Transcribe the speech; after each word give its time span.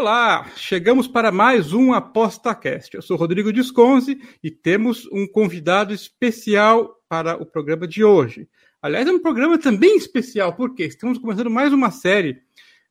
Olá, 0.00 0.48
chegamos 0.54 1.08
para 1.08 1.32
mais 1.32 1.72
um 1.72 1.92
ApostaCast. 1.92 2.94
Eu 2.94 3.02
sou 3.02 3.16
Rodrigo 3.16 3.52
Disconzi 3.52 4.22
e 4.40 4.48
temos 4.48 5.08
um 5.10 5.26
convidado 5.26 5.92
especial 5.92 7.02
para 7.08 7.36
o 7.36 7.44
programa 7.44 7.84
de 7.84 8.04
hoje. 8.04 8.48
Aliás, 8.80 9.08
é 9.08 9.10
um 9.10 9.18
programa 9.18 9.58
também 9.58 9.96
especial, 9.96 10.54
porque 10.54 10.84
estamos 10.84 11.18
começando 11.18 11.50
mais 11.50 11.72
uma 11.72 11.90
série 11.90 12.40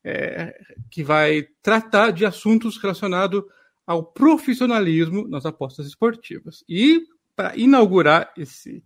é, 0.03 0.53
que 0.91 1.01
vai 1.01 1.47
tratar 1.61 2.11
de 2.11 2.25
assuntos 2.25 2.77
relacionados 2.77 3.41
ao 3.85 4.03
profissionalismo 4.03 5.25
nas 5.29 5.45
apostas 5.45 5.87
esportivas. 5.87 6.61
E 6.67 7.03
para 7.33 7.55
inaugurar 7.55 8.33
esse 8.37 8.83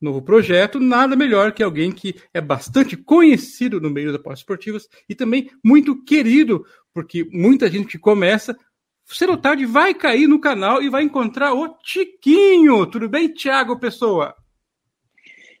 novo 0.00 0.22
projeto, 0.22 0.80
nada 0.80 1.14
melhor 1.14 1.52
que 1.52 1.62
alguém 1.62 1.92
que 1.92 2.14
é 2.32 2.40
bastante 2.40 2.96
conhecido 2.96 3.80
no 3.80 3.90
meio 3.90 4.08
das 4.08 4.16
apostas 4.16 4.40
esportivas 4.40 4.88
e 5.08 5.14
também 5.14 5.50
muito 5.62 6.02
querido, 6.04 6.64
porque 6.92 7.28
muita 7.32 7.70
gente 7.70 7.88
que 7.88 7.98
começa, 7.98 8.56
cedo 9.04 9.32
ou 9.32 9.38
tarde 9.38 9.66
vai 9.66 9.94
cair 9.94 10.26
no 10.26 10.40
canal 10.40 10.82
e 10.82 10.88
vai 10.88 11.02
encontrar 11.02 11.54
o 11.54 11.68
Tiquinho. 11.78 12.86
Tudo 12.86 13.08
bem, 13.08 13.32
Thiago 13.32 13.78
Pessoa? 13.78 14.34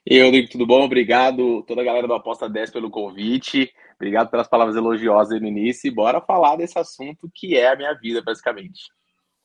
E 0.06 0.14
aí, 0.16 0.22
Rodrigo, 0.22 0.48
tudo 0.48 0.66
bom? 0.66 0.82
Obrigado 0.82 1.62
toda 1.64 1.82
a 1.82 1.84
galera 1.84 2.06
do 2.06 2.14
Aposta 2.14 2.48
10 2.48 2.70
pelo 2.70 2.90
convite. 2.90 3.70
Obrigado 3.96 4.30
pelas 4.30 4.48
palavras 4.48 4.76
elogiosas 4.76 5.40
no 5.40 5.46
início. 5.46 5.88
E 5.88 5.94
bora 5.94 6.20
falar 6.20 6.56
desse 6.56 6.78
assunto 6.78 7.30
que 7.34 7.56
é 7.56 7.70
a 7.70 7.76
minha 7.76 7.92
vida, 7.94 8.22
basicamente. 8.22 8.80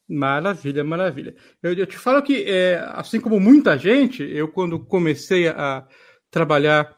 Maravilha, 0.07 0.83
maravilha. 0.83 1.35
Eu, 1.61 1.73
eu 1.73 1.85
te 1.85 1.97
falo 1.97 2.21
que, 2.21 2.45
é, 2.47 2.77
assim 2.93 3.19
como 3.19 3.39
muita 3.39 3.77
gente, 3.77 4.23
eu 4.23 4.47
quando 4.47 4.79
comecei 4.79 5.47
a 5.47 5.85
trabalhar 6.31 6.95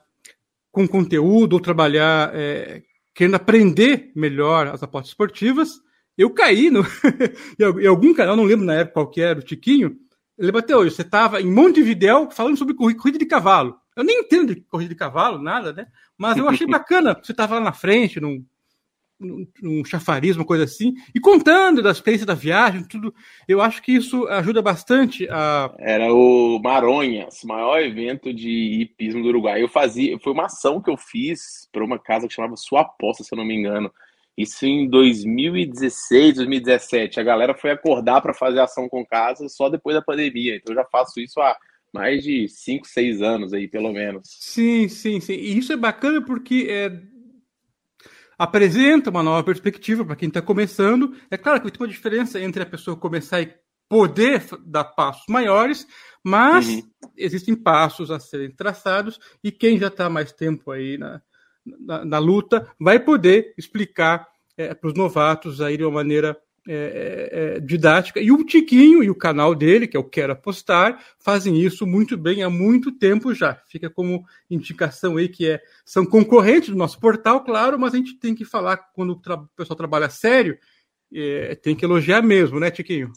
com 0.71 0.87
conteúdo 0.87 1.53
ou 1.53 1.59
trabalhar 1.59 2.31
é, 2.35 2.83
querendo 3.17 3.33
aprender 3.33 4.11
melhor 4.15 4.67
as 4.67 4.83
apostas 4.83 5.09
esportivas, 5.09 5.81
eu 6.15 6.29
caí 6.29 6.69
no, 6.69 6.85
em 7.81 7.87
algum 7.87 8.13
canal, 8.13 8.35
não 8.35 8.43
lembro 8.43 8.63
na 8.63 8.75
época 8.75 8.93
qual 8.93 9.09
que 9.09 9.19
era, 9.19 9.39
o 9.39 9.41
Tiquinho, 9.41 9.97
ele 10.37 10.51
bateu 10.51 10.77
hoje, 10.77 10.93
você 10.93 11.01
estava 11.01 11.41
em 11.41 11.51
Montevidéu 11.51 12.29
falando 12.29 12.55
sobre 12.57 12.75
corrida 12.75 13.17
de 13.17 13.25
cavalo. 13.25 13.75
Eu 13.95 14.03
nem 14.03 14.19
entendo 14.19 14.53
de 14.53 14.61
corrida 14.61 14.89
de 14.89 14.99
cavalo, 14.99 15.41
nada, 15.41 15.73
né? 15.73 15.87
Mas 16.15 16.37
eu 16.37 16.47
achei 16.47 16.67
bacana, 16.69 17.19
você 17.19 17.31
estava 17.31 17.55
lá 17.55 17.61
na 17.61 17.73
frente, 17.73 18.19
num, 18.19 18.45
num, 19.19 19.47
num 19.61 19.85
chafariz, 19.85 20.35
uma 20.35 20.45
coisa 20.45 20.63
assim, 20.63 20.93
e 21.13 21.19
contando 21.19 21.81
da 21.81 21.91
experiência 21.91 22.25
da 22.25 22.33
viagem, 22.33 22.83
tudo. 22.83 23.13
Eu 23.47 23.61
acho 23.61 23.81
que 23.81 23.91
isso 23.91 24.27
ajuda 24.27 24.61
bastante 24.61 25.27
a. 25.29 25.73
Era 25.79 26.13
o 26.13 26.59
Maronhas, 26.59 27.43
maior 27.43 27.81
evento 27.81 28.33
de 28.33 28.81
hipismo 28.81 29.21
do 29.21 29.29
Uruguai. 29.29 29.61
Eu 29.61 29.69
fazia, 29.69 30.17
foi 30.19 30.33
uma 30.33 30.45
ação 30.45 30.81
que 30.81 30.89
eu 30.89 30.97
fiz 30.97 31.67
para 31.71 31.83
uma 31.83 31.99
casa 31.99 32.27
que 32.27 32.33
chamava 32.33 32.55
Sua 32.55 32.81
Aposta, 32.81 33.23
se 33.23 33.33
eu 33.33 33.37
não 33.37 33.45
me 33.45 33.55
engano. 33.55 33.91
Isso 34.37 34.67
em 34.67 34.87
2016, 34.87 36.35
2017. 36.35 37.19
A 37.19 37.23
galera 37.23 37.55
foi 37.55 37.71
acordar 37.71 38.21
para 38.21 38.35
fazer 38.35 38.59
ação 38.59 38.87
com 38.87 39.03
casa 39.03 39.49
só 39.49 39.67
depois 39.67 39.95
da 39.95 40.01
pandemia. 40.01 40.55
Então 40.55 40.73
eu 40.73 40.75
já 40.75 40.85
faço 40.85 41.19
isso 41.19 41.41
há 41.41 41.57
mais 41.91 42.23
de 42.23 42.47
5, 42.47 42.85
6 42.85 43.21
anos 43.23 43.53
aí, 43.53 43.67
pelo 43.67 43.91
menos. 43.91 44.27
Sim, 44.39 44.87
sim, 44.87 45.19
sim. 45.19 45.33
E 45.33 45.57
isso 45.57 45.73
é 45.73 45.77
bacana 45.77 46.21
porque 46.21 46.67
é, 46.69 46.91
apresenta 48.37 49.09
uma 49.09 49.23
nova 49.23 49.43
perspectiva 49.43 50.05
para 50.05 50.15
quem 50.15 50.27
está 50.27 50.41
começando. 50.41 51.15
É 51.29 51.37
claro 51.37 51.61
que 51.61 51.71
tem 51.71 51.81
uma 51.81 51.91
diferença 51.91 52.39
entre 52.39 52.63
a 52.63 52.65
pessoa 52.65 52.95
começar 52.95 53.41
e 53.41 53.53
poder 53.89 54.43
dar 54.65 54.83
passos 54.83 55.25
maiores, 55.29 55.87
mas 56.23 56.67
uhum. 56.67 56.83
existem 57.15 57.55
passos 57.55 58.11
a 58.11 58.19
serem 58.19 58.51
traçados 58.51 59.19
e 59.43 59.51
quem 59.51 59.79
já 59.79 59.87
está 59.87 60.09
mais 60.09 60.31
tempo 60.31 60.71
aí 60.71 60.97
na, 60.97 61.21
na, 61.65 62.05
na, 62.05 62.19
luta 62.19 62.69
vai 62.79 62.99
poder 62.99 63.53
explicar 63.57 64.27
é, 64.57 64.73
para 64.73 64.89
os 64.89 64.93
novatos 64.93 65.61
aí 65.61 65.77
de 65.77 65.83
uma 65.83 65.91
maneira 65.91 66.37
é, 66.69 66.73
é, 66.73 67.55
é, 67.55 67.59
didática. 67.61 68.19
E 68.19 68.29
o 68.29 68.43
Tiquinho 68.43 69.01
e 69.01 69.09
o 69.09 69.15
canal 69.15 69.55
dele, 69.55 69.87
que 69.87 69.95
eu 69.95 70.03
quero 70.03 70.33
apostar, 70.33 71.01
fazem 71.17 71.57
isso 71.57 71.87
muito 71.87 72.17
bem 72.17 72.43
há 72.43 72.49
muito 72.49 72.91
tempo 72.91 73.33
já. 73.33 73.55
Fica 73.67 73.89
como 73.89 74.25
indicação 74.49 75.15
aí 75.15 75.29
que 75.29 75.49
é, 75.49 75.61
são 75.85 76.05
concorrentes 76.05 76.69
do 76.69 76.75
nosso 76.75 76.99
portal, 76.99 77.41
claro, 77.41 77.79
mas 77.79 77.93
a 77.93 77.97
gente 77.97 78.15
tem 78.15 78.35
que 78.35 78.43
falar 78.43 78.75
quando 78.93 79.11
o 79.11 79.47
pessoal 79.55 79.77
trabalha 79.77 80.09
sério, 80.09 80.57
é, 81.13 81.55
tem 81.55 81.73
que 81.73 81.85
elogiar 81.85 82.21
mesmo, 82.21 82.59
né, 82.59 82.69
Tiquinho? 82.69 83.13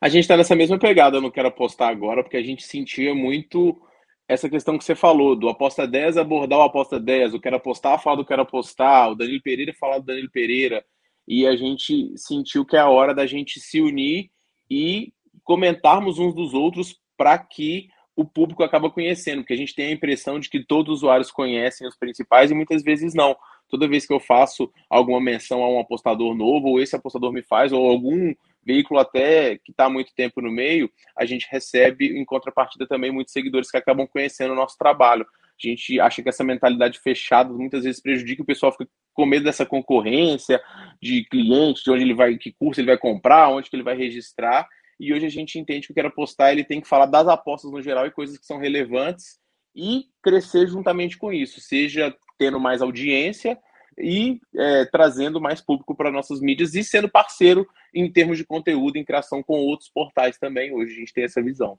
A 0.00 0.08
gente 0.08 0.22
está 0.22 0.36
nessa 0.36 0.54
mesma 0.54 0.78
pegada, 0.78 1.20
não 1.20 1.30
quero 1.30 1.48
apostar 1.48 1.88
agora, 1.88 2.22
porque 2.22 2.36
a 2.36 2.42
gente 2.42 2.62
sentia 2.62 3.12
muito 3.14 3.80
essa 4.28 4.48
questão 4.48 4.78
que 4.78 4.84
você 4.84 4.94
falou, 4.94 5.34
do 5.34 5.48
aposta 5.48 5.88
10 5.88 6.16
abordar 6.18 6.60
o 6.60 6.62
aposta 6.62 7.00
10, 7.00 7.34
o 7.34 7.40
quero 7.40 7.56
apostar 7.56 8.00
falar 8.00 8.14
do 8.14 8.24
quero 8.24 8.42
apostar, 8.42 9.10
o 9.10 9.16
Danilo 9.16 9.42
Pereira 9.42 9.74
falar 9.74 9.98
do 9.98 10.06
Danilo 10.06 10.30
Pereira 10.30 10.84
e 11.30 11.46
a 11.46 11.54
gente 11.54 12.12
sentiu 12.16 12.66
que 12.66 12.74
é 12.74 12.80
a 12.80 12.88
hora 12.88 13.14
da 13.14 13.24
gente 13.24 13.60
se 13.60 13.80
unir 13.80 14.32
e 14.68 15.12
comentarmos 15.44 16.18
uns 16.18 16.34
dos 16.34 16.54
outros 16.54 16.98
para 17.16 17.38
que 17.38 17.88
o 18.16 18.24
público 18.24 18.64
acaba 18.64 18.90
conhecendo, 18.90 19.42
porque 19.42 19.54
a 19.54 19.56
gente 19.56 19.72
tem 19.72 19.86
a 19.86 19.92
impressão 19.92 20.40
de 20.40 20.50
que 20.50 20.66
todos 20.66 20.94
os 20.94 20.98
usuários 21.02 21.30
conhecem 21.30 21.86
os 21.86 21.96
principais 21.96 22.50
e 22.50 22.54
muitas 22.54 22.82
vezes 22.82 23.14
não. 23.14 23.36
Toda 23.68 23.86
vez 23.86 24.04
que 24.04 24.12
eu 24.12 24.18
faço 24.18 24.72
alguma 24.90 25.20
menção 25.20 25.62
a 25.62 25.70
um 25.70 25.78
apostador 25.78 26.34
novo, 26.34 26.66
ou 26.66 26.80
esse 26.80 26.96
apostador 26.96 27.32
me 27.32 27.44
faz, 27.44 27.72
ou 27.72 27.88
algum 27.88 28.34
veículo 28.66 28.98
até 28.98 29.56
que 29.58 29.70
está 29.70 29.84
há 29.84 29.90
muito 29.90 30.12
tempo 30.12 30.42
no 30.42 30.50
meio, 30.50 30.90
a 31.16 31.24
gente 31.24 31.46
recebe 31.48 32.06
em 32.06 32.24
contrapartida 32.24 32.88
também 32.88 33.12
muitos 33.12 33.32
seguidores 33.32 33.70
que 33.70 33.76
acabam 33.76 34.04
conhecendo 34.04 34.52
o 34.52 34.56
nosso 34.56 34.76
trabalho. 34.76 35.24
A 35.68 35.70
gente 35.70 36.00
acha 36.00 36.22
que 36.22 36.28
essa 36.28 36.44
mentalidade 36.44 36.98
fechada 36.98 37.52
muitas 37.52 37.84
vezes 37.84 38.00
prejudica 38.00 38.42
o 38.42 38.46
pessoal, 38.46 38.72
fica 38.72 38.88
com 39.14 39.26
medo 39.26 39.44
dessa 39.44 39.66
concorrência 39.66 40.60
de 41.00 41.24
cliente, 41.24 41.82
de 41.84 41.90
onde 41.90 42.02
ele 42.02 42.14
vai, 42.14 42.36
que 42.36 42.52
curso 42.52 42.80
ele 42.80 42.88
vai 42.88 42.98
comprar, 42.98 43.48
onde 43.48 43.68
que 43.68 43.76
ele 43.76 43.82
vai 43.82 43.96
registrar. 43.96 44.66
E 44.98 45.12
hoje 45.12 45.26
a 45.26 45.30
gente 45.30 45.58
entende 45.58 45.86
que 45.86 45.92
o 45.92 45.94
Quero 45.94 46.08
Apostar 46.08 46.52
ele 46.52 46.64
tem 46.64 46.80
que 46.80 46.88
falar 46.88 47.06
das 47.06 47.26
apostas 47.26 47.70
no 47.70 47.82
geral 47.82 48.06
e 48.06 48.10
coisas 48.10 48.38
que 48.38 48.46
são 48.46 48.58
relevantes 48.58 49.38
e 49.74 50.06
crescer 50.22 50.66
juntamente 50.66 51.16
com 51.16 51.32
isso, 51.32 51.60
seja 51.60 52.14
tendo 52.38 52.58
mais 52.58 52.82
audiência 52.82 53.58
e 53.98 54.40
é, 54.56 54.84
trazendo 54.86 55.40
mais 55.40 55.60
público 55.60 55.94
para 55.94 56.10
nossas 56.10 56.40
mídias 56.40 56.74
e 56.74 56.82
sendo 56.82 57.08
parceiro 57.08 57.66
em 57.94 58.10
termos 58.10 58.38
de 58.38 58.44
conteúdo, 58.44 58.96
em 58.96 59.04
criação 59.04 59.42
com 59.42 59.58
outros 59.58 59.88
portais 59.88 60.38
também. 60.38 60.72
Hoje 60.72 60.92
a 60.92 60.96
gente 60.96 61.12
tem 61.12 61.24
essa 61.24 61.42
visão. 61.42 61.78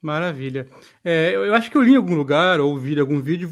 Maravilha. 0.00 0.68
É, 1.04 1.34
eu 1.34 1.54
acho 1.54 1.70
que 1.70 1.76
eu 1.76 1.82
li 1.82 1.92
em 1.92 1.96
algum 1.96 2.14
lugar 2.14 2.60
ou 2.60 2.78
vi 2.78 2.94
em 2.94 3.00
algum 3.00 3.20
vídeo 3.20 3.50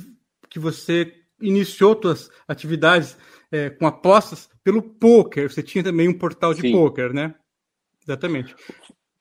que 0.48 0.58
você 0.58 1.14
iniciou 1.40 1.98
suas 2.00 2.30
atividades 2.46 3.16
é, 3.52 3.70
com 3.70 3.86
apostas 3.86 4.48
pelo 4.64 4.82
poker. 4.82 5.50
Você 5.50 5.62
tinha 5.62 5.84
também 5.84 6.08
um 6.08 6.18
portal 6.18 6.54
de 6.54 6.62
Sim. 6.62 6.72
poker, 6.72 7.12
né? 7.12 7.34
Exatamente. 8.02 8.54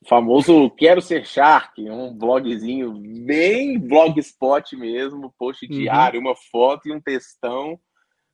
Famoso 0.07 0.69
Quero 0.71 1.01
Ser 1.01 1.25
Shark, 1.25 1.81
um 1.89 2.13
blogzinho 2.13 2.93
bem 3.25 3.77
blogspot 3.77 4.75
mesmo, 4.77 5.33
post 5.37 5.65
uhum. 5.65 5.71
diário, 5.71 6.19
uma 6.19 6.33
foto 6.49 6.87
e 6.87 6.93
um 6.93 7.01
textão 7.01 7.77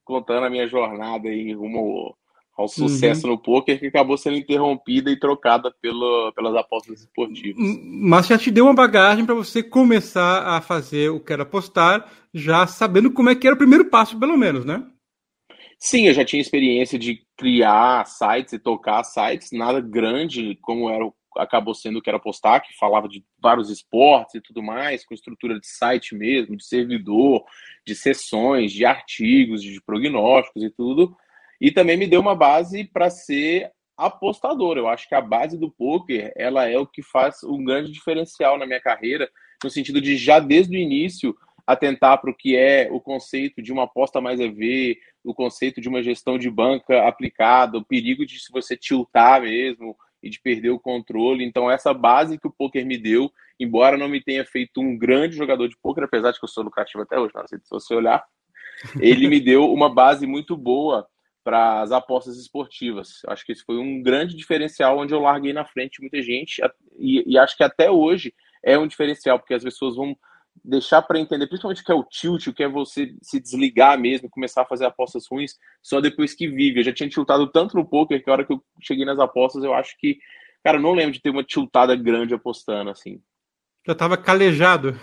contando 0.04 0.46
a 0.46 0.50
minha 0.50 0.68
jornada 0.68 1.30
aí 1.30 1.54
rumo 1.54 2.16
ao 2.56 2.68
sucesso 2.68 3.26
uhum. 3.26 3.34
no 3.34 3.40
poker 3.40 3.80
que 3.80 3.88
acabou 3.88 4.18
sendo 4.18 4.38
interrompida 4.38 5.10
e 5.10 5.20
trocada 5.20 5.74
pelo, 5.82 6.32
pelas 6.34 6.56
apostas 6.56 7.02
esportivas. 7.02 7.62
Mas 7.84 8.28
já 8.28 8.38
te 8.38 8.52
deu 8.52 8.66
uma 8.66 8.76
bagagem 8.76 9.26
para 9.26 9.34
você 9.34 9.64
começar 9.64 10.44
a 10.48 10.62
fazer 10.62 11.10
o 11.10 11.20
que 11.20 11.34
era 11.34 11.44
apostar, 11.44 12.08
já 12.34 12.68
sabendo 12.68 13.12
como 13.12 13.30
é 13.30 13.36
que 13.36 13.48
era 13.48 13.56
o 13.56 13.60
primeiro 13.60 13.86
passo, 13.86 14.20
pelo 14.20 14.38
menos, 14.38 14.66
né? 14.66 14.86
Sim, 15.80 16.08
eu 16.08 16.14
já 16.14 16.24
tinha 16.24 16.42
experiência 16.42 16.98
de 16.98 17.22
criar 17.36 18.06
sites 18.06 18.54
e 18.54 18.60
tocar 18.60 19.04
sites, 19.04 19.50
nada 19.52 19.82
grande 19.82 20.58
como 20.62 20.90
era 20.90 21.12
acabou 21.36 21.74
sendo 21.74 21.98
o 21.98 22.02
que 22.02 22.12
era 22.12 22.18
apostar, 22.18 22.62
que 22.62 22.78
falava 22.78 23.10
de 23.10 23.26
vários 23.42 23.72
esportes 23.72 24.36
e 24.36 24.40
tudo 24.40 24.62
mais, 24.62 25.04
com 25.04 25.16
estrutura 25.16 25.60
de 25.60 25.66
site 25.66 26.14
mesmo, 26.14 26.56
de 26.56 26.64
servidor, 26.64 27.44
de 27.84 27.96
sessões, 27.96 28.72
de 28.72 28.86
artigos, 28.86 29.64
de 29.64 29.82
prognósticos 29.82 30.62
e 30.62 30.70
tudo 30.70 31.18
e 31.64 31.72
também 31.72 31.96
me 31.96 32.06
deu 32.06 32.20
uma 32.20 32.36
base 32.36 32.84
para 32.84 33.10
ser 33.10 33.72
apostador. 33.96 34.78
Eu 34.78 34.90
acho 34.90 35.08
que 35.08 35.16
a 35.16 35.22
base 35.22 35.58
do 35.58 35.72
poker 35.72 36.34
ela 36.36 36.68
é 36.68 36.78
o 36.78 36.86
que 36.86 37.02
faz 37.02 37.42
um 37.42 37.64
grande 37.64 37.90
diferencial 37.90 38.58
na 38.58 38.66
minha 38.66 38.82
carreira, 38.82 39.30
no 39.64 39.70
sentido 39.70 40.02
de 40.02 40.18
já 40.18 40.40
desde 40.40 40.76
o 40.76 40.80
início 40.80 41.34
atentar 41.66 42.20
para 42.20 42.30
o 42.30 42.36
que 42.36 42.58
é 42.58 42.90
o 42.92 43.00
conceito 43.00 43.62
de 43.62 43.72
uma 43.72 43.84
aposta 43.84 44.20
mais 44.20 44.42
EV, 44.42 44.98
o 45.24 45.34
conceito 45.34 45.80
de 45.80 45.88
uma 45.88 46.04
gestão 46.04 46.38
de 46.38 46.50
banca 46.50 47.08
aplicada, 47.08 47.78
o 47.78 47.86
perigo 47.86 48.26
de 48.26 48.40
se 48.40 48.52
você 48.52 48.76
tiltar 48.76 49.42
mesmo 49.42 49.96
e 50.22 50.30
de 50.30 50.42
perder 50.42 50.72
o 50.72 50.80
controle. 50.80 51.46
Então, 51.46 51.72
essa 51.72 51.94
base 51.94 52.38
que 52.38 52.48
o 52.48 52.52
poker 52.52 52.86
me 52.86 52.98
deu, 52.98 53.32
embora 53.58 53.96
não 53.96 54.10
me 54.10 54.22
tenha 54.22 54.44
feito 54.44 54.82
um 54.82 54.98
grande 54.98 55.38
jogador 55.38 55.70
de 55.70 55.78
poker, 55.82 56.04
apesar 56.04 56.32
de 56.32 56.40
que 56.40 56.44
eu 56.44 56.50
sou 56.50 56.66
lucrativo 56.66 57.04
até 57.04 57.18
hoje, 57.18 57.32
não 57.34 57.48
sei 57.48 57.58
se 57.60 57.70
você 57.70 57.96
olhar, 57.96 58.22
ele 59.00 59.30
me 59.30 59.40
deu 59.40 59.72
uma 59.72 59.88
base 59.88 60.28
muito 60.28 60.58
boa 60.58 61.08
para 61.44 61.82
as 61.82 61.92
apostas 61.92 62.38
esportivas. 62.38 63.22
Acho 63.28 63.46
que 63.46 63.52
esse 63.52 63.64
foi 63.64 63.78
um 63.78 64.02
grande 64.02 64.36
diferencial 64.36 64.98
onde 64.98 65.14
eu 65.14 65.20
larguei 65.20 65.54
na 65.54 65.66
frente 65.66 66.02
muita 66.02 66.22
gente 66.22 66.62
e, 66.98 67.24
e 67.34 67.38
acho 67.38 67.58
que 67.58 67.64
até 67.64 67.92
hoje 67.92 68.34
é 68.64 68.78
um 68.78 68.88
diferencial 68.88 69.38
porque 69.38 69.54
as 69.54 69.64
pessoas 69.64 69.96
vão 69.96 70.16
deixar 70.64 71.02
para 71.02 71.20
entender, 71.20 71.48
principalmente 71.48 71.82
o 71.82 71.86
que 71.86 71.92
é 71.92 71.96
o 71.96 72.04
tilt, 72.04 72.48
o 72.48 72.54
que 72.54 72.64
é 72.64 72.68
você 72.68 73.16
se 73.22 73.40
desligar 73.40 74.00
mesmo, 74.00 74.30
começar 74.30 74.62
a 74.62 74.66
fazer 74.66 74.86
apostas 74.86 75.26
ruins 75.30 75.58
só 75.82 76.00
depois 76.00 76.34
que 76.34 76.48
vive. 76.48 76.80
Eu 76.80 76.84
já 76.84 76.94
tinha 76.94 77.10
tiltado 77.10 77.48
tanto 77.48 77.76
no 77.76 77.86
poker 77.86 78.24
que 78.24 78.30
a 78.30 78.34
hora 78.34 78.46
que 78.46 78.54
eu 78.54 78.64
cheguei 78.82 79.06
nas 79.06 79.20
apostas, 79.20 79.64
eu 79.64 79.74
acho 79.74 79.98
que, 79.98 80.20
cara, 80.64 80.80
não 80.80 80.94
lembro 80.94 81.12
de 81.12 81.22
ter 81.22 81.32
uma 81.32 81.44
tiltada 81.44 81.96
grande 81.96 82.34
apostando 82.34 82.90
assim. 82.90 83.22
Já 83.86 83.94
estava 83.94 84.16
calejado. 84.16 84.98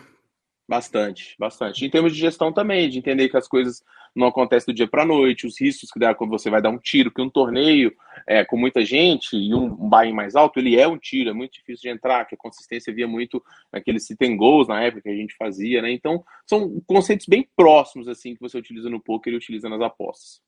Bastante, 0.70 1.34
bastante. 1.36 1.84
Em 1.84 1.90
termos 1.90 2.14
de 2.14 2.20
gestão 2.20 2.52
também, 2.52 2.88
de 2.88 2.96
entender 2.96 3.28
que 3.28 3.36
as 3.36 3.48
coisas 3.48 3.82
não 4.14 4.28
acontecem 4.28 4.72
do 4.72 4.76
dia 4.76 4.86
para 4.86 5.02
a 5.02 5.04
noite, 5.04 5.44
os 5.44 5.60
riscos 5.60 5.90
que 5.90 5.98
dá 5.98 6.14
quando 6.14 6.30
você 6.30 6.48
vai 6.48 6.62
dar 6.62 6.70
um 6.70 6.78
tiro, 6.78 7.10
que 7.10 7.20
um 7.20 7.28
torneio 7.28 7.92
é, 8.24 8.44
com 8.44 8.56
muita 8.56 8.84
gente 8.84 9.36
e 9.36 9.52
um, 9.52 9.64
um 9.64 9.88
buy 9.88 10.12
mais 10.12 10.36
alto, 10.36 10.60
ele 10.60 10.78
é 10.78 10.86
um 10.86 10.96
tiro, 10.96 11.28
é 11.28 11.32
muito 11.32 11.54
difícil 11.54 11.90
de 11.90 11.96
entrar, 11.96 12.24
que 12.24 12.36
a 12.36 12.38
consistência 12.38 12.94
via 12.94 13.08
muito 13.08 13.42
naqueles 13.72 14.06
sit 14.06 14.22
and 14.22 14.36
goals 14.36 14.68
na 14.68 14.80
época 14.80 15.02
que 15.02 15.08
a 15.08 15.16
gente 15.16 15.34
fazia, 15.36 15.82
né? 15.82 15.90
Então, 15.90 16.22
são 16.46 16.80
conceitos 16.86 17.26
bem 17.26 17.48
próximos, 17.56 18.06
assim, 18.06 18.36
que 18.36 18.40
você 18.40 18.56
utiliza 18.56 18.88
no 18.88 19.02
poker 19.02 19.32
e 19.32 19.36
utiliza 19.36 19.68
nas 19.68 19.80
apostas. 19.80 20.40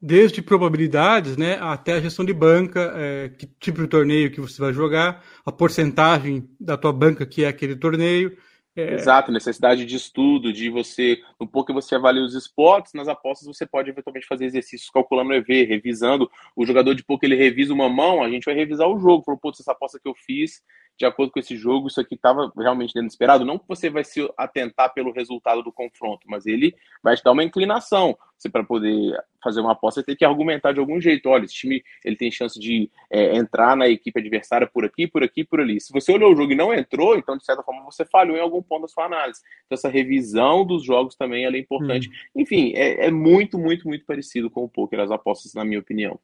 Desde 0.00 0.40
probabilidades, 0.40 1.36
né, 1.36 1.58
até 1.60 1.94
a 1.94 2.00
gestão 2.00 2.24
de 2.24 2.32
banca, 2.32 2.92
é, 2.94 3.28
que 3.30 3.46
tipo 3.58 3.80
de 3.80 3.88
torneio 3.88 4.30
que 4.30 4.40
você 4.40 4.60
vai 4.60 4.72
jogar, 4.72 5.24
a 5.44 5.50
porcentagem 5.50 6.48
da 6.60 6.76
tua 6.76 6.92
banca 6.92 7.26
que 7.26 7.42
é 7.42 7.48
aquele 7.48 7.74
torneio, 7.74 8.36
é... 8.80 8.94
Exato, 8.94 9.32
necessidade 9.32 9.84
de 9.84 9.96
estudo, 9.96 10.52
de 10.52 10.70
você, 10.70 11.20
no 11.38 11.46
pouco 11.46 11.72
você 11.72 11.94
avalia 11.94 12.22
os 12.22 12.34
spots, 12.34 12.92
nas 12.94 13.08
apostas 13.08 13.46
você 13.46 13.66
pode 13.66 13.90
eventualmente 13.90 14.26
fazer 14.26 14.46
exercícios 14.46 14.90
calculando 14.90 15.30
o 15.30 15.34
EV, 15.34 15.64
revisando. 15.64 16.30
O 16.54 16.64
jogador 16.64 16.94
de 16.94 17.04
pouco 17.04 17.24
ele 17.24 17.36
revisa 17.36 17.72
uma 17.72 17.88
mão, 17.88 18.22
a 18.22 18.28
gente 18.28 18.44
vai 18.44 18.54
revisar 18.54 18.88
o 18.88 18.98
jogo. 18.98 19.24
Falou, 19.24 19.40
putz, 19.40 19.60
essa 19.60 19.72
aposta 19.72 19.98
que 19.98 20.08
eu 20.08 20.14
fiz, 20.14 20.62
de 20.98 21.06
acordo 21.06 21.32
com 21.32 21.38
esse 21.38 21.56
jogo, 21.56 21.86
isso 21.86 22.00
aqui 22.00 22.16
estava 22.16 22.52
realmente 22.56 22.92
dentro 22.92 23.08
esperado. 23.08 23.44
Não 23.44 23.58
que 23.58 23.68
você 23.68 23.88
vai 23.88 24.02
se 24.02 24.28
atentar 24.36 24.92
pelo 24.92 25.12
resultado 25.12 25.62
do 25.62 25.72
confronto, 25.72 26.26
mas 26.26 26.44
ele 26.44 26.74
vai 27.02 27.16
te 27.16 27.22
dar 27.22 27.30
uma 27.30 27.44
inclinação. 27.44 28.18
Você, 28.36 28.48
para 28.48 28.64
poder 28.64 29.16
fazer 29.42 29.60
uma 29.60 29.72
aposta, 29.72 30.02
tem 30.02 30.16
que 30.16 30.24
argumentar 30.24 30.72
de 30.72 30.80
algum 30.80 31.00
jeito. 31.00 31.28
Olha, 31.28 31.44
esse 31.44 31.54
time 31.54 31.82
ele 32.04 32.16
tem 32.16 32.30
chance 32.30 32.58
de 32.58 32.90
é, 33.10 33.36
entrar 33.36 33.76
na 33.76 33.88
equipe 33.88 34.18
adversária 34.18 34.66
por 34.66 34.84
aqui, 34.84 35.06
por 35.06 35.22
aqui, 35.22 35.44
por 35.44 35.60
ali. 35.60 35.80
Se 35.80 35.92
você 35.92 36.12
olhou 36.12 36.32
o 36.32 36.36
jogo 36.36 36.52
e 36.52 36.56
não 36.56 36.74
entrou, 36.74 37.16
então, 37.16 37.36
de 37.36 37.44
certa 37.44 37.62
forma, 37.62 37.84
você 37.84 38.04
falhou 38.04 38.36
em 38.36 38.40
algum 38.40 38.62
ponto 38.62 38.82
da 38.82 38.88
sua 38.88 39.04
análise. 39.04 39.40
Então, 39.66 39.76
essa 39.76 39.88
revisão 39.88 40.64
dos 40.64 40.84
jogos 40.84 41.14
também 41.14 41.46
é 41.46 41.58
importante. 41.58 42.08
Hum. 42.08 42.42
Enfim, 42.42 42.72
é, 42.74 43.06
é, 43.06 43.10
muito, 43.10 43.56
muito, 43.56 43.86
muito 43.86 44.04
parecido 44.04 44.50
com 44.50 44.64
o 44.64 44.68
poker, 44.68 45.00
as 45.00 45.12
apostas, 45.12 45.54
na 45.54 45.64
minha 45.64 45.78
opinião. 45.78 46.18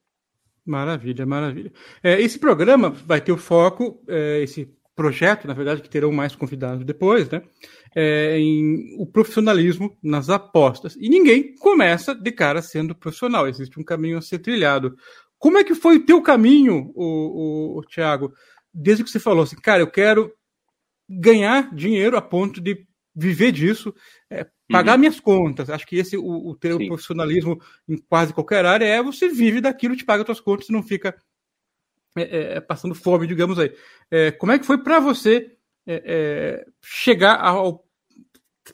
Maravilha, 0.65 1.27
maravilha. 1.27 1.73
É, 2.03 2.21
esse 2.21 2.39
programa 2.39 2.91
vai 2.91 3.21
ter 3.21 3.33
o 3.33 3.37
foco, 3.37 4.03
é, 4.09 4.43
esse 4.43 4.73
projeto, 4.97 5.47
na 5.47 5.55
verdade, 5.55 5.83
que 5.83 5.91
terão 5.91 6.13
mais 6.13 6.35
convidados 6.35 6.85
depois, 6.85 7.29
né? 7.29 7.43
é, 7.95 8.39
em 8.39 8.97
o 8.99 9.07
profissionalismo 9.07 9.97
nas 10.03 10.29
apostas. 10.29 10.97
E 10.97 11.09
ninguém 11.09 11.55
começa 11.57 12.15
de 12.15 12.33
cara 12.33 12.61
sendo 12.61 12.95
profissional, 12.95 13.47
existe 13.47 13.79
um 13.79 13.85
caminho 13.85 14.19
a 14.19 14.23
ser 14.23 14.41
trilhado. 14.41 14.97
Como 15.39 15.59
é 15.59 15.65
que 15.65 15.75
foi 15.75 15.97
o 15.97 16.05
teu 16.05 16.21
caminho, 16.21 16.91
o, 16.95 17.05
o, 17.05 17.79
o 17.79 17.83
Thiago, 17.83 18.33
desde 18.73 19.05
que 19.05 19.11
você 19.11 19.21
falou 19.21 19.45
assim, 19.45 19.57
cara, 19.57 19.83
eu 19.83 19.91
quero 19.91 20.33
ganhar 21.09 21.73
dinheiro 21.75 22.17
a 22.17 22.23
ponto 22.23 22.61
de 22.61 22.85
viver 23.15 23.53
disso, 23.53 23.95
é, 24.29 24.47
pagar 24.69 24.93
uhum. 24.93 25.01
minhas 25.01 25.21
contas. 25.21 25.71
Acho 25.71 25.87
que 25.87 25.97
esse 25.97 26.17
o, 26.17 26.49
o 26.49 26.57
teu 26.57 26.79
Sim. 26.79 26.89
profissionalismo 26.89 27.61
em 27.89 27.97
quase 27.97 28.33
qualquer 28.33 28.65
área 28.65 28.85
é 28.85 29.03
você 29.03 29.29
vive 29.29 29.61
daquilo, 29.61 29.97
te 29.97 30.05
paga 30.05 30.25
suas 30.25 30.41
contas 30.41 30.69
e 30.69 30.73
não 30.73 30.83
fica 30.83 31.15
é, 32.17 32.23
é, 32.23 32.57
é, 32.57 32.61
passando 32.61 32.95
fome, 32.95 33.27
digamos 33.27 33.59
aí. 33.59 33.73
É, 34.11 34.31
como 34.31 34.53
é 34.53 34.59
que 34.59 34.67
foi 34.67 34.79
para 34.79 35.01
você 35.01 35.57
é, 35.87 36.67
chegar 36.83 37.41
ao 37.41 37.85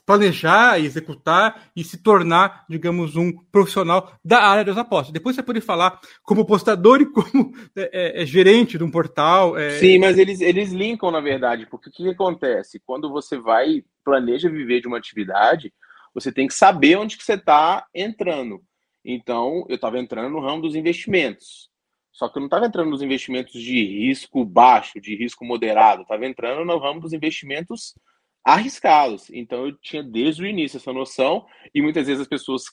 planejar, 0.05 0.79
executar 0.79 1.69
e 1.75 1.83
se 1.83 2.01
tornar, 2.01 2.65
digamos, 2.69 3.15
um 3.15 3.31
profissional 3.51 4.13
da 4.23 4.41
área 4.41 4.63
das 4.63 4.77
apostas. 4.77 5.11
Depois 5.11 5.35
você 5.35 5.43
pode 5.43 5.59
falar 5.59 5.99
como 6.23 6.45
postador 6.45 7.01
e 7.01 7.05
como 7.11 7.53
é, 7.75 7.89
é, 7.91 8.21
é, 8.21 8.25
gerente 8.25 8.77
de 8.77 8.83
um 8.83 8.91
portal. 8.91 9.57
É... 9.57 9.71
Sim, 9.71 9.99
mas 9.99 10.17
eles, 10.17 10.39
eles 10.39 10.71
linkam, 10.71 11.11
na 11.11 11.19
verdade, 11.19 11.67
porque 11.69 11.89
o 11.89 11.91
que 11.91 12.09
acontece? 12.09 12.81
Quando 12.85 13.11
você 13.11 13.37
vai, 13.37 13.83
planeja 14.03 14.49
viver 14.49 14.81
de 14.81 14.87
uma 14.87 14.97
atividade, 14.97 15.73
você 16.13 16.31
tem 16.31 16.47
que 16.47 16.53
saber 16.53 16.97
onde 16.97 17.17
que 17.17 17.23
você 17.23 17.33
está 17.33 17.85
entrando. 17.93 18.61
Então, 19.03 19.65
eu 19.69 19.75
estava 19.75 19.99
entrando 19.99 20.29
no 20.29 20.39
ramo 20.39 20.61
dos 20.61 20.75
investimentos. 20.75 21.69
Só 22.11 22.27
que 22.27 22.37
eu 22.37 22.41
não 22.41 22.47
estava 22.47 22.65
entrando 22.65 22.89
nos 22.89 23.01
investimentos 23.01 23.53
de 23.53 23.83
risco 23.83 24.43
baixo, 24.43 24.99
de 24.99 25.15
risco 25.15 25.45
moderado. 25.45 26.03
Estava 26.03 26.25
entrando 26.25 26.65
no 26.65 26.77
ramo 26.77 26.99
dos 26.99 27.13
investimentos 27.13 27.95
arriscados. 28.43 29.29
Então 29.31 29.67
eu 29.67 29.77
tinha 29.77 30.03
desde 30.03 30.43
o 30.43 30.45
início 30.45 30.77
essa 30.77 30.91
noção 30.91 31.45
e 31.73 31.81
muitas 31.81 32.07
vezes 32.07 32.21
as 32.21 32.27
pessoas 32.27 32.63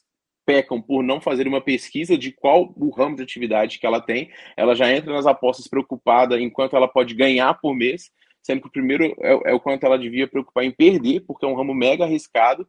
pecam 0.44 0.81
por 0.81 1.02
não 1.02 1.20
fazer 1.20 1.46
uma 1.46 1.60
pesquisa 1.60 2.16
de 2.16 2.32
qual 2.32 2.72
o 2.74 2.90
ramo 2.90 3.16
de 3.16 3.22
atividade 3.22 3.78
que 3.78 3.86
ela 3.86 4.00
tem. 4.00 4.31
Ela 4.56 4.74
já 4.74 4.90
entra 4.90 5.12
nas 5.12 5.26
apostas 5.26 5.69
preocupada 5.69 6.40
em 6.40 6.50
quanto 6.50 6.74
ela 6.74 6.88
pode 6.88 7.14
ganhar 7.14 7.52
por 7.54 7.74
mês, 7.74 8.10
sendo 8.48 8.62
que 8.62 8.68
o 8.68 8.72
primeiro 8.72 9.04
é, 9.20 9.50
é 9.50 9.54
o 9.54 9.60
quanto 9.60 9.84
ela 9.84 9.98
devia 9.98 10.26
preocupar 10.26 10.64
em 10.64 10.70
perder, 10.70 11.20
porque 11.20 11.44
é 11.44 11.48
um 11.48 11.54
ramo 11.54 11.74
mega 11.74 12.04
arriscado 12.04 12.66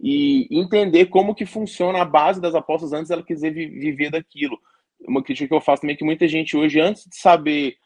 e 0.00 0.48
entender 0.50 1.06
como 1.06 1.32
que 1.32 1.46
funciona 1.46 2.02
a 2.02 2.04
base 2.04 2.40
das 2.40 2.56
apostas 2.56 2.92
antes 2.92 3.08
ela 3.08 3.22
quiser 3.22 3.52
viver 3.52 4.10
daquilo. 4.10 4.58
Uma 5.06 5.22
crítica 5.22 5.46
que 5.46 5.54
eu 5.54 5.60
faço 5.60 5.82
também 5.82 5.94
é 5.94 5.96
que 5.96 6.04
muita 6.04 6.26
gente 6.26 6.56
hoje, 6.56 6.80
antes 6.80 7.04
de 7.08 7.16
saber 7.16 7.76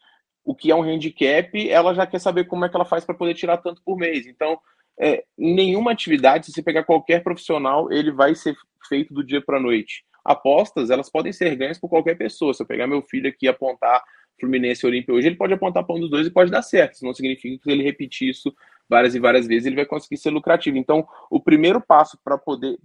o 0.43 0.55
que 0.55 0.71
é 0.71 0.75
um 0.75 0.81
handicap, 0.81 1.69
ela 1.69 1.93
já 1.93 2.07
quer 2.07 2.19
saber 2.19 2.45
como 2.45 2.65
é 2.65 2.69
que 2.69 2.75
ela 2.75 2.85
faz 2.85 3.05
para 3.05 3.13
poder 3.13 3.35
tirar 3.35 3.57
tanto 3.57 3.83
por 3.85 3.95
mês. 3.97 4.25
Então, 4.25 4.57
é, 4.99 5.23
em 5.37 5.53
nenhuma 5.53 5.91
atividade, 5.91 6.47
se 6.47 6.51
você 6.51 6.63
pegar 6.63 6.85
qualquer 6.85 7.21
profissional, 7.21 7.91
ele 7.91 8.11
vai 8.11 8.33
ser 8.33 8.55
feito 8.89 9.13
do 9.13 9.23
dia 9.23 9.43
para 9.45 9.57
a 9.57 9.61
noite. 9.61 10.03
Apostas, 10.25 10.89
elas 10.89 11.11
podem 11.11 11.31
ser 11.31 11.55
ganhas 11.55 11.79
por 11.79 11.87
qualquer 11.87 12.17
pessoa. 12.17 12.51
Se 12.51 12.63
eu 12.63 12.67
pegar 12.67 12.87
meu 12.87 13.03
filho 13.03 13.29
aqui 13.29 13.45
e 13.45 13.47
apontar 13.47 14.03
Fluminense 14.39 14.85
e 14.85 14.87
Olímpia 14.87 15.13
hoje, 15.13 15.27
ele 15.27 15.35
pode 15.35 15.53
apontar 15.53 15.83
para 15.83 15.95
um 15.95 15.99
dos 15.99 16.09
dois 16.09 16.27
e 16.27 16.31
pode 16.31 16.51
dar 16.51 16.61
certo. 16.61 16.93
Isso 16.93 17.05
não 17.05 17.13
significa 17.13 17.63
que 17.63 17.71
ele 17.71 17.83
repetir 17.83 18.29
isso 18.29 18.55
várias 18.89 19.15
e 19.15 19.19
várias 19.19 19.47
vezes, 19.47 19.65
ele 19.65 19.75
vai 19.75 19.85
conseguir 19.85 20.17
ser 20.17 20.29
lucrativo. 20.29 20.77
Então, 20.77 21.07
o 21.29 21.39
primeiro 21.39 21.81
passo 21.81 22.17
para 22.23 22.37
poder 22.37 22.79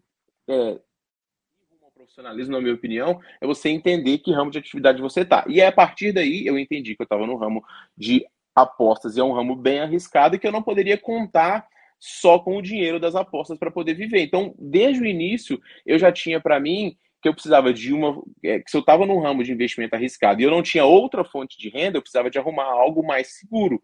é, 0.49 0.78
profissionalismo, 2.12 2.52
na 2.52 2.61
minha 2.61 2.75
opinião, 2.75 3.21
é 3.40 3.47
você 3.47 3.68
entender 3.68 4.18
que 4.18 4.32
ramo 4.32 4.50
de 4.50 4.59
atividade 4.59 5.00
você 5.00 5.21
está. 5.21 5.44
E 5.49 5.61
é 5.61 5.66
a 5.66 5.73
partir 5.73 6.12
daí 6.12 6.47
eu 6.47 6.59
entendi 6.59 6.94
que 6.94 7.02
eu 7.02 7.04
estava 7.04 7.26
no 7.26 7.37
ramo 7.37 7.64
de 7.97 8.25
apostas 8.54 9.16
e 9.16 9.21
é 9.21 9.25
um 9.25 9.32
ramo 9.32 9.56
bem 9.56 9.80
arriscado 9.80 10.37
e 10.37 10.38
que 10.38 10.47
eu 10.47 10.52
não 10.52 10.62
poderia 10.62 10.99
contar 10.99 11.66
só 11.99 12.38
com 12.38 12.56
o 12.56 12.62
dinheiro 12.62 12.99
das 12.99 13.14
apostas 13.14 13.59
para 13.59 13.71
poder 13.71 13.94
viver. 13.94 14.21
Então, 14.21 14.54
desde 14.59 15.02
o 15.02 15.06
início, 15.06 15.61
eu 15.87 15.99
já 15.99 16.12
tinha 16.12 16.40
para 16.40 16.61
mim 16.61 16.97
que 17.23 17.29
eu 17.29 17.33
precisava 17.33 17.73
de 17.73 17.93
uma. 17.93 18.21
É, 18.45 18.59
que 18.59 18.71
se 18.71 18.76
eu 18.76 18.81
estava 18.81 19.07
num 19.07 19.21
ramo 19.21 19.45
de 19.45 19.52
investimento 19.52 19.95
arriscado 19.95 20.41
e 20.41 20.45
eu 20.45 20.50
não 20.50 20.62
tinha 20.62 20.85
outra 20.85 21.25
fonte 21.25 21.57
de 21.57 21.69
renda, 21.69 21.97
eu 21.97 22.02
precisava 22.02 22.29
de 22.29 22.38
arrumar 22.38 22.64
algo 22.64 23.07
mais 23.07 23.38
seguro 23.38 23.81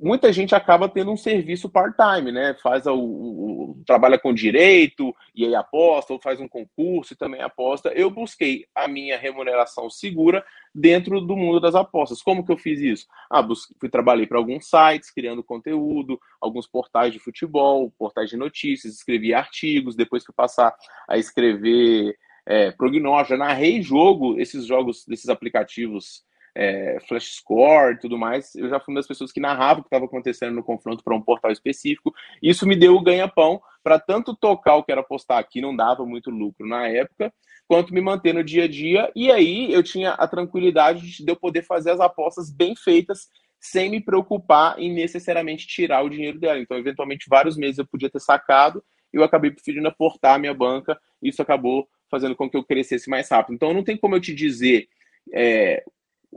muita 0.00 0.32
gente 0.32 0.54
acaba 0.54 0.88
tendo 0.88 1.10
um 1.10 1.16
serviço 1.16 1.68
part-time, 1.68 2.30
né? 2.30 2.54
Faz 2.62 2.86
o, 2.86 2.94
o, 2.94 3.82
trabalha 3.86 4.18
com 4.18 4.32
direito 4.32 5.14
e 5.34 5.44
aí 5.44 5.54
aposta, 5.54 6.12
ou 6.12 6.20
faz 6.20 6.40
um 6.40 6.48
concurso 6.48 7.12
e 7.12 7.16
também 7.16 7.42
aposta. 7.42 7.90
Eu 7.90 8.10
busquei 8.10 8.66
a 8.74 8.86
minha 8.86 9.18
remuneração 9.18 9.90
segura 9.90 10.44
dentro 10.74 11.20
do 11.20 11.36
mundo 11.36 11.60
das 11.60 11.74
apostas. 11.74 12.22
Como 12.22 12.44
que 12.44 12.52
eu 12.52 12.58
fiz 12.58 12.80
isso? 12.80 13.06
Ah, 13.30 13.42
busquei, 13.42 13.76
fui 13.80 13.88
trabalhei 13.88 14.26
para 14.26 14.38
alguns 14.38 14.68
sites 14.68 15.10
criando 15.10 15.42
conteúdo, 15.42 16.18
alguns 16.40 16.66
portais 16.66 17.12
de 17.12 17.18
futebol, 17.18 17.92
portais 17.98 18.30
de 18.30 18.36
notícias, 18.36 18.94
escrevi 18.94 19.34
artigos. 19.34 19.96
Depois 19.96 20.24
que 20.24 20.30
eu 20.30 20.34
passar 20.34 20.74
a 21.08 21.18
escrever 21.18 22.16
é, 22.48 22.70
prognóstico, 22.70 23.38
narrei 23.38 23.82
jogo, 23.82 24.40
esses 24.40 24.64
jogos 24.64 25.04
desses 25.06 25.28
aplicativos 25.28 26.24
é, 26.56 26.98
flash 27.06 27.34
score 27.34 27.92
e 27.92 27.98
tudo 27.98 28.16
mais, 28.16 28.54
eu 28.54 28.70
já 28.70 28.80
fui 28.80 28.94
uma 28.94 29.00
das 29.00 29.06
pessoas 29.06 29.30
que 29.30 29.38
narrava 29.38 29.80
o 29.80 29.82
que 29.82 29.88
estava 29.88 30.06
acontecendo 30.06 30.54
no 30.54 30.64
confronto 30.64 31.04
para 31.04 31.14
um 31.14 31.20
portal 31.20 31.52
específico. 31.52 32.12
Isso 32.42 32.66
me 32.66 32.74
deu 32.74 32.96
o 32.96 33.02
ganha-pão 33.02 33.60
para 33.84 34.00
tanto 34.00 34.34
tocar 34.34 34.76
o 34.76 34.82
que 34.82 34.90
era 34.90 35.02
postar 35.02 35.38
aqui, 35.38 35.60
não 35.60 35.76
dava 35.76 36.06
muito 36.06 36.30
lucro 36.30 36.66
na 36.66 36.88
época, 36.88 37.30
quanto 37.68 37.92
me 37.92 38.00
manter 38.00 38.32
no 38.32 38.42
dia 38.42 38.64
a 38.64 38.68
dia. 38.68 39.12
E 39.14 39.30
aí 39.30 39.70
eu 39.70 39.82
tinha 39.82 40.12
a 40.12 40.26
tranquilidade 40.26 41.22
de 41.22 41.30
eu 41.30 41.36
poder 41.36 41.62
fazer 41.64 41.90
as 41.90 42.00
apostas 42.00 42.50
bem 42.50 42.74
feitas 42.74 43.28
sem 43.60 43.90
me 43.90 44.00
preocupar 44.00 44.78
em 44.78 44.90
necessariamente 44.90 45.66
tirar 45.66 46.02
o 46.02 46.08
dinheiro 46.08 46.40
dela. 46.40 46.58
Então, 46.58 46.78
eventualmente, 46.78 47.26
vários 47.28 47.58
meses 47.58 47.76
eu 47.76 47.86
podia 47.86 48.08
ter 48.08 48.20
sacado 48.20 48.82
eu 49.12 49.22
acabei 49.24 49.50
preferindo 49.50 49.88
aportar 49.88 50.36
a 50.36 50.38
minha 50.38 50.54
banca, 50.54 50.98
isso 51.22 51.40
acabou 51.40 51.88
fazendo 52.10 52.36
com 52.36 52.48
que 52.48 52.56
eu 52.56 52.64
crescesse 52.64 53.08
mais 53.08 53.28
rápido. 53.28 53.54
Então, 53.54 53.72
não 53.72 53.82
tem 53.82 53.96
como 53.96 54.16
eu 54.16 54.20
te 54.20 54.34
dizer 54.34 54.88
é, 55.32 55.82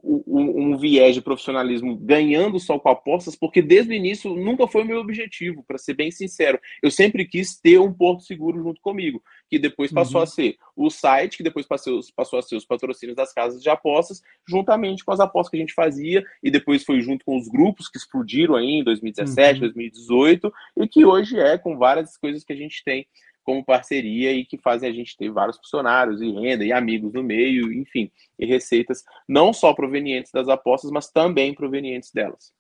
um, 0.04 0.74
um, 0.74 0.78
viés 0.78 1.14
de 1.14 1.22
profissionalismo 1.22 1.98
ganhando 1.98 2.60
só 2.60 2.80
com 2.80 2.90
apostas, 2.90 3.36
porque 3.36 3.62
desde 3.62 3.92
o 3.92 3.96
início 3.96 4.34
nunca 4.34 4.68
foi 4.68 4.84
o 4.84 4.86
meu 4.86 5.00
objetivo, 5.00 5.64
para 5.64 5.78
ser 5.78 5.94
bem 5.94 6.10
sincero. 6.10 6.60
Eu 6.82 6.90
sempre 6.90 7.26
quis 7.26 7.60
ter 7.60 7.80
um 7.80 7.92
porto 7.92 8.24
seguro 8.24 8.62
junto 8.64 8.80
comigo, 8.82 9.22
que 9.50 9.60
depois 9.60 9.92
passou 9.92 10.18
uhum. 10.18 10.24
a 10.24 10.28
ser 10.28 10.56
o 10.76 10.90
site, 10.90 11.38
que 11.38 11.44
depois 11.44 11.66
passou, 11.66 12.00
passou 12.16 12.40
a 12.40 12.42
ser 12.42 12.56
os 12.56 12.66
patrocínios 12.66 13.18
das 13.18 13.34
casas 13.34 13.62
de 13.62 13.70
apostas, 13.70 14.22
juntamente 14.48 15.04
com 15.04 15.12
as 15.12 15.20
apostas 15.20 15.52
que 15.52 15.58
a 15.58 15.60
gente 15.60 15.74
fazia, 15.74 16.24
e 16.42 16.50
depois 16.50 16.84
foi 16.84 17.02
junto 17.02 17.26
com 17.26 17.38
os 17.38 17.50
grupos 17.50 17.90
que 17.90 17.98
explodiram 17.98 18.56
aí 18.56 18.80
em 18.80 18.84
2017, 18.84 19.56
uhum. 19.56 19.60
2018, 19.60 20.54
e 20.78 20.88
que 20.88 21.06
hoje 21.06 21.38
é 21.38 21.58
com 21.58 21.78
várias 21.78 22.18
coisas 22.18 22.44
que 22.44 22.54
a 22.54 22.58
gente 22.58 22.82
tem 22.84 23.06
como 23.44 23.66
parceria 23.66 24.32
e 24.32 24.46
que 24.46 24.58
fazem 24.58 24.90
a 24.90 24.94
gente 24.94 25.18
ter 25.18 25.32
vários 25.32 25.58
funcionários 25.58 26.22
e 26.22 26.32
renda 26.32 26.64
e 26.64 26.72
amigos 26.72 27.14
no 27.14 27.24
meio, 27.24 27.72
enfim, 27.74 28.12
e 28.38 28.46
receitas 28.46 29.04
não 29.28 29.54
só 29.54 29.74
provenientes 29.74 30.32
das 30.32 30.48
apostas, 30.48 30.92
mas 30.92 31.10
também 31.10 31.54
provenientes 31.54 32.12
delas. 32.12 32.54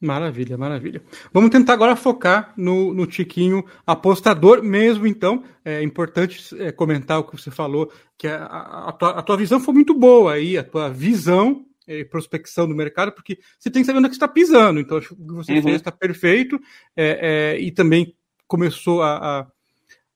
Maravilha, 0.00 0.56
maravilha. 0.56 1.02
Vamos 1.30 1.50
tentar 1.50 1.74
agora 1.74 1.94
focar 1.94 2.54
no, 2.56 2.94
no 2.94 3.06
Tiquinho 3.06 3.62
apostador 3.86 4.62
mesmo, 4.62 5.06
então. 5.06 5.44
É 5.62 5.82
importante 5.82 6.56
é, 6.58 6.72
comentar 6.72 7.18
o 7.18 7.24
que 7.24 7.36
você 7.36 7.50
falou, 7.50 7.92
que 8.16 8.26
a, 8.26 8.46
a, 8.46 8.92
tua, 8.92 9.10
a 9.10 9.22
tua 9.22 9.36
visão 9.36 9.60
foi 9.60 9.74
muito 9.74 9.92
boa 9.92 10.32
aí, 10.32 10.56
a 10.56 10.64
tua 10.64 10.88
visão 10.88 11.66
e 11.86 12.02
prospecção 12.02 12.66
do 12.66 12.74
mercado, 12.74 13.12
porque 13.12 13.38
você 13.58 13.70
tem 13.70 13.82
que 13.82 13.86
saber 13.86 13.98
onde 13.98 14.06
é 14.06 14.08
que 14.08 14.14
está 14.14 14.28
pisando. 14.28 14.80
Então, 14.80 14.96
acho 14.96 15.08
que 15.08 15.22
o 15.22 15.26
que 15.26 15.34
você 15.34 15.52
uhum. 15.54 15.62
fez 15.62 15.76
está 15.76 15.92
perfeito 15.92 16.58
é, 16.96 17.56
é, 17.56 17.60
e 17.60 17.70
também 17.70 18.14
começou 18.46 19.02
a, 19.02 19.40
a 19.40 19.46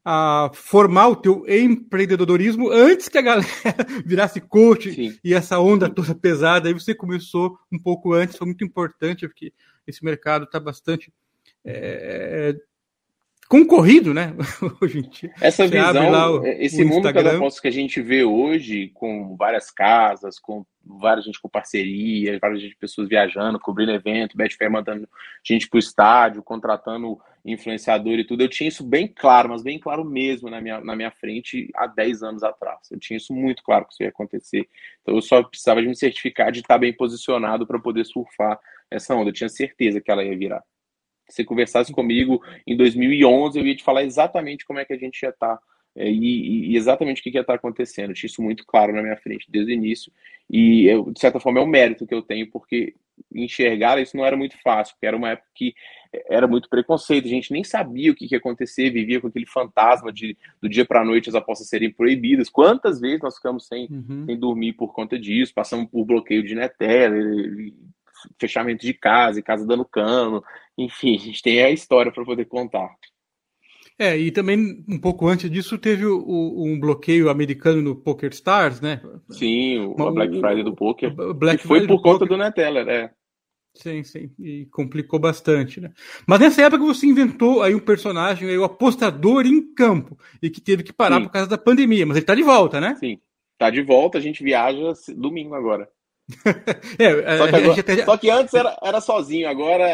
a 0.04 0.50
formar 0.52 1.08
o 1.08 1.16
teu 1.16 1.44
empreendedorismo 1.48 2.70
antes 2.70 3.08
que 3.08 3.16
a 3.16 3.22
galera 3.22 3.46
virasse 4.04 4.40
coach 4.40 4.92
Sim. 4.92 5.18
e 5.24 5.32
essa 5.32 5.58
onda 5.58 5.88
toda 5.88 6.14
pesada. 6.14 6.68
Aí 6.68 6.74
você 6.74 6.94
começou 6.94 7.58
um 7.72 7.78
pouco 7.78 8.12
antes, 8.12 8.36
foi 8.36 8.46
muito 8.46 8.64
importante, 8.64 9.26
porque 9.26 9.52
esse 9.86 10.04
mercado 10.04 10.44
está 10.44 10.60
bastante 10.60 11.12
é, 11.64 12.54
concorrido, 13.48 14.14
né? 14.14 14.34
hoje 14.80 14.98
em 14.98 15.08
dia. 15.08 15.32
Essa 15.40 15.66
você 15.66 15.76
visão, 15.76 16.40
o, 16.40 16.46
esse 16.46 16.82
o 16.82 16.88
mundo 16.88 17.12
das 17.12 17.26
apostas 17.26 17.60
que 17.60 17.68
a 17.68 17.72
gente 17.72 18.00
vê 18.00 18.24
hoje, 18.24 18.90
com 18.94 19.36
várias 19.36 19.70
casas, 19.70 20.38
com 20.38 20.64
várias 20.84 21.24
gente 21.24 21.40
com 21.40 21.48
parceria, 21.48 22.38
várias 22.38 22.60
gente, 22.60 22.76
pessoas 22.76 23.08
viajando, 23.08 23.58
cobrindo 23.58 23.92
evento, 23.92 24.36
Betfair 24.36 24.70
mandando 24.70 25.08
gente 25.42 25.68
para 25.68 25.76
o 25.76 25.80
estádio, 25.80 26.42
contratando 26.42 27.18
influenciador 27.44 28.14
e 28.14 28.24
tudo, 28.24 28.42
eu 28.42 28.48
tinha 28.48 28.68
isso 28.68 28.82
bem 28.82 29.06
claro, 29.06 29.50
mas 29.50 29.62
bem 29.62 29.78
claro 29.78 30.04
mesmo 30.04 30.48
na 30.48 30.60
minha, 30.60 30.80
na 30.80 30.96
minha 30.96 31.10
frente 31.10 31.70
há 31.76 31.86
10 31.86 32.22
anos 32.22 32.42
atrás. 32.42 32.90
Eu 32.90 32.98
tinha 32.98 33.16
isso 33.18 33.34
muito 33.34 33.62
claro 33.62 33.84
que 33.86 33.92
isso 33.92 34.02
ia 34.02 34.08
acontecer. 34.08 34.66
Então 35.02 35.14
eu 35.14 35.20
só 35.20 35.42
precisava 35.42 35.82
de 35.82 35.88
me 35.88 35.96
certificar 35.96 36.50
de 36.50 36.60
estar 36.60 36.78
bem 36.78 36.92
posicionado 36.92 37.66
para 37.66 37.78
poder 37.78 38.04
surfar 38.06 38.58
essa 38.90 39.14
onda. 39.14 39.28
Eu 39.28 39.34
tinha 39.34 39.48
certeza 39.48 40.00
que 40.00 40.10
ela 40.10 40.24
ia 40.24 40.36
virar. 40.36 40.62
Se 41.28 41.36
você 41.36 41.44
conversasse 41.44 41.92
comigo 41.92 42.42
em 42.66 42.76
2011, 42.76 43.58
eu 43.58 43.66
ia 43.66 43.76
te 43.76 43.84
falar 43.84 44.04
exatamente 44.04 44.64
como 44.64 44.78
é 44.78 44.84
que 44.84 44.92
a 44.92 44.98
gente 44.98 45.22
ia 45.22 45.30
estar 45.30 45.58
é, 45.96 46.10
e, 46.10 46.72
e, 46.72 46.76
exatamente 46.76 47.20
o 47.20 47.22
que, 47.22 47.30
que 47.30 47.36
ia 47.36 47.42
estar 47.42 47.54
acontecendo. 47.54 48.10
Eu 48.10 48.14
tinha 48.14 48.28
isso 48.28 48.42
muito 48.42 48.64
claro 48.66 48.92
na 48.92 49.02
minha 49.02 49.16
frente 49.16 49.46
desde 49.48 49.72
o 49.72 49.74
início. 49.74 50.12
E, 50.50 50.86
eu, 50.86 51.10
de 51.10 51.20
certa 51.20 51.38
forma, 51.38 51.60
é 51.60 51.62
um 51.62 51.66
mérito 51.66 52.06
que 52.06 52.14
eu 52.14 52.22
tenho, 52.22 52.50
porque 52.50 52.94
enxergar 53.32 54.00
isso 54.00 54.16
não 54.16 54.24
era 54.24 54.36
muito 54.36 54.60
fácil, 54.60 54.94
porque 54.94 55.06
era 55.06 55.16
uma 55.16 55.30
época 55.30 55.48
que 55.54 55.72
era 56.28 56.46
muito 56.46 56.68
preconceito, 56.68 57.26
a 57.26 57.30
gente 57.30 57.52
nem 57.52 57.62
sabia 57.62 58.10
o 58.10 58.14
que, 58.14 58.26
que 58.26 58.34
ia 58.34 58.38
acontecer, 58.38 58.90
vivia 58.90 59.20
com 59.20 59.28
aquele 59.28 59.46
fantasma 59.46 60.12
de 60.12 60.36
do 60.60 60.68
dia 60.68 60.84
para 60.84 61.00
a 61.00 61.04
noite 61.04 61.28
as 61.28 61.34
apostas 61.34 61.68
serem 61.68 61.92
proibidas. 61.92 62.48
Quantas 62.48 63.00
vezes 63.00 63.20
nós 63.20 63.36
ficamos 63.36 63.66
sem, 63.66 63.86
uhum. 63.90 64.24
sem 64.26 64.36
dormir 64.36 64.72
por 64.74 64.92
conta 64.92 65.18
disso, 65.18 65.54
passamos 65.54 65.88
por 65.90 66.04
bloqueio 66.04 66.42
de 66.42 66.54
Netela, 66.54 67.16
fechamento 68.38 68.84
de 68.84 68.94
casa, 68.94 69.38
e 69.38 69.42
casa 69.42 69.66
dando 69.66 69.84
cano, 69.84 70.42
enfim, 70.76 71.16
a 71.16 71.20
gente 71.20 71.42
tem 71.42 71.62
a 71.62 71.70
história 71.70 72.12
para 72.12 72.24
poder 72.24 72.44
contar. 72.46 72.90
É, 73.98 74.16
e 74.16 74.32
também 74.32 74.84
um 74.88 74.98
pouco 74.98 75.28
antes 75.28 75.48
disso 75.48 75.78
teve 75.78 76.04
o, 76.04 76.18
o, 76.18 76.66
um 76.66 76.80
bloqueio 76.80 77.30
americano 77.30 77.80
no 77.80 77.94
Poker 77.94 78.30
Stars, 78.30 78.80
né? 78.80 79.00
Sim, 79.30 79.78
o 79.78 79.94
Uma, 79.94 80.12
Black 80.12 80.40
Friday 80.40 80.64
do 80.64 80.74
Poker. 80.74 81.14
Black 81.14 81.62
que 81.62 81.68
foi 81.68 81.78
Friday 81.78 81.96
por 81.96 82.02
conta 82.02 82.20
poker. 82.20 82.36
do 82.36 82.42
Neteller, 82.42 82.88
é. 82.88 83.10
Sim, 83.76 84.04
sim, 84.04 84.30
e 84.38 84.66
complicou 84.66 85.18
bastante, 85.18 85.80
né? 85.80 85.92
Mas 86.26 86.40
nessa 86.40 86.62
época 86.62 86.84
você 86.84 87.06
inventou 87.06 87.60
aí 87.62 87.74
um 87.74 87.80
personagem, 87.80 88.48
aí, 88.48 88.56
o 88.56 88.64
apostador 88.64 89.46
em 89.46 89.74
campo, 89.74 90.16
e 90.40 90.48
que 90.48 90.60
teve 90.60 90.84
que 90.84 90.92
parar 90.92 91.16
sim. 91.16 91.24
por 91.24 91.32
causa 91.32 91.48
da 91.48 91.58
pandemia, 91.58 92.06
mas 92.06 92.16
ele 92.16 92.26
tá 92.26 92.36
de 92.36 92.42
volta, 92.42 92.80
né? 92.80 92.94
Sim, 92.96 93.18
tá 93.58 93.70
de 93.70 93.82
volta, 93.82 94.18
a 94.18 94.20
gente 94.20 94.44
viaja 94.44 94.92
domingo 95.16 95.54
agora. 95.54 95.88
é, 96.98 97.38
só, 97.38 97.48
que 97.48 97.56
agora, 97.56 98.04
só, 98.04 98.16
que 98.16 98.30
antes 98.30 98.54
era, 98.54 98.78
era 98.82 99.00
sozinho, 99.00 99.48
agora 99.48 99.86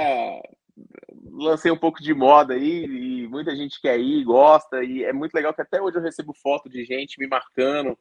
lancei 1.33 1.71
um 1.71 1.77
pouco 1.77 2.03
de 2.03 2.15
moda 2.15 2.55
aí 2.55 2.85
e 2.85 3.29
muita 3.29 3.55
gente 3.57 3.81
quer 3.81 3.99
ir, 3.99 4.25
gosta, 4.25 4.83
e 4.85 5.03
é 5.05 5.13
muito 5.13 5.35
legal 5.35 5.53
que 5.53 5.63
até 5.63 5.81
hoje 5.81 5.97
eu 5.97 6.03
recebo 6.03 6.33
foto 6.35 6.69
de 6.69 6.85
gente 6.85 7.19
me 7.19 7.27
marcando 7.27 7.99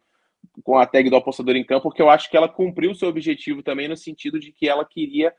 com 0.64 0.78
a 0.78 0.86
tag 0.86 1.10
do 1.10 1.16
apostador 1.16 1.56
em 1.56 1.64
campo, 1.64 1.84
porque 1.84 2.02
eu 2.02 2.10
acho 2.10 2.30
que 2.30 2.38
ela 2.38 2.48
cumpriu 2.48 2.92
o 2.92 2.96
seu 2.96 3.10
objetivo 3.10 3.64
também 3.64 3.88
no 3.88 3.98
sentido 3.98 4.40
de 4.40 4.52
que 4.52 4.68
ela 4.68 4.86
queria 4.86 5.34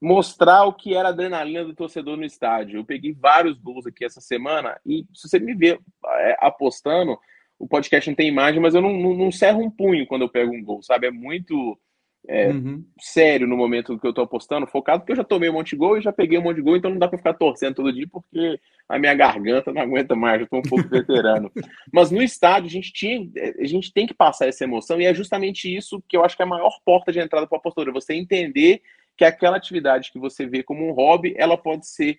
mostrar 0.00 0.64
o 0.64 0.74
que 0.74 0.94
era 0.94 1.08
a 1.08 1.12
adrenalina 1.12 1.64
do 1.64 1.74
torcedor 1.74 2.16
no 2.16 2.24
estádio. 2.24 2.78
Eu 2.78 2.84
peguei 2.84 3.12
vários 3.12 3.58
gols 3.58 3.86
aqui 3.86 4.04
essa 4.04 4.20
semana 4.20 4.78
e 4.84 5.06
se 5.14 5.28
você 5.28 5.38
me 5.38 5.54
vê 5.54 5.78
é, 6.04 6.36
apostando, 6.40 7.18
o 7.58 7.66
podcast 7.66 8.08
não 8.10 8.16
tem 8.16 8.28
imagem, 8.28 8.60
mas 8.60 8.74
eu 8.74 8.82
não, 8.82 8.92
não, 8.92 9.14
não 9.14 9.32
cerro 9.32 9.62
um 9.62 9.70
punho 9.70 10.06
quando 10.06 10.22
eu 10.22 10.28
pego 10.28 10.54
um 10.54 10.62
gol, 10.62 10.82
sabe? 10.82 11.06
É 11.06 11.10
muito 11.10 11.78
é, 12.28 12.48
uhum. 12.48 12.84
sério 12.98 13.46
no 13.46 13.56
momento 13.56 13.98
que 13.98 14.06
eu 14.06 14.12
tô 14.12 14.22
apostando, 14.22 14.66
focado, 14.66 15.00
porque 15.00 15.12
eu 15.12 15.16
já 15.16 15.24
tomei 15.24 15.48
um 15.48 15.54
monte 15.54 15.70
de 15.70 15.76
gol 15.76 15.96
e 15.96 16.02
já 16.02 16.12
peguei 16.12 16.38
um 16.38 16.42
monte 16.42 16.56
de 16.56 16.62
gol, 16.62 16.76
então 16.76 16.90
não 16.90 16.98
dá 16.98 17.08
para 17.08 17.18
ficar 17.18 17.34
torcendo 17.34 17.76
todo 17.76 17.92
dia, 17.92 18.06
porque 18.10 18.60
a 18.88 18.98
minha 18.98 19.14
garganta 19.14 19.72
não 19.72 19.82
aguenta 19.82 20.14
mais, 20.14 20.40
eu 20.40 20.46
tô 20.46 20.58
um 20.58 20.62
pouco 20.62 20.88
veterano. 20.88 21.50
Mas 21.92 22.10
no 22.10 22.22
estádio, 22.22 22.68
a 22.68 22.72
gente, 22.72 22.92
tinha, 22.92 23.28
a 23.58 23.66
gente 23.66 23.92
tem 23.92 24.06
que 24.06 24.14
passar 24.14 24.48
essa 24.48 24.64
emoção, 24.64 25.00
e 25.00 25.06
é 25.06 25.14
justamente 25.14 25.74
isso 25.74 26.02
que 26.08 26.16
eu 26.16 26.24
acho 26.24 26.36
que 26.36 26.42
é 26.42 26.46
a 26.46 26.48
maior 26.48 26.78
porta 26.84 27.12
de 27.12 27.20
entrada 27.20 27.46
para 27.46 27.58
a 27.58 27.60
apostura, 27.60 27.92
você 27.92 28.14
entender 28.14 28.82
que 29.16 29.24
aquela 29.24 29.56
atividade 29.56 30.12
que 30.12 30.18
você 30.18 30.46
vê 30.46 30.62
como 30.62 30.86
um 30.86 30.92
hobby, 30.92 31.34
ela 31.38 31.56
pode 31.56 31.86
ser, 31.86 32.18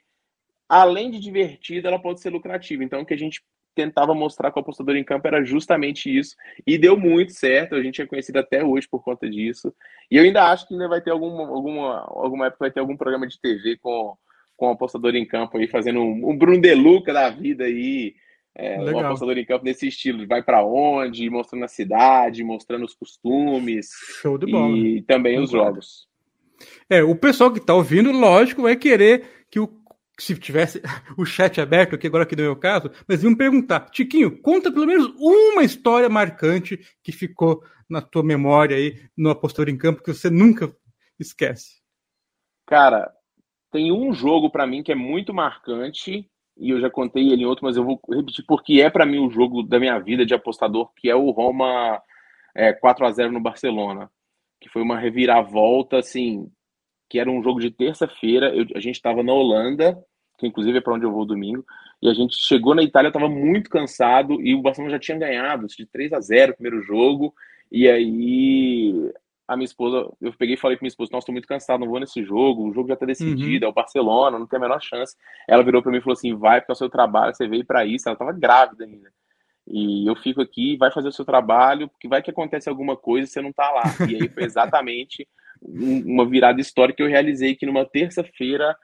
além 0.68 1.12
de 1.12 1.20
divertida, 1.20 1.90
ela 1.90 2.00
pode 2.00 2.22
ser 2.22 2.30
lucrativa. 2.30 2.84
Então, 2.84 3.02
o 3.02 3.06
que 3.06 3.14
a 3.14 3.18
gente 3.18 3.42
tentava 3.78 4.16
mostrar 4.16 4.52
com 4.52 4.60
o 4.60 4.62
apostador 4.62 4.96
em 4.96 5.04
campo 5.04 5.28
era 5.28 5.44
justamente 5.44 6.10
isso. 6.16 6.36
E 6.66 6.78
deu 6.78 6.98
muito 6.98 7.32
certo, 7.32 7.76
a 7.76 7.82
gente 7.82 8.02
é 8.02 8.08
conhecido 8.08 8.40
até 8.40 8.64
hoje 8.64 8.88
por 8.90 9.04
conta 9.04 9.30
disso. 9.30 9.72
E 10.10 10.18
eu 10.18 10.24
ainda 10.24 10.46
acho 10.46 10.68
que 10.68 10.74
ainda 10.74 10.88
vai 10.88 11.00
ter 11.00 11.12
alguma, 11.12 11.48
alguma, 11.48 12.00
alguma 12.08 12.48
época 12.48 12.66
vai 12.66 12.72
ter 12.72 12.80
algum 12.80 12.98
programa 12.98 13.28
de 13.28 13.40
TV 13.40 13.78
com, 13.78 14.18
com 14.56 14.68
o 14.68 14.72
apostador 14.72 15.16
em 15.16 15.26
campo 15.26 15.58
aí, 15.58 15.68
fazendo 15.68 16.00
um, 16.00 16.32
um 16.32 16.38
Bruno 16.38 16.60
Deluca 16.60 17.14
da 17.14 17.30
vida 17.30 17.66
aí. 17.66 18.16
É, 18.60 18.80
um 18.80 19.00
apostador 19.00 19.38
em 19.38 19.46
campo 19.46 19.64
nesse 19.64 19.88
estilo, 19.88 20.26
vai 20.26 20.42
para 20.42 20.66
onde, 20.66 21.30
mostrando 21.30 21.66
a 21.66 21.68
cidade, 21.68 22.44
mostrando 22.44 22.86
os 22.86 22.96
costumes. 22.96 23.92
Show 24.20 24.36
de 24.36 24.52
bola. 24.52 24.76
E 24.76 25.04
também 25.04 25.40
os 25.40 25.52
jogos. 25.52 26.08
É, 26.90 27.04
o 27.04 27.16
pessoal 27.16 27.52
que 27.52 27.60
está 27.60 27.76
ouvindo, 27.76 28.12
lógico, 28.12 28.64
vai 28.64 28.76
querer 28.76 29.46
que 29.52 29.60
o 29.60 29.70
se 30.20 30.38
tivesse 30.38 30.82
o 31.18 31.26
chat 31.26 31.62
aberto 31.62 31.96
aqui, 31.96 32.08
agora 32.08 32.26
que 32.26 32.40
é 32.40 32.50
o 32.50 32.56
caso, 32.56 32.90
mas 33.08 33.24
iam 33.24 33.36
perguntar, 33.36 33.90
Tiquinho, 33.90 34.42
conta 34.42 34.72
pelo 34.72 34.88
menos 34.88 35.08
uma 35.18 35.64
história 35.64 36.10
marcante 36.10 36.80
que 37.04 37.12
ficou 37.12 37.64
na 37.90 38.02
tua 38.02 38.24
memória 38.24 38.76
aí 38.76 39.00
no 39.16 39.30
Apostor 39.30 39.70
em 39.70 39.78
Campo 39.78 40.04
que 40.04 40.14
você 40.14 40.30
nunca 40.30 40.74
esquece. 41.20 41.82
Cara, 42.66 43.12
tem 43.72 43.92
um 43.92 44.14
jogo 44.14 44.50
para 44.50 44.68
mim 44.68 44.84
que 44.84 44.92
é 44.92 44.96
muito 44.96 45.34
marcante 45.34 46.30
e 46.60 46.70
eu 46.72 46.82
já 46.82 46.90
contei 46.90 47.32
ele 47.32 47.44
em 47.44 47.46
outro, 47.46 47.66
mas 47.66 47.78
eu 47.78 47.84
vou 47.84 48.00
repetir 48.10 48.44
porque 48.46 48.82
é 48.82 48.90
para 48.90 49.06
mim 49.06 49.20
o 49.20 49.30
jogo 49.30 49.64
da 49.64 49.80
minha 49.80 49.98
vida 50.00 50.26
de 50.26 50.34
apostador, 50.34 50.92
que 50.96 51.10
é 51.10 51.16
o 51.16 51.30
Roma 51.30 52.02
é, 52.56 52.74
4 52.74 53.06
a 53.06 53.12
0 53.12 53.32
no 53.32 53.40
Barcelona, 53.40 54.10
que 54.60 54.70
foi 54.70 54.82
uma 54.82 54.98
reviravolta 54.98 56.00
assim 56.00 56.52
que 57.10 57.20
era 57.20 57.30
um 57.30 57.42
jogo 57.42 57.60
de 57.60 57.72
terça-feira. 57.72 58.52
A 58.76 58.80
gente 58.80 58.96
estava 58.96 59.24
na 59.24 59.34
Holanda, 59.34 59.98
que 60.38 60.48
inclusive 60.48 60.78
é 60.78 60.82
para 60.82 60.94
onde 60.94 61.06
eu 61.06 61.12
vou 61.12 61.26
domingo, 61.26 61.66
e 62.02 62.10
a 62.10 62.14
gente 62.14 62.36
chegou 62.36 62.76
na 62.76 62.84
Itália, 62.84 63.10
estava 63.10 63.28
muito 63.28 63.70
cansado 63.70 64.40
e 64.42 64.54
o 64.54 64.62
Barcelona 64.62 64.94
já 64.94 65.00
tinha 65.00 65.18
ganhado 65.18 65.68
de 65.68 65.86
3 65.86 66.14
a 66.14 66.20
0 66.20 66.52
o 66.52 66.56
primeiro 66.56 66.82
jogo. 66.84 67.34
E 67.72 67.88
aí 67.88 69.12
a 69.48 69.56
minha 69.56 69.66
esposa, 69.66 70.12
eu 70.20 70.34
peguei 70.34 70.56
e 70.56 70.60
falei 70.60 70.76
com 70.76 70.84
minha 70.84 70.90
esposa, 70.90 71.10
nossa, 71.12 71.24
estou 71.24 71.34
muito 71.34 71.48
cansado, 71.48 71.80
não 71.80 71.88
vou 71.88 72.00
nesse 72.00 72.22
jogo, 72.22 72.68
o 72.68 72.74
jogo 72.74 72.90
já 72.90 72.96
está 72.96 73.06
decidido, 73.06 73.66
uhum. 73.66 73.70
é 73.70 73.72
o 73.72 73.74
Barcelona, 73.74 74.38
não 74.38 74.46
tem 74.46 74.58
a 74.58 74.62
menor 74.62 74.82
chance. 74.82 75.16
Ela 75.48 75.64
virou 75.64 75.82
para 75.82 75.92
mim 75.92 76.00
e 76.00 76.02
falou 76.02 76.14
assim: 76.14 76.36
vai 76.36 76.60
porque 76.60 76.72
é 76.72 76.74
o 76.74 76.78
seu 76.78 76.90
trabalho, 76.90 77.34
você 77.34 77.48
veio 77.48 77.66
para 77.66 77.86
isso. 77.86 78.10
Ela 78.10 78.14
estava 78.14 78.34
grávida 78.34 78.84
ainda. 78.84 79.10
E 79.66 80.08
eu 80.08 80.16
fico 80.16 80.42
aqui, 80.42 80.78
vai 80.78 80.92
fazer 80.92 81.08
o 81.08 81.14
seu 81.14 81.26
trabalho, 81.26 81.88
porque 81.90 82.08
vai 82.08 82.22
que 82.22 82.32
acontece 82.32 82.70
alguma 82.70 82.96
coisa 82.96 83.28
e 83.28 83.32
você 83.32 83.42
não 83.42 83.50
está 83.50 83.70
lá. 83.72 83.84
E 84.10 84.16
aí 84.16 84.30
foi 84.30 84.44
exatamente 84.44 85.28
uma 85.62 86.26
virada 86.28 86.60
histórica 86.62 86.98
que 86.98 87.04
eu 87.04 87.08
realizei 87.08 87.56
que 87.56 87.66
numa 87.66 87.86
terça-feira 87.86 88.76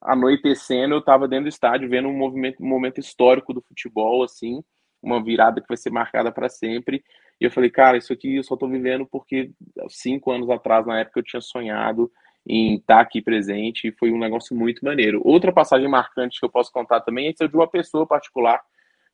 anoitecendo, 0.00 0.94
eu 0.94 1.00
estava 1.00 1.26
dentro 1.26 1.44
do 1.44 1.48
estádio 1.48 1.88
vendo 1.88 2.08
um 2.08 2.16
movimento, 2.16 2.62
um 2.62 2.68
momento 2.68 3.00
histórico 3.00 3.52
do 3.52 3.60
futebol, 3.60 4.22
assim, 4.22 4.62
uma 5.02 5.22
virada 5.22 5.60
que 5.60 5.68
vai 5.68 5.76
ser 5.76 5.90
marcada 5.90 6.30
para 6.30 6.48
sempre. 6.48 7.02
E 7.40 7.44
eu 7.44 7.50
falei, 7.50 7.70
cara, 7.70 7.96
isso 7.96 8.12
aqui 8.12 8.36
eu 8.36 8.44
só 8.44 8.54
estou 8.54 8.68
vivendo 8.68 9.06
porque 9.06 9.50
cinco 9.88 10.30
anos 10.30 10.48
atrás, 10.48 10.86
na 10.86 11.00
época, 11.00 11.20
eu 11.20 11.24
tinha 11.24 11.40
sonhado 11.40 12.10
em 12.48 12.76
estar 12.76 12.96
tá 12.96 13.00
aqui 13.00 13.20
presente 13.20 13.88
e 13.88 13.92
foi 13.92 14.12
um 14.12 14.18
negócio 14.18 14.56
muito 14.56 14.84
maneiro. 14.84 15.20
Outra 15.24 15.52
passagem 15.52 15.88
marcante 15.88 16.38
que 16.38 16.46
eu 16.46 16.50
posso 16.50 16.70
contar 16.72 17.00
também 17.00 17.28
é 17.28 17.46
de 17.46 17.56
uma 17.56 17.68
pessoa 17.68 18.06
particular, 18.06 18.62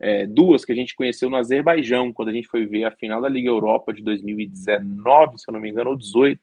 é, 0.03 0.27
duas 0.27 0.65
que 0.65 0.73
a 0.73 0.75
gente 0.75 0.97
conheceu 0.97 1.31
no 1.31 1.37
Azerbaijão, 1.37 2.13
quando 2.13 2.31
a 2.31 2.33
gente 2.33 2.49
foi 2.49 2.67
ver 2.67 2.85
a 2.85 2.91
final 2.91 3.23
da 3.23 3.29
Liga 3.29 3.49
Europa 3.49 3.93
de 3.93 4.03
2019, 4.03 5.39
se 5.39 5.45
eu 5.49 5.53
não 5.53 5.61
me 5.61 5.71
engano, 5.71 5.91
ou 5.91 5.97
18. 5.97 6.41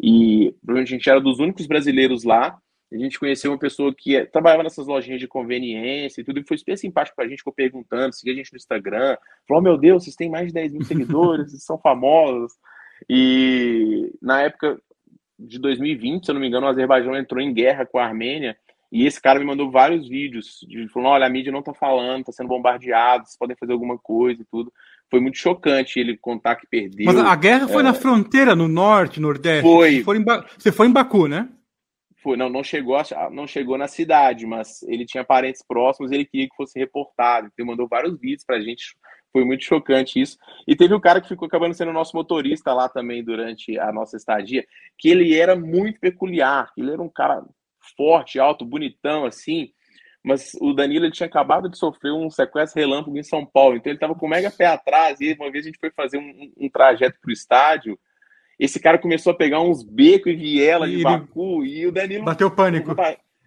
E 0.00 0.54
a 0.66 0.84
gente 0.86 1.08
era 1.08 1.20
dos 1.20 1.38
únicos 1.38 1.66
brasileiros 1.66 2.24
lá. 2.24 2.58
A 2.90 2.96
gente 2.96 3.18
conheceu 3.18 3.52
uma 3.52 3.58
pessoa 3.58 3.94
que 3.94 4.16
é, 4.16 4.24
trabalhava 4.24 4.62
nessas 4.62 4.86
lojinhas 4.86 5.20
de 5.20 5.28
conveniência 5.28 6.22
e 6.22 6.24
tudo, 6.24 6.40
e 6.40 6.46
foi 6.46 6.56
super 6.56 6.78
simpático 6.78 7.14
pra 7.14 7.28
gente, 7.28 7.38
ficou 7.38 7.52
perguntando, 7.52 8.14
seguia 8.14 8.32
a 8.32 8.36
gente 8.36 8.52
no 8.52 8.56
Instagram, 8.56 9.18
falou, 9.46 9.60
oh, 9.60 9.64
meu 9.64 9.76
Deus, 9.76 10.04
vocês 10.04 10.16
têm 10.16 10.30
mais 10.30 10.46
de 10.46 10.54
10 10.54 10.72
mil 10.72 10.84
seguidores, 10.84 11.50
vocês 11.50 11.64
são 11.64 11.78
famosos. 11.78 12.52
E 13.08 14.10
na 14.20 14.40
época 14.42 14.80
de 15.38 15.58
2020, 15.58 16.24
se 16.24 16.30
eu 16.30 16.34
não 16.34 16.40
me 16.40 16.48
engano, 16.48 16.66
o 16.66 16.70
Azerbaijão 16.70 17.14
entrou 17.14 17.40
em 17.40 17.52
guerra 17.52 17.84
com 17.84 17.98
a 17.98 18.04
Armênia, 18.04 18.56
e 18.92 19.06
esse 19.06 19.20
cara 19.20 19.38
me 19.38 19.46
mandou 19.46 19.70
vários 19.70 20.06
vídeos, 20.06 20.60
de, 20.68 20.86
falando, 20.88 21.12
olha, 21.12 21.26
a 21.26 21.30
mídia 21.30 21.50
não 21.50 21.62
tá 21.62 21.72
falando, 21.72 22.24
tá 22.24 22.32
sendo 22.32 22.48
bombardeado, 22.48 23.24
vocês 23.24 23.38
podem 23.38 23.56
fazer 23.56 23.72
alguma 23.72 23.96
coisa 23.96 24.42
e 24.42 24.44
tudo. 24.44 24.70
Foi 25.10 25.18
muito 25.18 25.38
chocante 25.38 25.98
ele 25.98 26.14
contar 26.18 26.56
que 26.56 26.66
perdeu. 26.66 27.06
Mas 27.06 27.16
a 27.16 27.34
guerra 27.34 27.66
foi 27.66 27.80
é... 27.80 27.84
na 27.84 27.94
fronteira, 27.94 28.54
no 28.54 28.68
norte, 28.68 29.18
nordeste? 29.18 29.62
Foi. 29.62 30.02
Você, 30.02 30.18
ba... 30.20 30.46
Você 30.58 30.70
foi 30.70 30.88
em 30.88 30.92
Baku, 30.92 31.26
né? 31.26 31.48
Foi, 32.22 32.36
não, 32.36 32.50
não 32.50 32.62
chegou, 32.62 32.96
a, 32.96 33.04
não 33.30 33.46
chegou 33.46 33.78
na 33.78 33.88
cidade, 33.88 34.46
mas 34.46 34.82
ele 34.82 35.06
tinha 35.06 35.24
parentes 35.24 35.64
próximos, 35.66 36.12
ele 36.12 36.26
queria 36.26 36.46
que 36.46 36.54
fosse 36.54 36.78
reportado. 36.78 37.50
Ele 37.56 37.66
mandou 37.66 37.88
vários 37.88 38.20
vídeos 38.20 38.44
pra 38.44 38.60
gente, 38.60 38.94
foi 39.32 39.42
muito 39.42 39.64
chocante 39.64 40.20
isso. 40.20 40.36
E 40.68 40.76
teve 40.76 40.94
um 40.94 41.00
cara 41.00 41.18
que 41.18 41.28
ficou 41.28 41.46
acabando 41.46 41.72
sendo 41.72 41.94
nosso 41.94 42.14
motorista 42.14 42.74
lá 42.74 42.90
também 42.90 43.24
durante 43.24 43.78
a 43.78 43.90
nossa 43.90 44.18
estadia, 44.18 44.66
que 44.98 45.08
ele 45.08 45.34
era 45.34 45.56
muito 45.56 45.98
peculiar, 45.98 46.70
ele 46.76 46.92
era 46.92 47.02
um 47.02 47.08
cara 47.08 47.42
forte, 47.96 48.38
alto, 48.38 48.64
bonitão, 48.64 49.24
assim, 49.24 49.70
mas 50.24 50.52
o 50.60 50.72
Danilo 50.72 51.04
ele 51.04 51.12
tinha 51.12 51.26
acabado 51.26 51.68
de 51.68 51.76
sofrer 51.76 52.12
um 52.12 52.30
sequestro 52.30 52.80
relâmpago 52.80 53.18
em 53.18 53.22
São 53.22 53.44
Paulo, 53.44 53.76
então 53.76 53.90
ele 53.90 53.96
estava 53.96 54.14
com 54.14 54.28
mega 54.28 54.50
pé 54.50 54.66
atrás, 54.66 55.20
e 55.20 55.32
uma 55.32 55.50
vez 55.50 55.64
a 55.64 55.68
gente 55.68 55.80
foi 55.80 55.90
fazer 55.90 56.18
um, 56.18 56.52
um 56.56 56.68
trajeto 56.68 57.18
para 57.20 57.28
o 57.28 57.32
estádio, 57.32 57.98
esse 58.58 58.78
cara 58.78 58.98
começou 58.98 59.32
a 59.32 59.36
pegar 59.36 59.60
uns 59.60 59.82
becos 59.82 60.32
e 60.32 60.36
viela 60.36 60.88
de 60.88 61.02
Baku 61.02 61.64
e 61.64 61.86
o 61.86 61.90
Danilo. 61.90 62.24
Bateu 62.24 62.50
pânico. 62.50 62.94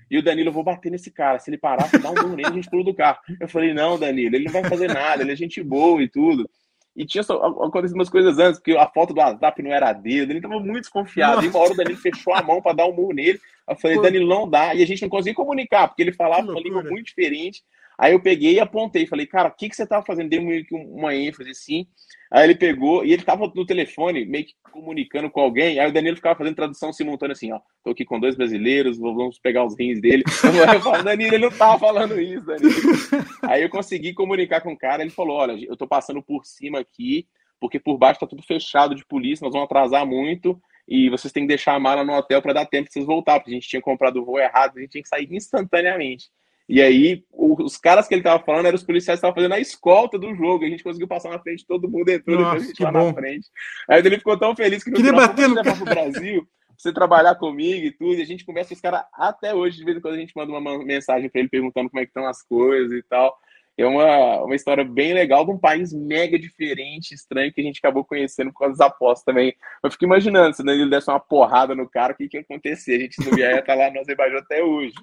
E 0.10 0.18
o 0.18 0.24
Danilo, 0.24 0.50
eu 0.50 0.54
vou 0.54 0.64
bater 0.64 0.92
nesse 0.92 1.10
cara. 1.10 1.40
Se 1.40 1.50
ele 1.50 1.58
parar, 1.58 1.88
você 1.88 1.98
dá 1.98 2.12
um 2.12 2.14
bom 2.14 2.36
nele, 2.36 2.50
a 2.50 2.52
gente 2.52 2.70
pula 2.70 2.84
do 2.84 2.94
carro. 2.94 3.18
Eu 3.40 3.48
falei, 3.48 3.74
não, 3.74 3.98
Danilo, 3.98 4.36
ele 4.36 4.46
não 4.46 4.52
vai 4.52 4.64
fazer 4.66 4.88
nada, 4.88 5.24
ele 5.24 5.32
é 5.32 5.36
gente 5.36 5.64
boa 5.64 6.02
e 6.02 6.10
tudo. 6.10 6.50
E 6.96 7.06
tinha 7.06 7.24
só, 7.24 7.46
acontecido 7.46 7.96
umas 7.96 8.10
coisas 8.10 8.40
antes, 8.40 8.60
porque 8.60 8.78
a 8.78 8.88
foto 8.88 9.14
do 9.14 9.20
WhatsApp 9.20 9.62
não 9.62 9.72
era 9.72 9.92
dele, 9.92 10.34
ele 10.34 10.42
tava 10.42 10.60
muito 10.60 10.82
desconfiado. 10.82 11.36
Nossa. 11.36 11.48
E 11.48 11.50
uma 11.50 11.60
hora 11.60 11.74
o 11.74 11.76
Danilo 11.76 11.98
fechou 11.98 12.34
a 12.34 12.42
mão 12.42 12.62
para 12.62 12.78
dar 12.78 12.86
um 12.86 12.94
murro 12.94 13.14
nele. 13.14 13.40
Eu 13.68 13.76
falei, 13.76 14.02
Danilo, 14.02 14.28
não 14.28 14.50
dá. 14.50 14.74
E 14.74 14.82
a 14.82 14.88
gente 14.88 15.02
não 15.02 15.10
conseguia 15.10 15.34
comunicar, 15.34 15.88
porque 15.88 16.02
ele 16.02 16.14
falava 16.14 16.50
uma 16.50 16.62
língua 16.62 16.84
muito 16.84 17.08
diferente. 17.08 17.64
Aí 17.98 18.14
eu 18.14 18.20
peguei 18.20 18.56
e 18.56 18.60
apontei, 18.60 19.08
falei, 19.08 19.26
cara, 19.26 19.50
o 19.50 19.52
que, 19.52 19.70
que 19.70 19.76
você 19.76 19.86
tava 19.86 20.06
fazendo? 20.06 20.30
Dei 20.30 20.66
uma 20.72 21.16
ênfase 21.16 21.50
assim. 21.50 21.88
Aí 22.32 22.44
ele 22.44 22.56
pegou 22.56 23.06
e 23.06 23.14
ele 23.14 23.24
tava 23.24 23.52
no 23.56 23.66
telefone, 23.66 24.26
meio 24.26 24.46
que 24.46 24.54
comunicando 24.72 25.30
com 25.30 25.40
alguém. 25.40 25.80
Aí 25.80 25.90
o 25.90 25.94
Danilo 25.94 26.18
ficava 26.18 26.38
fazendo 26.38 26.56
tradução 26.56 26.92
simultânea 26.92 27.34
assim: 27.34 27.52
ó, 27.52 27.60
tô 27.84 27.92
aqui 27.92 28.04
com 28.04 28.20
dois 28.20 28.36
brasileiros, 28.36 28.98
vamos 28.98 29.40
pegar 29.40 29.64
os 29.64 29.78
rins 29.78 30.02
dele. 30.02 30.24
Eu 30.76 30.82
falei, 30.82 31.04
Danilo, 31.04 31.36
ele 31.36 31.46
não 31.46 31.58
tava 31.58 31.80
falando 31.80 32.20
isso, 32.20 32.46
Danilo. 32.46 32.74
Aí 33.44 33.64
eu 33.64 33.70
consegui 33.70 34.14
comunicar 34.14 34.62
com 34.62 34.74
o 34.74 34.78
cara. 34.78 35.02
Ele 35.02 35.12
falou: 35.12 35.38
olha, 35.38 35.54
eu 35.54 35.78
tô 35.78 35.88
passando 35.88 36.22
por 36.22 36.46
cima 36.46 36.80
aqui, 36.80 37.28
porque 37.60 37.80
por 37.80 37.98
baixo 37.98 38.20
tá 38.20 38.28
tudo 38.28 38.44
fechado 38.44 38.96
de 38.96 39.06
polícia, 39.06 39.46
nós 39.46 39.54
vamos 39.54 39.66
atrasar 39.66 40.06
muito. 40.06 40.60
E 40.88 41.10
vocês 41.10 41.32
têm 41.32 41.44
que 41.44 41.48
deixar 41.48 41.74
a 41.74 41.80
mala 41.80 42.04
no 42.04 42.14
hotel 42.14 42.42
para 42.42 42.54
dar 42.54 42.66
tempo 42.66 42.86
pra 42.86 42.94
vocês 42.94 43.06
voltar, 43.06 43.40
porque 43.40 43.52
a 43.52 43.54
gente 43.54 43.68
tinha 43.68 43.82
comprado 43.82 44.22
o 44.22 44.26
voo 44.26 44.40
errado, 44.40 44.78
a 44.78 44.82
gente 44.82 44.92
tinha 44.92 45.02
que 45.02 45.10
sair 45.10 45.28
instantaneamente. 45.32 46.30
E 46.68 46.82
aí, 46.82 47.24
os 47.32 47.78
caras 47.78 48.08
que 48.08 48.16
ele 48.16 48.24
tava 48.24 48.44
falando 48.44 48.66
eram 48.66 48.76
os 48.76 48.84
policiais 48.84 49.20
que 49.20 49.26
estavam 49.26 49.36
fazendo 49.36 49.54
a 49.54 49.60
escolta 49.60 50.18
do 50.18 50.34
jogo. 50.34 50.66
A 50.66 50.70
gente 50.70 50.84
conseguiu 50.84 51.08
passar 51.08 51.30
na 51.30 51.40
frente, 51.40 51.66
todo 51.66 51.90
mundo 51.90 52.10
entrou 52.10 52.40
Nossa, 52.40 52.52
depois 52.52 52.64
a 52.64 52.68
gente 52.68 52.84
lá 52.84 52.92
bom. 52.92 53.08
na 53.08 53.14
frente. 53.14 53.48
Aí 53.88 54.00
ele 54.00 54.18
ficou 54.18 54.38
tão 54.38 54.56
feliz 54.56 54.84
que 54.84 54.90
no 54.90 54.96
Queria 54.96 55.12
final, 55.12 55.28
bater 55.28 55.48
no... 55.48 55.56
levar 55.56 55.76
pro 55.76 55.86
Brasil, 55.86 56.48
você 56.76 56.92
trabalhar 56.92 57.36
comigo 57.36 57.86
e 57.86 57.92
tudo. 57.92 58.16
E 58.16 58.22
a 58.22 58.26
gente 58.26 58.44
conversa 58.44 58.70
com 58.70 58.74
esse 58.74 58.82
cara 58.82 59.08
até 59.14 59.54
hoje. 59.54 59.78
De 59.78 59.86
vez 59.86 59.98
em 59.98 60.02
quando 60.02 60.16
a 60.16 60.20
gente 60.20 60.34
manda 60.36 60.52
uma 60.52 60.84
mensagem 60.84 61.30
para 61.30 61.40
ele 61.40 61.50
perguntando 61.50 61.90
como 61.90 62.02
é 62.02 62.06
que 62.06 62.10
estão 62.10 62.26
as 62.26 62.42
coisas 62.42 62.92
e 62.92 63.04
tal. 63.04 63.38
É 63.78 63.86
uma, 63.86 64.42
uma 64.44 64.56
história 64.56 64.86
bem 64.86 65.14
legal 65.14 65.46
de 65.46 65.52
um 65.52 65.58
país 65.58 65.92
mega 65.92 66.40
diferente, 66.40 67.14
estranho, 67.14 67.52
que 67.52 67.60
a 67.60 67.64
gente 67.64 67.80
acabou 67.80 68.06
conhecendo 68.06 68.52
por 68.54 68.60
causa 68.60 68.78
das 68.78 68.88
apostas 68.88 69.26
também. 69.26 69.54
Eu 69.84 69.92
fico 69.92 70.06
imaginando, 70.06 70.56
se 70.56 70.62
ele 70.62 70.90
desse 70.90 71.12
uma 71.12 71.20
porrada 71.20 71.76
no 71.76 71.88
cara, 71.90 72.14
o 72.14 72.16
que, 72.16 72.30
que 72.30 72.38
ia 72.38 72.42
acontecer? 72.42 72.96
A 72.96 73.00
gente 73.00 73.20
não 73.20 73.38
ia 73.38 73.60
estar 73.60 73.76
lá 73.76 73.92
no 73.92 74.00
Azerbaijão 74.00 74.40
até 74.40 74.64
hoje. 74.64 74.94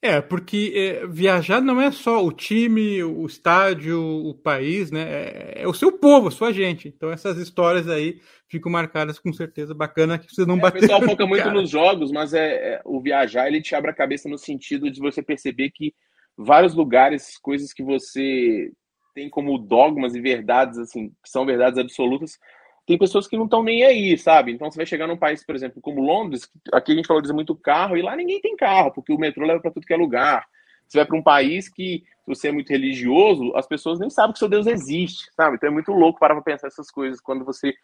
É, 0.00 0.20
porque 0.20 0.72
é, 0.76 1.06
viajar 1.08 1.60
não 1.60 1.80
é 1.80 1.90
só 1.90 2.24
o 2.24 2.30
time, 2.30 3.02
o 3.02 3.26
estádio, 3.26 4.00
o 4.00 4.32
país, 4.32 4.92
né? 4.92 5.02
É, 5.02 5.62
é, 5.62 5.68
o 5.68 5.74
seu 5.74 5.90
povo, 5.98 6.28
a 6.28 6.30
sua 6.30 6.52
gente. 6.52 6.86
Então 6.86 7.10
essas 7.10 7.36
histórias 7.36 7.88
aí 7.88 8.20
ficam 8.48 8.70
marcadas 8.70 9.18
com 9.18 9.32
certeza. 9.32 9.74
Bacana 9.74 10.16
que 10.16 10.32
você 10.32 10.46
não 10.46 10.56
é, 10.56 10.60
bateu. 10.60 10.78
O 10.78 10.80
pessoal 10.82 11.02
foca 11.02 11.26
muito 11.26 11.50
nos 11.50 11.68
jogos, 11.68 12.12
mas 12.12 12.32
é, 12.32 12.74
é, 12.74 12.80
o 12.84 13.00
viajar 13.00 13.48
ele 13.48 13.60
te 13.60 13.74
abre 13.74 13.90
a 13.90 13.94
cabeça 13.94 14.28
no 14.28 14.38
sentido 14.38 14.88
de 14.88 15.00
você 15.00 15.20
perceber 15.20 15.70
que 15.74 15.92
vários 16.36 16.74
lugares, 16.74 17.36
coisas 17.36 17.72
que 17.72 17.82
você 17.82 18.70
tem 19.12 19.28
como 19.28 19.58
dogmas 19.58 20.14
e 20.14 20.20
verdades, 20.20 20.78
assim, 20.78 21.08
que 21.08 21.28
são 21.28 21.44
verdades 21.44 21.76
absolutas, 21.76 22.38
tem 22.88 22.96
pessoas 22.96 23.28
que 23.28 23.36
não 23.36 23.44
estão 23.44 23.62
nem 23.62 23.84
aí, 23.84 24.16
sabe? 24.16 24.50
Então 24.50 24.70
você 24.70 24.78
vai 24.78 24.86
chegar 24.86 25.06
num 25.06 25.16
país, 25.16 25.44
por 25.44 25.54
exemplo, 25.54 25.78
como 25.78 26.00
Londres, 26.00 26.50
aqui 26.72 26.92
a 26.92 26.94
gente 26.94 27.06
valoriza 27.06 27.34
muito 27.34 27.54
carro, 27.54 27.98
e 27.98 28.00
lá 28.00 28.16
ninguém 28.16 28.40
tem 28.40 28.56
carro, 28.56 28.90
porque 28.90 29.12
o 29.12 29.18
metrô 29.18 29.44
leva 29.44 29.60
para 29.60 29.70
tudo 29.70 29.86
que 29.86 29.92
é 29.92 29.96
lugar. 29.96 30.46
Você 30.86 30.96
vai 30.96 31.06
para 31.06 31.18
um 31.18 31.22
país 31.22 31.68
que, 31.68 32.02
se 32.24 32.26
você 32.26 32.48
é 32.48 32.52
muito 32.52 32.70
religioso, 32.70 33.54
as 33.54 33.66
pessoas 33.66 34.00
nem 34.00 34.08
sabem 34.08 34.32
que 34.32 34.38
seu 34.38 34.48
Deus 34.48 34.66
existe, 34.66 35.30
sabe? 35.36 35.56
Então 35.56 35.68
é 35.68 35.72
muito 35.72 35.92
louco 35.92 36.18
parar 36.18 36.32
para 36.36 36.42
pensar 36.42 36.68
essas 36.68 36.90
coisas 36.90 37.20
quando 37.20 37.44
você 37.44 37.74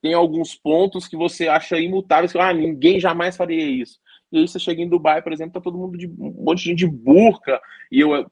tem 0.00 0.14
alguns 0.14 0.54
pontos 0.54 1.06
que 1.06 1.16
você 1.16 1.46
acha 1.46 1.78
imutáveis, 1.78 2.32
que 2.32 2.38
ah, 2.38 2.54
ninguém 2.54 2.98
jamais 2.98 3.36
faria 3.36 3.62
isso. 3.62 4.00
E 4.32 4.38
aí 4.38 4.48
você 4.48 4.58
chega 4.58 4.80
em 4.80 4.88
Dubai, 4.88 5.20
por 5.20 5.34
exemplo, 5.34 5.52
tá 5.52 5.60
todo 5.60 5.76
mundo 5.76 5.98
de 5.98 6.06
um 6.06 6.42
monte 6.42 6.60
de 6.60 6.70
gente 6.70 6.78
de 6.78 6.86
burca, 6.86 7.60
e 7.92 8.00
eu 8.00 8.26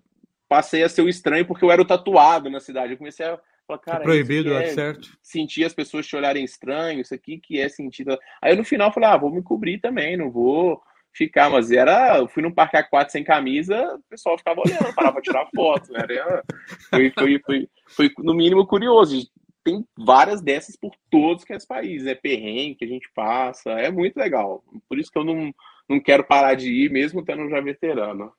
passei 0.49 0.83
a 0.83 0.88
ser 0.88 1.03
o 1.03 1.11
estranho 1.11 1.45
porque 1.45 1.62
eu 1.62 1.71
era 1.71 1.83
o 1.83 1.87
tatuado 1.87 2.49
na 2.49 2.59
cidade. 2.59 2.95
Eu 2.95 2.99
comecei 2.99 3.27
a 3.27 3.38
Fala, 3.66 3.79
cara, 3.79 4.01
é 4.01 4.05
proibido, 4.05 4.53
é, 4.55 4.64
é 4.64 4.68
certo. 4.68 5.16
Sentir 5.22 5.64
as 5.64 5.75
pessoas 5.75 6.07
te 6.07 6.16
olharem 6.16 6.44
estranho, 6.44 7.01
isso 7.01 7.14
aqui 7.14 7.38
que 7.38 7.61
é 7.61 7.68
sentido. 7.68 8.18
Aí 8.40 8.57
no 8.57 8.64
final 8.64 8.88
eu 8.88 8.92
falei, 8.92 9.09
ah, 9.09 9.16
vou 9.16 9.31
me 9.31 9.42
cobrir 9.42 9.79
também, 9.79 10.16
não 10.16 10.31
vou 10.31 10.83
ficar, 11.12 11.51
mas 11.51 11.70
era. 11.70 12.18
Eu 12.18 12.29
fui 12.29 12.42
num 12.42 12.53
parque 12.53 12.77
aquático 12.77 13.12
sem 13.12 13.25
camisa, 13.25 13.94
o 13.94 14.03
pessoal 14.09 14.38
ficava 14.38 14.61
olhando, 14.61 14.94
parava 14.94 15.14
pra 15.14 15.22
tirar 15.22 15.48
foto, 15.55 15.92
né? 15.92 16.01
Era, 16.09 16.42
foi, 16.90 17.11
foi, 17.11 17.38
foi, 17.40 17.68
foi, 17.87 18.11
no 18.18 18.35
mínimo 18.35 18.66
curioso. 18.66 19.31
Tem 19.64 19.87
várias 19.96 20.42
dessas 20.42 20.77
por 20.77 20.92
todos 21.09 21.44
que 21.44 21.53
é 21.53 21.57
esse 21.57 21.66
país, 21.66 22.05
é 22.05 22.16
perrengue 22.16 22.75
que 22.75 22.85
a 22.85 22.88
gente 22.88 23.09
passa, 23.14 23.70
é 23.70 23.92
muito 23.92 24.16
legal. 24.16 24.64
Por 24.88 24.98
isso 24.98 25.11
que 25.11 25.18
eu 25.18 25.25
não, 25.25 25.55
não 25.88 26.01
quero 26.01 26.25
parar 26.25 26.55
de 26.55 26.68
ir, 26.68 26.90
mesmo 26.90 27.20
estando 27.20 27.48
já 27.48 27.61
veterano. 27.61 28.33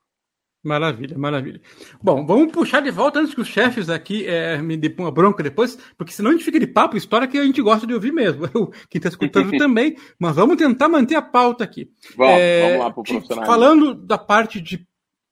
Maravilha, 0.64 1.18
maravilha. 1.18 1.62
Bom, 2.02 2.26
vamos 2.26 2.54
puxar 2.54 2.80
de 2.80 2.90
volta 2.90 3.20
antes 3.20 3.36
que 3.36 3.42
os 3.42 3.50
chefes 3.50 3.90
aqui 3.90 4.26
é, 4.26 4.58
me 4.62 4.78
dêem 4.78 4.96
uma 4.98 5.12
bronca 5.12 5.44
depois, 5.44 5.78
porque 5.98 6.14
senão 6.14 6.30
a 6.30 6.34
gente 6.34 6.46
fica 6.46 6.58
de 6.58 6.66
papo, 6.68 6.96
história 6.96 7.28
que 7.28 7.38
a 7.38 7.44
gente 7.44 7.62
gosta 7.62 7.86
de 7.86 7.94
ouvir 7.94 8.14
mesmo. 8.14 8.46
Eu, 8.56 8.72
quem 8.90 8.98
está 9.00 9.10
escutando 9.10 9.52
também, 9.60 9.98
mas 10.18 10.38
vamos 10.38 10.56
tentar 10.56 10.88
manter 10.88 11.16
a 11.16 11.22
pauta 11.22 11.66
aqui. 11.66 11.92
Vamos, 12.16 12.40
é, 12.40 12.62
vamos 12.62 12.80
lá 12.80 12.92
para 12.92 13.02
o 13.02 13.04
profissionalismo. 13.04 13.46
Falando 13.46 13.94
da 13.94 14.18
parte 14.18 14.62
de 14.62 14.88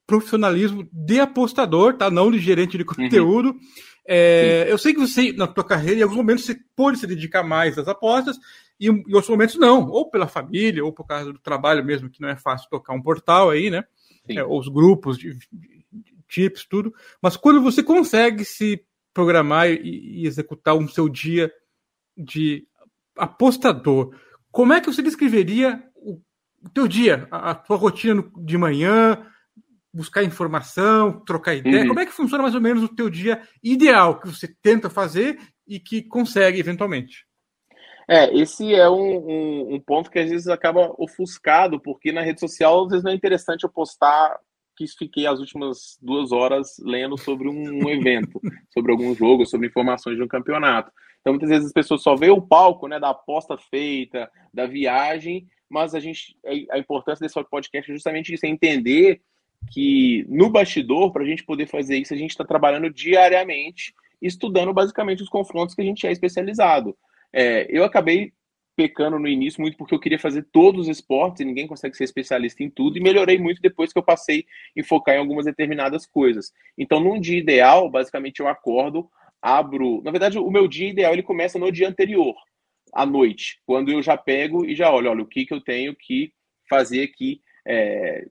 profissionalismo 0.06 0.86
de 0.92 1.22
apostador, 1.22 1.94
tá? 1.94 2.12
Não 2.12 2.30
de 2.30 2.38
gerente 2.38 2.78
de 2.78 2.84
conteúdo. 2.84 3.52
Uhum. 3.52 3.60
É, 4.06 4.66
eu 4.68 4.78
sei 4.78 4.94
que 4.94 5.00
você, 5.00 5.32
na 5.32 5.48
tua 5.48 5.64
carreira, 5.64 6.02
em 6.02 6.04
alguns 6.04 6.18
momentos 6.18 6.44
você 6.44 6.58
pode 6.76 6.98
se 6.98 7.08
dedicar 7.08 7.44
mais 7.44 7.78
às 7.78 7.88
apostas, 7.88 8.38
e 8.78 8.90
em 8.90 9.14
outros 9.14 9.30
momentos 9.30 9.56
não, 9.56 9.88
ou 9.88 10.10
pela 10.10 10.28
família, 10.28 10.84
ou 10.84 10.92
por 10.92 11.06
causa 11.06 11.32
do 11.32 11.40
trabalho 11.40 11.86
mesmo, 11.86 12.10
que 12.10 12.20
não 12.20 12.28
é 12.28 12.36
fácil 12.36 12.70
tocar 12.70 12.94
um 12.94 13.02
portal 13.02 13.50
aí, 13.50 13.70
né? 13.70 13.86
É, 14.28 14.44
os 14.44 14.68
grupos 14.68 15.18
de, 15.18 15.34
de, 15.52 15.86
chips, 16.28 16.66
tudo. 16.66 16.94
Mas 17.22 17.36
quando 17.36 17.62
você 17.62 17.84
consegue 17.84 18.46
se 18.46 18.84
programar 19.14 19.70
e, 19.70 20.22
e 20.22 20.28
executar 20.28 20.76
o 20.76 20.88
seu 20.88 21.10
dia 21.10 21.52
de 22.18 22.66
apostador, 23.18 24.16
como 24.52 24.74
é 24.74 24.82
que 24.82 24.92
você 24.92 25.02
descreveria 25.02 25.84
o, 25.96 26.20
o 26.64 26.70
teu 26.70 26.88
dia, 26.88 27.28
a, 27.30 27.52
a 27.52 27.56
tua 27.56 27.78
rotina 27.78 28.24
de 28.38 28.58
manhã, 28.58 29.26
buscar 29.94 30.24
informação, 30.24 31.20
trocar 31.26 31.56
ideia? 31.56 31.82
Uhum. 31.82 31.90
Como 31.90 32.00
é 32.00 32.06
que 32.06 32.12
funciona 32.12 32.44
mais 32.44 32.56
ou 32.56 32.62
menos 32.62 32.84
o 32.84 32.96
teu 32.96 33.10
dia 33.10 33.42
ideal 33.62 34.20
que 34.20 34.28
você 34.28 34.48
tenta 34.62 34.90
fazer 34.90 35.40
e 35.68 35.80
que 35.80 36.02
consegue 36.04 36.60
eventualmente? 36.60 37.26
É, 38.08 38.34
esse 38.36 38.74
é 38.74 38.90
um, 38.90 39.18
um, 39.18 39.76
um, 39.76 39.80
ponto 39.80 40.10
que 40.10 40.20
às 40.20 40.30
vezes 40.30 40.48
acaba 40.48 40.94
ofuscado, 40.98 41.80
porque 41.80 42.12
na 42.12 42.22
rede 42.22 42.40
social 42.40 42.84
às 42.84 42.90
vezes 42.90 43.04
não 43.04 43.12
é 43.12 43.16
interessante 43.16 43.64
eu 43.64 43.70
postar 43.70 44.38
que 44.76 44.88
fiquei 44.88 45.28
as 45.28 45.40
últimas 45.40 45.98
duas 46.02 46.32
horas 46.32 46.76
lendo 46.80 47.18
sobre 47.18 47.48
um, 47.48 47.90
evento, 47.90 48.40
sobre 48.74 48.92
algum 48.92 49.14
jogo, 49.14 49.46
sobre 49.46 49.68
informações 49.68 50.18
de 50.18 50.24
um 50.24 50.28
campeonato. 50.28 50.92
Então 51.20 51.34
muitas 51.34 51.50
vezes 51.50 51.68
as 51.68 51.74
pessoas 51.74 52.02
só 52.02 52.16
veem 52.16 52.32
o 52.32 52.42
palco, 52.42 52.88
né, 52.88 53.00
da 53.00 53.10
aposta 53.10 53.58
feita, 53.58 54.30
da 54.54 54.66
viagem, 54.66 55.48
mas 55.70 55.94
a 55.94 56.00
gente 56.00 56.36
a 56.72 56.78
importância 56.78 57.24
desse 57.24 57.42
podcast 57.50 57.90
é 57.90 57.94
justamente 57.94 58.34
isso, 58.34 58.46
é 58.46 58.50
entender 58.50 59.22
que 59.70 60.26
no 60.28 60.50
bastidor, 60.50 61.12
para 61.12 61.24
a 61.24 61.26
gente 61.26 61.44
poder 61.44 61.68
fazer 61.68 61.98
isso, 61.98 62.14
a 62.14 62.18
gente 62.18 62.32
está 62.32 62.44
trabalhando 62.44 62.90
diariamente, 62.90 63.94
estudando 64.22 64.74
basicamente 64.74 65.22
os 65.22 65.30
confrontos 65.30 65.76
que 65.76 65.82
a 65.82 65.86
gente 65.86 66.06
é 66.08 66.12
especializado. 66.12 66.98
É, 67.34 67.68
eu 67.70 67.84
acabei 67.84 68.34
pecando 68.76 69.20
no 69.20 69.28
início 69.28 69.62
muito 69.62 69.78
porque 69.78 69.94
eu 69.94 70.00
queria 70.00 70.18
fazer 70.18 70.48
todos 70.52 70.82
os 70.82 70.88
esportes 70.88 71.42
e 71.42 71.46
ninguém 71.46 71.68
consegue 71.68 71.96
ser 71.96 72.06
especialista 72.06 72.64
em 72.64 72.70
tudo, 72.70 72.98
e 72.98 73.02
melhorei 73.02 73.38
muito 73.38 73.62
depois 73.62 73.92
que 73.92 74.00
eu 74.00 74.04
passei 74.04 74.46
em 74.76 74.84
focar 74.84 75.16
em 75.16 75.20
algumas 75.20 75.46
determinadas 75.46 76.06
coisas. 76.06 76.52
Então, 76.78 77.00
num 77.00 77.20
dia 77.20 77.38
ideal, 77.38 77.90
basicamente 77.90 78.40
eu 78.40 78.48
acordo, 78.48 79.10
abro. 79.42 80.02
Na 80.04 80.12
verdade, 80.12 80.40
o 80.40 80.50
meu 80.50 80.68
dia 80.68 80.90
ideal 80.90 81.14
ele 81.14 81.24
começa 81.24 81.60
no 81.60 81.72
dia 81.72 81.88
anterior, 81.88 82.36
à 82.94 83.06
noite, 83.06 83.60
quando 83.66 83.92
eu 83.92 84.02
já 84.02 84.18
pego 84.18 84.66
e 84.66 84.76
já 84.76 84.92
olho, 84.92 85.12
olha, 85.12 85.24
o 85.24 85.28
que, 85.28 85.46
que 85.46 85.54
eu 85.54 85.62
tenho 85.62 85.96
que 85.96 86.34
fazer 86.70 87.04
aqui. 87.04 87.42
É, 87.66 88.26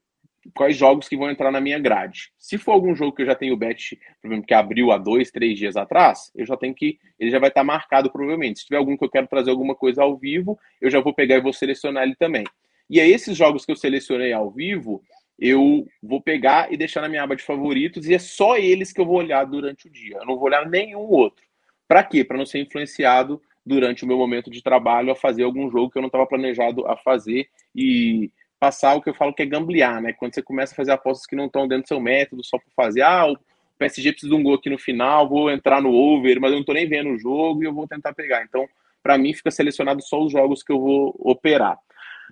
quais 0.54 0.76
jogos 0.76 1.08
que 1.08 1.16
vão 1.16 1.30
entrar 1.30 1.50
na 1.50 1.60
minha 1.60 1.78
grade. 1.78 2.32
Se 2.38 2.56
for 2.56 2.72
algum 2.72 2.94
jogo 2.94 3.14
que 3.14 3.22
eu 3.22 3.26
já 3.26 3.34
tenho 3.34 3.54
o 3.54 3.56
bet, 3.56 3.98
por 4.20 4.28
exemplo, 4.28 4.46
que 4.46 4.54
abriu 4.54 4.90
há 4.90 4.98
dois, 4.98 5.30
três 5.30 5.58
dias 5.58 5.76
atrás, 5.76 6.30
eu 6.34 6.46
já 6.46 6.56
tenho 6.56 6.74
que. 6.74 6.98
Ele 7.18 7.30
já 7.30 7.38
vai 7.38 7.48
estar 7.48 7.64
marcado 7.64 8.10
provavelmente. 8.10 8.60
Se 8.60 8.66
tiver 8.66 8.78
algum 8.78 8.96
que 8.96 9.04
eu 9.04 9.10
quero 9.10 9.26
trazer 9.26 9.50
alguma 9.50 9.74
coisa 9.74 10.02
ao 10.02 10.16
vivo, 10.16 10.58
eu 10.80 10.90
já 10.90 11.00
vou 11.00 11.14
pegar 11.14 11.36
e 11.36 11.40
vou 11.40 11.52
selecionar 11.52 12.04
ele 12.04 12.16
também. 12.16 12.44
E 12.88 13.00
aí, 13.00 13.12
esses 13.12 13.36
jogos 13.36 13.64
que 13.64 13.72
eu 13.72 13.76
selecionei 13.76 14.32
ao 14.32 14.50
vivo, 14.50 15.02
eu 15.38 15.86
vou 16.02 16.20
pegar 16.20 16.72
e 16.72 16.76
deixar 16.76 17.00
na 17.00 17.08
minha 17.08 17.22
aba 17.22 17.36
de 17.36 17.42
favoritos, 17.42 18.06
e 18.06 18.14
é 18.14 18.18
só 18.18 18.58
eles 18.58 18.92
que 18.92 19.00
eu 19.00 19.06
vou 19.06 19.16
olhar 19.16 19.44
durante 19.44 19.86
o 19.86 19.90
dia. 19.90 20.16
Eu 20.16 20.26
não 20.26 20.36
vou 20.36 20.44
olhar 20.44 20.68
nenhum 20.68 21.00
outro. 21.00 21.44
Para 21.86 22.02
quê? 22.02 22.24
Para 22.24 22.36
não 22.36 22.46
ser 22.46 22.60
influenciado 22.60 23.40
durante 23.64 24.04
o 24.04 24.06
meu 24.06 24.16
momento 24.16 24.50
de 24.50 24.62
trabalho 24.62 25.12
a 25.12 25.16
fazer 25.16 25.44
algum 25.44 25.70
jogo 25.70 25.90
que 25.90 25.98
eu 25.98 26.02
não 26.02 26.08
estava 26.08 26.26
planejado 26.26 26.86
a 26.86 26.96
fazer 26.96 27.48
e 27.74 28.30
passar 28.60 28.94
o 28.94 29.00
que 29.00 29.08
eu 29.08 29.14
falo 29.14 29.32
que 29.32 29.42
é 29.42 29.46
gamblear, 29.46 30.02
né? 30.02 30.12
Quando 30.12 30.34
você 30.34 30.42
começa 30.42 30.74
a 30.74 30.76
fazer 30.76 30.92
apostas 30.92 31.26
que 31.26 31.34
não 31.34 31.46
estão 31.46 31.66
dentro 31.66 31.84
do 31.84 31.88
seu 31.88 31.98
método, 31.98 32.44
só 32.44 32.58
por 32.58 32.70
fazer, 32.76 33.00
ah, 33.00 33.26
o 33.26 33.38
PSG 33.78 34.12
precisa 34.12 34.30
de 34.30 34.38
um 34.38 34.42
gol 34.42 34.54
aqui 34.54 34.68
no 34.68 34.78
final, 34.78 35.26
vou 35.26 35.50
entrar 35.50 35.80
no 35.80 35.94
over, 35.94 36.38
mas 36.38 36.50
eu 36.50 36.56
não 36.56 36.60
estou 36.60 36.74
nem 36.74 36.86
vendo 36.86 37.10
o 37.10 37.18
jogo 37.18 37.62
e 37.62 37.66
eu 37.66 37.72
vou 37.72 37.88
tentar 37.88 38.12
pegar. 38.12 38.44
Então, 38.44 38.68
para 39.02 39.16
mim, 39.16 39.32
fica 39.32 39.50
selecionado 39.50 40.02
só 40.02 40.22
os 40.22 40.30
jogos 40.30 40.62
que 40.62 40.70
eu 40.70 40.78
vou 40.78 41.16
operar. 41.18 41.78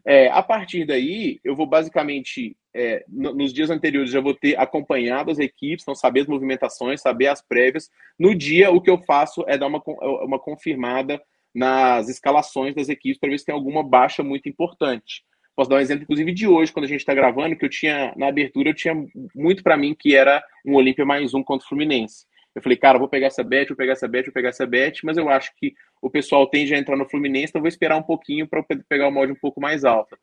É, 0.04 0.28
a 0.28 0.42
partir 0.42 0.84
daí, 0.84 1.40
eu 1.42 1.56
vou 1.56 1.66
basicamente, 1.66 2.54
é, 2.74 3.04
nos 3.08 3.52
dias 3.52 3.70
anteriores, 3.70 4.10
já 4.10 4.20
vou 4.20 4.34
ter 4.34 4.58
acompanhado 4.60 5.30
as 5.30 5.38
equipes, 5.38 5.82
então 5.82 5.94
saber 5.94 6.20
as 6.20 6.26
movimentações, 6.26 7.00
saber 7.00 7.28
as 7.28 7.40
prévias. 7.40 7.90
No 8.18 8.34
dia, 8.34 8.70
o 8.70 8.82
que 8.82 8.90
eu 8.90 8.98
faço 8.98 9.44
é 9.48 9.56
dar 9.56 9.66
uma, 9.66 9.82
uma 10.22 10.38
confirmada 10.38 11.20
nas 11.54 12.10
escalações 12.10 12.74
das 12.74 12.90
equipes 12.90 13.18
para 13.18 13.30
ver 13.30 13.38
se 13.38 13.46
tem 13.46 13.54
alguma 13.54 13.82
baixa 13.82 14.22
muito 14.22 14.46
importante. 14.46 15.24
Posso 15.58 15.68
dar 15.68 15.74
um 15.74 15.80
exemplo, 15.80 16.04
inclusive, 16.04 16.30
de 16.30 16.46
hoje, 16.46 16.72
quando 16.72 16.84
a 16.84 16.88
gente 16.88 17.00
está 17.00 17.12
gravando, 17.12 17.56
que 17.56 17.64
eu 17.64 17.68
tinha, 17.68 18.14
na 18.16 18.28
abertura, 18.28 18.68
eu 18.68 18.74
tinha 18.74 18.94
muito 19.34 19.60
para 19.60 19.76
mim 19.76 19.92
que 19.92 20.14
era 20.14 20.40
um 20.64 20.76
Olímpia 20.76 21.04
mais 21.04 21.34
um 21.34 21.42
contra 21.42 21.66
o 21.66 21.68
Fluminense. 21.68 22.26
Eu 22.54 22.62
falei, 22.62 22.78
cara, 22.78 22.96
vou 22.96 23.08
pegar 23.08 23.26
essa 23.26 23.42
bet, 23.42 23.66
vou 23.66 23.76
pegar 23.76 23.94
essa 23.94 24.06
bet, 24.06 24.26
vou 24.26 24.32
pegar 24.32 24.50
essa 24.50 24.64
bet, 24.64 25.04
mas 25.04 25.16
eu 25.16 25.28
acho 25.28 25.50
que 25.56 25.74
o 26.00 26.08
pessoal 26.08 26.46
tende 26.46 26.72
a 26.72 26.78
entrar 26.78 26.96
no 26.96 27.08
Fluminense, 27.08 27.50
então 27.50 27.60
vou 27.60 27.66
esperar 27.66 27.96
um 27.96 28.04
pouquinho 28.04 28.46
para 28.46 28.64
pegar 28.88 29.08
uma 29.08 29.20
odd 29.20 29.32
um 29.32 29.34
pouco 29.34 29.60
mais 29.60 29.84
alta. 29.84 30.16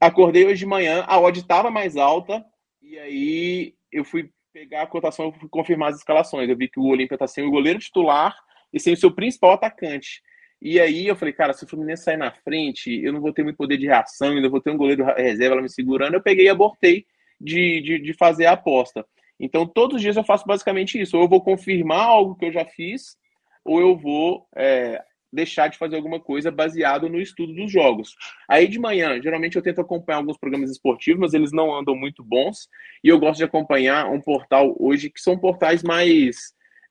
Acordei 0.00 0.46
hoje 0.46 0.60
de 0.60 0.66
manhã, 0.66 1.04
a 1.06 1.20
odd 1.20 1.38
estava 1.38 1.70
mais 1.70 1.98
alta, 1.98 2.42
e 2.80 2.98
aí 2.98 3.74
eu 3.92 4.06
fui 4.06 4.30
pegar 4.54 4.84
a 4.84 4.86
cotação, 4.86 5.34
fui 5.34 5.50
confirmar 5.50 5.90
as 5.90 5.98
escalações. 5.98 6.48
Eu 6.48 6.56
vi 6.56 6.66
que 6.66 6.80
o 6.80 6.86
Olímpia 6.86 7.16
está 7.16 7.26
sem 7.26 7.44
o 7.44 7.50
goleiro 7.50 7.78
titular 7.78 8.34
e 8.72 8.80
sem 8.80 8.94
o 8.94 8.96
seu 8.96 9.14
principal 9.14 9.52
atacante. 9.52 10.22
E 10.60 10.78
aí 10.78 11.06
eu 11.06 11.16
falei, 11.16 11.32
cara, 11.32 11.52
se 11.52 11.64
o 11.64 11.66
Fluminense 11.68 12.04
sair 12.04 12.18
na 12.18 12.30
frente, 12.30 13.02
eu 13.02 13.12
não 13.12 13.20
vou 13.20 13.32
ter 13.32 13.42
muito 13.42 13.56
poder 13.56 13.78
de 13.78 13.86
reação, 13.86 14.32
ainda 14.32 14.48
vou 14.48 14.60
ter 14.60 14.70
um 14.70 14.76
goleiro 14.76 15.04
reserva 15.04 15.62
me 15.62 15.70
segurando. 15.70 16.14
Eu 16.14 16.22
peguei 16.22 16.46
e 16.46 16.50
abortei 16.50 17.06
de, 17.40 17.80
de, 17.80 17.98
de 17.98 18.12
fazer 18.12 18.46
a 18.46 18.52
aposta. 18.52 19.04
Então, 19.38 19.66
todos 19.66 19.96
os 19.96 20.02
dias 20.02 20.16
eu 20.16 20.24
faço 20.24 20.46
basicamente 20.46 21.00
isso. 21.00 21.16
Ou 21.16 21.24
eu 21.24 21.28
vou 21.28 21.42
confirmar 21.42 22.02
algo 22.02 22.34
que 22.34 22.44
eu 22.44 22.52
já 22.52 22.64
fiz, 22.66 23.16
ou 23.64 23.80
eu 23.80 23.96
vou 23.96 24.46
é, 24.54 25.02
deixar 25.32 25.68
de 25.68 25.78
fazer 25.78 25.96
alguma 25.96 26.20
coisa 26.20 26.50
baseado 26.50 27.08
no 27.08 27.18
estudo 27.18 27.54
dos 27.54 27.72
jogos. 27.72 28.14
Aí 28.48 28.68
de 28.68 28.78
manhã, 28.78 29.20
geralmente 29.22 29.56
eu 29.56 29.62
tento 29.62 29.80
acompanhar 29.80 30.18
alguns 30.18 30.36
programas 30.36 30.70
esportivos, 30.70 31.20
mas 31.20 31.32
eles 31.32 31.52
não 31.52 31.74
andam 31.74 31.96
muito 31.96 32.22
bons. 32.22 32.68
E 33.02 33.08
eu 33.08 33.18
gosto 33.18 33.38
de 33.38 33.44
acompanhar 33.44 34.10
um 34.10 34.20
portal 34.20 34.76
hoje 34.78 35.08
que 35.08 35.20
são 35.20 35.38
portais 35.38 35.82
mais 35.82 36.36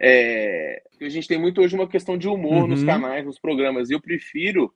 é, 0.01 0.81
a 1.01 1.09
gente 1.09 1.27
tem 1.27 1.37
muito 1.37 1.61
hoje 1.61 1.75
uma 1.75 1.87
questão 1.87 2.17
de 2.17 2.27
humor 2.27 2.63
uhum. 2.63 2.67
nos 2.67 2.83
canais, 2.83 3.25
nos 3.25 3.39
programas. 3.39 3.89
E 3.89 3.93
eu 3.93 4.01
prefiro 4.01 4.73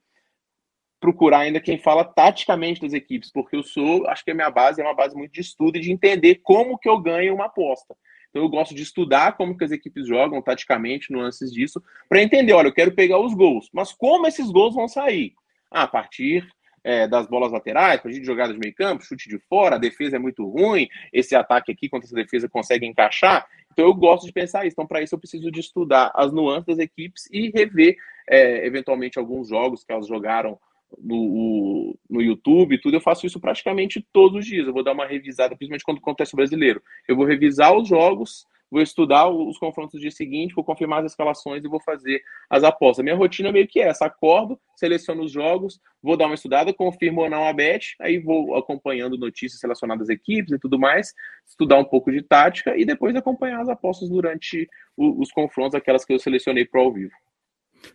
procurar 1.00 1.40
ainda 1.40 1.60
quem 1.60 1.78
fala 1.78 2.06
taticamente 2.06 2.80
das 2.80 2.94
equipes, 2.94 3.30
porque 3.32 3.56
eu 3.56 3.64
sou, 3.64 4.08
acho 4.08 4.24
que 4.24 4.32
a 4.32 4.34
minha 4.34 4.50
base 4.50 4.82
é 4.82 4.84
uma 4.86 4.96
base 4.96 5.16
muito 5.16 5.34
de 5.34 5.42
estudo 5.42 5.78
e 5.78 5.82
de 5.82 5.92
entender 5.92 6.36
como 6.42 6.78
que 6.78 6.88
eu 6.88 6.98
ganho 7.00 7.36
uma 7.36 7.46
aposta. 7.46 7.96
Então 8.30 8.42
eu 8.42 8.50
gosto 8.50 8.74
de 8.74 8.82
estudar 8.82 9.36
como 9.36 9.58
que 9.58 9.64
as 9.64 9.72
equipes 9.72 10.08
jogam 10.08 10.42
taticamente, 10.42 11.12
nuances 11.12 11.52
disso, 11.52 11.84
para 12.08 12.22
entender, 12.22 12.54
olha, 12.54 12.68
eu 12.68 12.74
quero 12.74 12.96
pegar 12.96 13.20
os 13.20 13.34
gols, 13.34 13.70
mas 13.74 13.92
como 13.92 14.26
esses 14.26 14.50
gols 14.50 14.74
vão 14.74 14.88
sair? 14.88 15.34
Ah, 15.70 15.84
a 15.84 15.88
partir 15.88 16.48
é, 16.84 17.08
das 17.08 17.28
bolas 17.28 17.52
laterais, 17.52 18.02
para 18.02 18.12
a 18.12 18.14
gente 18.14 18.26
jogar 18.26 18.52
de 18.52 18.58
meio 18.58 18.74
campo, 18.76 19.04
chute 19.04 19.30
de 19.30 19.40
fora, 19.40 19.76
a 19.76 19.80
defesa 19.80 20.18
é 20.18 20.20
muito 20.20 20.46
ruim, 20.48 20.88
esse 21.12 21.36
ataque 21.36 21.72
aqui 21.72 21.88
contra 21.88 22.08
essa 22.08 22.16
defesa 22.16 22.50
consegue 22.50 22.86
encaixar. 22.86 23.48
Então 23.72 23.86
eu 23.86 23.94
gosto 23.94 24.26
de 24.26 24.32
pensar 24.32 24.66
isso. 24.66 24.74
Então, 24.74 24.86
para 24.86 25.02
isso, 25.02 25.16
eu 25.16 25.20
preciso 25.20 25.52
de 25.52 25.60
estudar 25.60 26.12
as 26.14 26.32
nuances 26.32 26.66
das 26.66 26.80
equipes 26.80 27.28
e 27.32 27.50
rever, 27.50 27.96
é, 28.30 28.66
eventualmente, 28.66 29.18
alguns 29.18 29.50
jogos 29.50 29.84
que 29.84 29.92
elas 29.92 30.08
jogaram 30.08 30.60
no, 31.02 31.98
no 32.10 32.22
YouTube 32.22 32.80
tudo. 32.80 32.96
Eu 32.96 33.02
faço 33.02 33.26
isso 33.26 33.40
praticamente 33.40 34.06
todos 34.14 34.40
os 34.40 34.46
dias. 34.46 34.68
Eu 34.68 34.74
vou 34.74 34.84
dar 34.84 34.94
uma 34.94 35.08
revisada, 35.08 35.56
principalmente 35.56 35.84
quando 35.84 35.98
acontece 35.98 36.34
o 36.34 36.38
brasileiro. 36.38 36.82
Eu 37.08 37.16
vou 37.16 37.26
revisar 37.26 37.76
os 37.76 37.88
jogos, 37.88 38.46
vou 38.74 38.82
estudar 38.82 39.30
os 39.30 39.60
confrontos 39.60 39.94
do 39.94 40.02
dia 40.02 40.10
seguinte, 40.10 40.56
vou 40.56 40.64
confirmar 40.64 41.06
as 41.06 41.12
escalações 41.12 41.64
e 41.64 41.68
vou 41.68 41.80
fazer 41.80 42.24
as 42.50 42.64
apostas. 42.64 43.04
Minha 43.04 43.16
rotina 43.16 43.50
é 43.50 43.52
meio 43.52 43.68
que 43.68 43.80
essa: 43.80 44.06
acordo, 44.06 44.60
seleciono 44.76 45.24
os 45.24 45.32
jogos, 45.32 45.80
vou 46.02 46.18
dar 46.18 46.26
uma 46.26 46.34
estudada, 46.34 46.74
confirmo 46.74 47.22
ou 47.22 47.30
não 47.30 47.48
a 47.48 47.54
bet, 47.54 47.96
aí 48.02 48.18
vou 48.18 48.56
acompanhando 48.56 49.16
notícias 49.16 49.62
relacionadas 49.62 50.10
às 50.10 50.10
equipes 50.10 50.52
e 50.52 50.60
tudo 50.60 50.80
mais, 50.80 51.14
estudar 51.48 51.78
um 51.78 51.86
pouco 51.86 52.12
de 52.12 52.24
tática 52.24 52.76
e 52.76 52.84
depois 52.84 53.16
acompanhar 53.16 53.62
as 53.62 53.70
apostas 53.70 54.10
durante 54.10 54.68
os 54.98 55.32
confrontos, 55.32 55.76
aquelas 55.76 56.04
que 56.04 56.12
eu 56.12 56.18
selecionei 56.18 56.66
para 56.66 56.82
ao 56.82 56.92
vivo. 56.92 57.14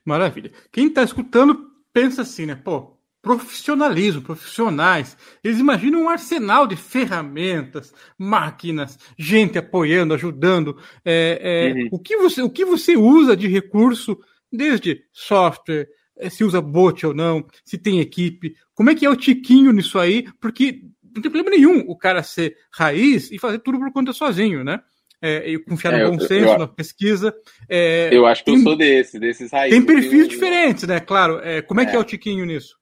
Maravilha. 0.05 0.53
Quem 0.71 0.87
está 0.87 1.03
escutando 1.03 1.73
pensa 1.93 2.23
assim, 2.23 2.47
né? 2.47 2.55
Pô, 2.55 2.98
profissionalismo, 3.23 4.23
profissionais. 4.23 5.17
Eles 5.43 5.59
imaginam 5.59 6.03
um 6.03 6.09
arsenal 6.09 6.67
de 6.67 6.77
ferramentas, 6.77 7.93
máquinas, 8.17 8.99
gente 9.19 9.59
apoiando, 9.59 10.15
ajudando. 10.15 10.77
É, 11.05 11.39
é, 11.43 11.73
uhum. 11.73 11.89
o, 11.93 11.99
que 11.99 12.17
você, 12.17 12.43
o 12.43 12.51
que 12.51 12.65
você 12.65 12.97
usa 12.97 13.37
de 13.37 13.49
recurso, 13.49 14.19
desde 14.53 15.03
software, 15.13 15.89
é, 16.17 16.29
se 16.29 16.45
usa 16.45 16.61
bot 16.61 17.07
ou 17.07 17.15
não, 17.15 17.47
se 17.65 17.79
tem 17.79 18.01
equipe, 18.01 18.55
como 18.75 18.91
é 18.91 18.95
que 18.95 19.07
é 19.07 19.11
o 19.11 19.17
tiquinho 19.17 19.73
nisso 19.73 19.99
aí? 19.99 20.27
Porque 20.41 20.83
não 21.03 21.23
tem 21.23 21.31
problema 21.31 21.51
nenhum 21.51 21.85
o 21.89 21.97
cara 21.97 22.23
ser 22.23 22.57
raiz 22.73 23.31
e 23.31 23.39
fazer 23.39 23.59
tudo 23.61 23.79
por 23.79 23.93
conta 23.93 24.13
sozinho, 24.13 24.63
né? 24.63 24.81
É, 25.21 25.51
e 25.51 25.59
confiar 25.59 25.93
no 25.93 25.99
é, 25.99 26.11
bom 26.11 26.21
senso, 26.21 26.59
na 26.59 26.69
pesquisa. 26.69 27.35
É, 27.69 28.09
eu 28.13 28.25
acho 28.25 28.45
que 28.45 28.53
tem, 28.53 28.61
eu 28.61 28.63
sou 28.63 28.77
desse, 28.77 29.19
desses 29.19 29.51
raízes. 29.51 29.77
Tem 29.77 29.85
perfis 29.85 30.29
diferentes, 30.29 30.87
né? 30.87 31.01
Claro. 31.01 31.41
É, 31.41 31.61
como 31.61 31.81
é, 31.81 31.87
que 31.87 31.97
é 31.97 31.99
o 31.99 32.05
Tiquinho 32.05 32.45
nisso? 32.45 32.79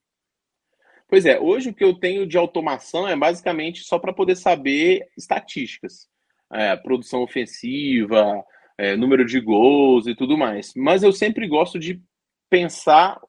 Pois 1.08 1.24
é, 1.24 1.38
hoje 1.38 1.70
o 1.70 1.74
que 1.74 1.84
eu 1.84 1.94
tenho 1.94 2.26
de 2.26 2.36
automação 2.36 3.06
é 3.06 3.14
basicamente 3.14 3.84
só 3.84 3.98
para 3.98 4.12
poder 4.12 4.36
saber 4.36 5.06
estatísticas. 5.16 6.08
É, 6.52 6.76
produção 6.76 7.22
ofensiva, 7.22 8.44
é, 8.78 8.96
número 8.96 9.24
de 9.24 9.40
gols 9.40 10.06
e 10.06 10.14
tudo 10.14 10.36
mais. 10.36 10.72
Mas 10.76 11.02
eu 11.02 11.12
sempre 11.12 11.46
gosto 11.46 11.78
de 11.78 12.00
pensar 12.50 13.20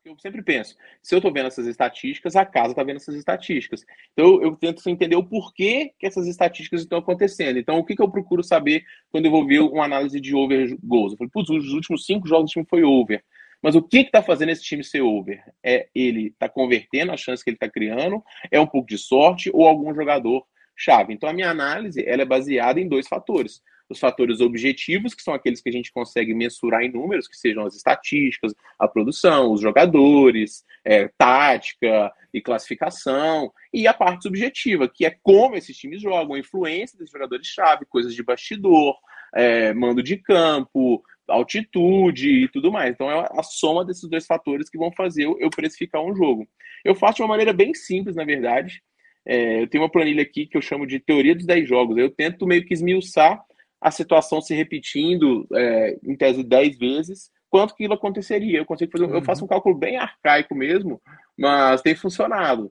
porque 0.00 0.08
eu 0.08 0.18
sempre 0.18 0.42
penso, 0.42 0.74
se 1.02 1.14
eu 1.14 1.18
estou 1.18 1.30
vendo 1.30 1.48
essas 1.48 1.66
estatísticas, 1.66 2.34
a 2.34 2.46
casa 2.46 2.70
está 2.70 2.82
vendo 2.82 2.96
essas 2.96 3.14
estatísticas. 3.14 3.84
Então 4.12 4.42
eu 4.42 4.56
tento 4.56 4.88
entender 4.88 5.16
o 5.16 5.24
porquê 5.24 5.92
que 5.98 6.06
essas 6.06 6.26
estatísticas 6.26 6.80
estão 6.80 6.98
acontecendo. 6.98 7.58
Então 7.58 7.78
o 7.78 7.84
que, 7.84 7.94
que 7.94 8.02
eu 8.02 8.10
procuro 8.10 8.42
saber 8.42 8.82
quando 9.10 9.26
eu 9.26 9.30
vou 9.30 9.46
ver 9.46 9.60
uma 9.60 9.84
análise 9.84 10.18
de 10.18 10.34
over 10.34 10.74
goals? 10.82 11.12
Eu 11.12 11.18
falei, 11.18 11.30
putz, 11.30 11.50
os 11.50 11.72
últimos 11.72 12.06
cinco 12.06 12.26
jogos 12.26 12.50
o 12.50 12.52
time 12.52 12.66
foi 12.68 12.82
over. 12.82 13.22
Mas 13.62 13.74
o 13.74 13.82
que 13.82 13.98
está 13.98 14.22
fazendo 14.22 14.50
esse 14.50 14.62
time 14.62 14.82
ser 14.82 15.02
over? 15.02 15.42
É 15.62 15.88
ele 15.94 16.28
está 16.28 16.48
convertendo 16.48 17.12
a 17.12 17.16
chance 17.16 17.42
que 17.44 17.50
ele 17.50 17.56
está 17.56 17.68
criando, 17.68 18.22
é 18.50 18.58
um 18.58 18.66
pouco 18.66 18.88
de 18.88 18.98
sorte 18.98 19.50
ou 19.52 19.66
algum 19.66 19.94
jogador 19.94 20.44
chave. 20.76 21.12
Então 21.12 21.28
a 21.28 21.32
minha 21.32 21.50
análise 21.50 22.02
ela 22.06 22.22
é 22.22 22.24
baseada 22.24 22.80
em 22.80 22.88
dois 22.88 23.06
fatores. 23.06 23.62
os 23.90 23.98
fatores 23.98 24.40
objetivos, 24.40 25.14
que 25.14 25.22
são 25.22 25.34
aqueles 25.34 25.60
que 25.60 25.68
a 25.68 25.72
gente 25.72 25.92
consegue 25.92 26.32
mensurar 26.32 26.82
em 26.82 26.92
números, 26.92 27.26
que 27.26 27.36
sejam 27.36 27.66
as 27.66 27.74
estatísticas, 27.74 28.54
a 28.78 28.86
produção, 28.86 29.52
os 29.52 29.60
jogadores, 29.60 30.64
é, 30.84 31.10
tática 31.18 32.12
e 32.32 32.40
classificação, 32.40 33.52
e 33.74 33.88
a 33.88 33.92
parte 33.92 34.22
subjetiva, 34.22 34.88
que 34.88 35.04
é 35.04 35.16
como 35.22 35.56
esses 35.56 35.76
times 35.76 36.00
jogam, 36.00 36.36
a 36.36 36.38
influência 36.38 36.96
dos 36.96 37.10
jogadores-chave, 37.10 37.84
coisas 37.84 38.14
de 38.14 38.22
bastidor, 38.22 38.96
é, 39.34 39.74
mando 39.74 40.02
de 40.04 40.16
campo, 40.16 41.02
altitude 41.30 42.44
e 42.44 42.48
tudo 42.48 42.72
mais. 42.72 42.92
Então 42.92 43.10
é 43.10 43.26
a 43.30 43.42
soma 43.42 43.84
desses 43.84 44.08
dois 44.08 44.26
fatores 44.26 44.68
que 44.68 44.78
vão 44.78 44.92
fazer 44.92 45.24
eu 45.24 45.50
precificar 45.50 46.02
um 46.02 46.14
jogo. 46.14 46.48
Eu 46.84 46.94
faço 46.94 47.16
de 47.16 47.22
uma 47.22 47.28
maneira 47.28 47.52
bem 47.52 47.74
simples, 47.74 48.16
na 48.16 48.24
verdade. 48.24 48.82
É, 49.26 49.62
eu 49.62 49.68
tenho 49.68 49.84
uma 49.84 49.90
planilha 49.90 50.22
aqui 50.22 50.46
que 50.46 50.56
eu 50.56 50.62
chamo 50.62 50.86
de 50.86 50.98
teoria 50.98 51.34
dos 51.34 51.46
10 51.46 51.68
jogos. 51.68 51.96
Eu 51.96 52.10
tento 52.10 52.46
meio 52.46 52.64
que 52.64 52.74
esmiuçar 52.74 53.40
a 53.80 53.90
situação 53.90 54.40
se 54.40 54.54
repetindo 54.54 55.46
é, 55.54 55.96
em 56.04 56.16
tese 56.16 56.42
10 56.42 56.78
vezes, 56.78 57.30
quanto 57.48 57.74
que 57.74 57.84
aquilo 57.84 57.94
aconteceria. 57.94 58.58
Eu 58.58 58.66
consigo 58.66 58.92
fazer, 58.92 59.04
uhum. 59.04 59.14
eu 59.14 59.22
faço 59.22 59.44
um 59.44 59.48
cálculo 59.48 59.74
bem 59.74 59.96
arcaico 59.96 60.54
mesmo, 60.54 61.00
mas 61.38 61.80
tem 61.82 61.94
funcionado. 61.94 62.70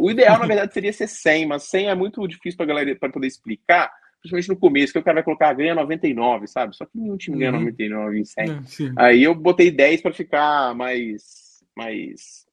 O 0.00 0.10
ideal, 0.10 0.38
na 0.38 0.46
verdade, 0.46 0.72
seria 0.72 0.92
ser 0.92 1.06
100, 1.06 1.46
mas 1.46 1.64
100 1.64 1.88
é 1.88 1.94
muito 1.94 2.26
difícil 2.26 2.56
para 2.56 2.66
galera 2.66 2.96
para 2.96 3.12
poder 3.12 3.26
explicar, 3.26 3.90
principalmente 4.30 4.48
no 4.48 4.56
começo, 4.56 4.92
que 4.92 4.98
o 4.98 5.02
cara 5.02 5.16
vai 5.16 5.22
colocar 5.22 5.52
ganha 5.52 5.74
99, 5.74 6.46
sabe? 6.46 6.76
Só 6.76 6.84
que 6.84 6.96
nenhum 6.96 7.16
time 7.16 7.38
ganha 7.38 7.52
uhum. 7.52 7.60
99 7.60 8.20
em 8.20 8.24
100. 8.24 8.44
É, 8.44 8.56
Aí 8.96 9.22
eu 9.22 9.34
botei 9.34 9.70
10 9.70 10.02
para 10.02 10.12
ficar 10.12 10.74
mais, 10.74 11.62
mais 11.76 12.46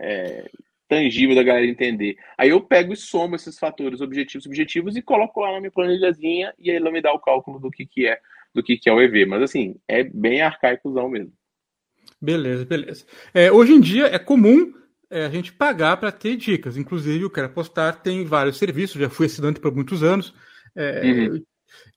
é, 0.00 0.48
tangível 0.88 1.34
da 1.34 1.42
galera 1.42 1.66
entender. 1.66 2.16
Aí 2.36 2.50
eu 2.50 2.60
pego 2.60 2.92
e 2.92 2.96
somo 2.96 3.34
esses 3.34 3.58
fatores 3.58 4.00
objetivos 4.00 4.44
subjetivos 4.44 4.96
e 4.96 5.02
coloco 5.02 5.40
lá 5.40 5.52
na 5.52 5.60
minha 5.60 5.70
planilhazinha 5.70 6.52
e 6.58 6.70
aí 6.70 6.76
ela 6.76 6.90
me 6.90 7.00
dá 7.00 7.12
o 7.12 7.18
cálculo 7.18 7.58
do 7.58 7.70
que, 7.70 7.86
que 7.86 8.06
é 8.06 8.18
do 8.54 8.62
que, 8.62 8.76
que 8.76 8.88
é 8.88 8.92
o 8.92 9.00
EV. 9.00 9.26
Mas 9.26 9.42
assim, 9.42 9.76
é 9.88 10.04
bem 10.04 10.42
arcaicozão 10.42 11.08
mesmo. 11.08 11.32
Beleza, 12.20 12.64
beleza. 12.64 13.06
É, 13.32 13.50
hoje 13.50 13.72
em 13.72 13.80
dia 13.80 14.06
é 14.06 14.18
comum 14.18 14.72
é, 15.10 15.26
a 15.26 15.30
gente 15.30 15.52
pagar 15.52 15.96
para 15.96 16.12
ter 16.12 16.36
dicas. 16.36 16.76
Inclusive, 16.76 17.24
o 17.24 17.30
Quero 17.30 17.46
Apostar 17.46 18.00
tem 18.00 18.24
vários 18.24 18.58
serviços, 18.58 19.00
já 19.00 19.10
fui 19.10 19.26
assinante 19.26 19.60
por 19.60 19.74
muitos 19.74 20.02
anos. 20.02 20.34
É, 20.76 21.28
uhum. 21.28 21.42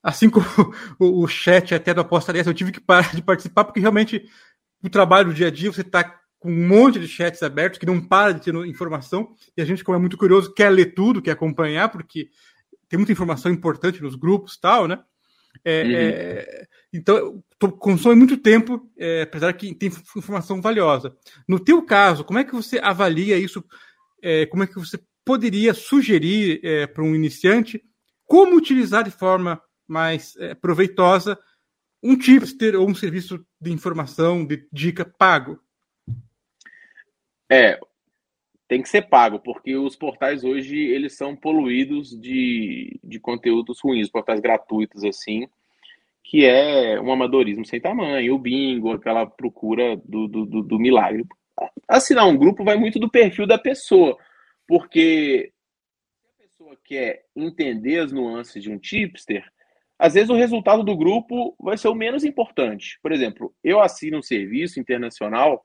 Assim 0.03 0.29
como 0.29 0.45
o, 0.99 1.23
o, 1.23 1.27
chat 1.27 1.73
até 1.73 1.93
do 1.93 2.01
Aposta 2.01 2.31
10, 2.31 2.47
eu 2.47 2.53
tive 2.53 2.71
que 2.71 2.79
parar 2.79 3.15
de 3.15 3.21
participar, 3.21 3.65
porque 3.65 3.79
realmente 3.79 4.25
o 4.83 4.89
trabalho 4.89 5.29
do 5.29 5.33
dia 5.33 5.47
a 5.47 5.51
dia, 5.51 5.71
você 5.71 5.81
está 5.81 6.19
com 6.39 6.51
um 6.51 6.67
monte 6.67 6.99
de 6.99 7.07
chats 7.07 7.41
abertos 7.41 7.79
que 7.79 7.85
não 7.85 7.99
para 7.99 8.33
de 8.33 8.41
ter 8.41 8.55
informação, 8.67 9.33
e 9.57 9.61
a 9.61 9.65
gente, 9.65 9.83
como 9.83 9.97
é 9.97 9.99
muito 9.99 10.17
curioso, 10.17 10.53
quer 10.53 10.69
ler 10.69 10.93
tudo, 10.93 11.21
quer 11.21 11.31
acompanhar, 11.31 11.89
porque 11.89 12.29
tem 12.88 12.97
muita 12.97 13.11
informação 13.11 13.51
importante 13.51 14.01
nos 14.01 14.15
grupos 14.15 14.57
tal, 14.57 14.88
né? 14.88 14.99
É, 15.63 15.83
uhum. 15.83 15.91
é, 15.95 16.67
então, 16.93 17.43
consome 17.79 18.15
muito 18.15 18.38
tempo, 18.38 18.91
é, 18.97 19.23
apesar 19.23 19.53
que 19.53 19.73
tem 19.73 19.89
informação 20.15 20.61
valiosa. 20.61 21.15
No 21.47 21.59
teu 21.59 21.81
caso, 21.81 22.23
como 22.23 22.39
é 22.39 22.43
que 22.43 22.53
você 22.53 22.77
avalia 22.77 23.38
isso? 23.38 23.63
É, 24.21 24.45
como 24.45 24.63
é 24.63 24.67
que 24.67 24.75
você 24.75 24.99
poderia 25.25 25.73
sugerir 25.73 26.59
é, 26.63 26.85
para 26.85 27.03
um 27.03 27.15
iniciante 27.15 27.81
como 28.25 28.55
utilizar 28.55 29.03
de 29.03 29.11
forma 29.11 29.61
mais 29.88 30.35
é, 30.38 30.53
proveitosa 30.55 31.38
um 32.03 32.17
tipster 32.17 32.79
ou 32.79 32.88
um 32.88 32.93
serviço 32.93 33.43
de 33.59 33.71
informação, 33.71 34.45
de 34.45 34.67
dica 34.71 35.05
pago? 35.05 35.59
É, 37.49 37.79
tem 38.67 38.81
que 38.81 38.89
ser 38.89 39.03
pago, 39.03 39.39
porque 39.39 39.75
os 39.75 39.95
portais 39.95 40.43
hoje 40.43 40.77
eles 40.77 41.15
são 41.15 41.35
poluídos 41.35 42.09
de, 42.19 42.99
de 43.03 43.19
conteúdos 43.19 43.79
ruins, 43.81 44.09
portais 44.09 44.39
gratuitos 44.39 45.03
assim, 45.03 45.47
que 46.23 46.45
é 46.45 46.99
um 46.99 47.11
amadorismo 47.11 47.65
sem 47.65 47.79
tamanho, 47.79 48.33
o 48.33 48.39
bingo, 48.39 48.91
aquela 48.91 49.25
procura 49.25 49.95
do, 50.05 50.27
do, 50.27 50.45
do, 50.45 50.61
do 50.63 50.79
milagre. 50.79 51.23
Assinar 51.88 52.27
um 52.27 52.38
grupo 52.38 52.63
vai 52.63 52.75
muito 52.75 52.99
do 52.99 53.09
perfil 53.09 53.45
da 53.45 53.57
pessoa, 53.57 54.17
porque 54.67 55.51
pessoa 56.65 56.78
quer 56.84 57.23
entender 57.36 57.99
as 57.99 58.12
nuances 58.12 58.63
de 58.63 58.71
um 58.71 58.80
tipster, 58.80 59.45
às 59.99 60.15
vezes 60.15 60.30
o 60.30 60.36
resultado 60.36 60.84
do 60.84 60.97
grupo 60.97 61.56
vai 61.60 61.78
ser 61.78 61.88
o 61.88 61.95
menos 61.95 62.23
importante. 62.23 62.99
Por 63.01 63.12
exemplo, 63.12 63.54
eu 63.63 63.80
assino 63.80 64.17
um 64.17 64.23
serviço 64.23 64.80
internacional 64.80 65.63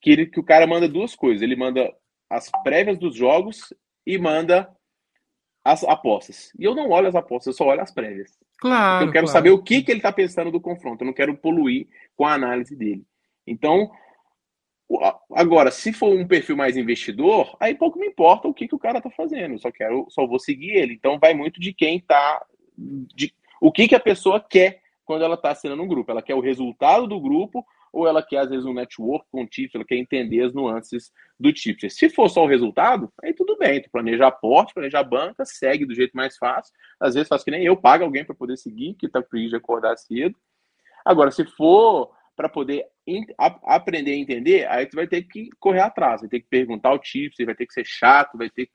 que, 0.00 0.10
ele, 0.10 0.26
que 0.26 0.40
o 0.40 0.44
cara 0.44 0.66
manda 0.66 0.88
duas 0.88 1.14
coisas. 1.14 1.42
Ele 1.42 1.54
manda 1.54 1.92
as 2.28 2.50
prévias 2.62 2.98
dos 2.98 3.14
jogos 3.14 3.72
e 4.06 4.18
manda 4.18 4.68
as 5.62 5.84
apostas. 5.84 6.50
E 6.58 6.64
eu 6.64 6.74
não 6.74 6.90
olho 6.90 7.08
as 7.08 7.14
apostas, 7.14 7.48
eu 7.48 7.52
só 7.52 7.66
olho 7.66 7.80
as 7.80 7.92
prévias. 7.92 8.32
Claro. 8.58 9.06
eu 9.06 9.12
quero 9.12 9.26
claro. 9.26 9.38
saber 9.38 9.50
o 9.50 9.62
que, 9.62 9.82
que 9.82 9.92
ele 9.92 9.98
está 9.98 10.12
pensando 10.12 10.50
do 10.50 10.60
confronto. 10.60 11.04
Eu 11.04 11.06
não 11.06 11.14
quero 11.14 11.36
poluir 11.36 11.86
com 12.16 12.24
a 12.24 12.34
análise 12.34 12.74
dele. 12.74 13.04
Então, 13.46 13.90
Agora, 15.32 15.70
se 15.70 15.92
for 15.92 16.12
um 16.12 16.26
perfil 16.26 16.56
mais 16.56 16.76
investidor, 16.76 17.56
aí 17.60 17.74
pouco 17.74 17.98
me 17.98 18.06
importa 18.06 18.48
o 18.48 18.54
que, 18.54 18.68
que 18.68 18.74
o 18.74 18.78
cara 18.78 19.00
tá 19.00 19.10
fazendo. 19.10 19.58
Só 19.58 19.70
quero, 19.70 20.06
só 20.10 20.26
vou 20.26 20.38
seguir 20.38 20.70
ele. 20.70 20.94
Então 20.94 21.18
vai 21.18 21.34
muito 21.34 21.60
de 21.60 21.72
quem 21.72 22.00
tá. 22.00 22.44
De, 22.76 23.32
o 23.60 23.72
que, 23.72 23.88
que 23.88 23.94
a 23.94 24.00
pessoa 24.00 24.40
quer 24.40 24.82
quando 25.04 25.24
ela 25.24 25.34
está 25.34 25.50
assinando 25.50 25.82
um 25.82 25.88
grupo. 25.88 26.10
Ela 26.10 26.22
quer 26.22 26.34
o 26.34 26.40
resultado 26.40 27.06
do 27.06 27.20
grupo 27.20 27.64
ou 27.92 28.08
ela 28.08 28.22
quer, 28.22 28.38
às 28.38 28.50
vezes, 28.50 28.64
um 28.64 28.74
network 28.74 29.24
com 29.30 29.46
tips, 29.46 29.76
ela 29.76 29.84
quer 29.84 29.96
entender 29.96 30.42
as 30.42 30.52
nuances 30.52 31.12
do 31.38 31.52
tips. 31.52 31.96
Se 31.96 32.10
for 32.10 32.28
só 32.28 32.42
o 32.42 32.48
resultado, 32.48 33.12
aí 33.22 33.32
tudo 33.32 33.56
bem. 33.56 33.80
Tu 33.80 33.88
planeja 33.88 34.26
aporte, 34.26 34.74
planeja 34.74 34.98
a 34.98 35.04
banca, 35.04 35.44
segue 35.44 35.86
do 35.86 35.94
jeito 35.94 36.12
mais 36.12 36.36
fácil. 36.36 36.74
Às 36.98 37.14
vezes 37.14 37.28
faz 37.28 37.44
que 37.44 37.52
nem 37.52 37.64
eu, 37.64 37.76
paga 37.76 38.04
alguém 38.04 38.24
para 38.24 38.34
poder 38.34 38.56
seguir, 38.56 38.94
que 38.94 39.08
tá 39.08 39.22
free 39.22 39.48
de 39.48 39.54
acordar 39.54 39.96
cedo. 39.96 40.36
Agora, 41.04 41.30
se 41.30 41.44
for 41.44 42.10
para 42.34 42.48
poder 42.48 42.84
aprender 43.64 44.12
a 44.12 44.16
entender, 44.16 44.66
aí 44.68 44.86
tu 44.86 44.96
vai 44.96 45.06
ter 45.06 45.22
que 45.22 45.50
correr 45.60 45.80
atrás, 45.80 46.22
vai 46.22 46.30
ter 46.30 46.40
que 46.40 46.48
perguntar 46.48 46.92
o 46.92 46.98
tipo, 46.98 47.36
você 47.36 47.44
vai 47.44 47.54
ter 47.54 47.66
que 47.66 47.74
ser 47.74 47.84
chato, 47.84 48.38
vai 48.38 48.48
ter 48.48 48.66
que, 48.66 48.72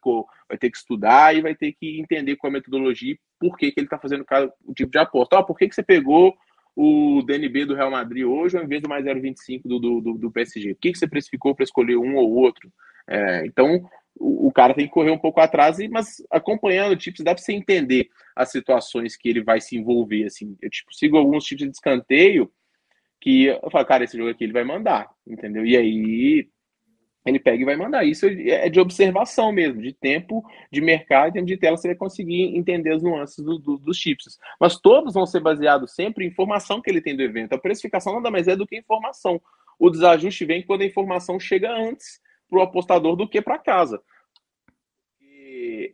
vai 0.48 0.58
ter 0.58 0.70
que 0.70 0.78
estudar 0.78 1.36
e 1.36 1.42
vai 1.42 1.56
ter 1.56 1.74
que 1.74 2.00
entender 2.00 2.36
qual 2.36 2.50
é 2.50 2.54
a 2.54 2.60
metodologia 2.60 3.14
e 3.14 3.20
por 3.40 3.58
que, 3.58 3.72
que 3.72 3.80
ele 3.80 3.88
está 3.88 3.98
fazendo 3.98 4.24
cada 4.24 4.54
o 4.64 4.74
tipo 4.74 4.92
de 4.92 5.00
aposta. 5.00 5.38
Ó, 5.38 5.44
por 5.44 5.58
que, 5.58 5.68
que 5.68 5.74
você 5.74 5.82
pegou 5.82 6.36
o 6.76 7.24
DNB 7.24 7.66
do 7.66 7.76
Real 7.76 7.90
Madrid 7.90 8.24
hoje 8.24 8.58
ao 8.58 8.64
invés 8.64 8.82
do 8.82 8.90
mais 8.90 9.04
0,25 9.04 9.62
do, 9.66 9.80
do, 9.80 10.14
do, 10.14 10.32
PSG? 10.32 10.76
Por 10.76 10.82
que, 10.82 10.92
que 10.92 11.00
você 11.00 11.08
precificou 11.08 11.56
para 11.56 11.64
escolher 11.64 11.98
um 11.98 12.16
ou 12.16 12.32
outro? 12.32 12.72
É, 13.08 13.46
então, 13.48 13.90
o, 14.16 14.48
o, 14.48 14.52
cara 14.52 14.76
tem 14.76 14.86
que 14.86 14.94
correr 14.94 15.10
um 15.10 15.18
pouco 15.18 15.40
atrás, 15.40 15.78
mas 15.90 16.18
acompanhando 16.30 16.96
tipos, 16.96 17.24
dá 17.24 17.34
para 17.34 17.44
você 17.44 17.54
entender 17.54 18.10
as 18.36 18.52
situações 18.52 19.18
que 19.18 19.28
ele 19.28 19.42
vai 19.42 19.60
se 19.60 19.76
envolver. 19.76 20.26
Assim. 20.26 20.56
Eu 20.62 20.70
tipo, 20.70 20.94
sigo 20.94 21.18
alguns 21.18 21.44
tipos 21.46 21.66
de 21.66 21.72
escanteio 21.72 22.52
que 23.20 23.46
eu 23.46 23.70
falo, 23.70 23.86
cara, 23.86 24.04
esse 24.04 24.18
jogo 24.18 24.30
aqui 24.30 24.44
ele 24.44 24.54
vai 24.54 24.64
mandar, 24.64 25.10
entendeu? 25.28 25.66
E 25.66 25.76
aí 25.76 26.50
ele 27.26 27.40
pega 27.40 27.62
e 27.62 27.66
vai 27.66 27.76
mandar. 27.76 28.06
Isso 28.06 28.26
é 28.26 28.70
de 28.70 28.80
observação 28.80 29.52
mesmo, 29.52 29.82
de 29.82 29.94
tempo 29.94 30.44
de 30.72 30.82
mercado, 30.82 31.34
tempo 31.34 31.46
de 31.46 31.58
tela, 31.58 31.78
você 31.78 31.90
vai 31.90 31.98
conseguir 31.98 32.56
entender 32.56 32.94
as 32.94 33.04
nuances 33.04 33.44
do, 33.44 33.60
do, 33.60 33.78
dos 33.78 33.98
chips. 33.98 34.38
Mas 34.60 34.80
todos 34.80 35.14
vão 35.14 35.26
ser 35.26 35.42
baseados 35.42 35.94
sempre 35.94 36.26
em 36.26 36.30
informação 36.30 36.82
que 36.82 36.90
ele 36.90 37.02
tem 37.02 37.16
do 37.16 37.22
evento. 37.22 37.54
A 37.54 37.60
precificação 37.60 38.14
nada 38.14 38.32
mais 38.32 38.48
é 38.48 38.56
do 38.56 38.66
que 38.66 38.78
informação. 38.78 39.42
O 39.78 39.90
desajuste 39.90 40.46
vem 40.46 40.64
quando 40.64 40.82
a 40.82 40.86
informação 40.86 41.40
chega 41.40 41.72
antes 41.72 42.20
para 42.50 42.60
o 42.60 42.62
apostador 42.62 43.16
do 43.16 43.28
que 43.28 43.42
para 43.42 43.58
casa. 43.58 44.02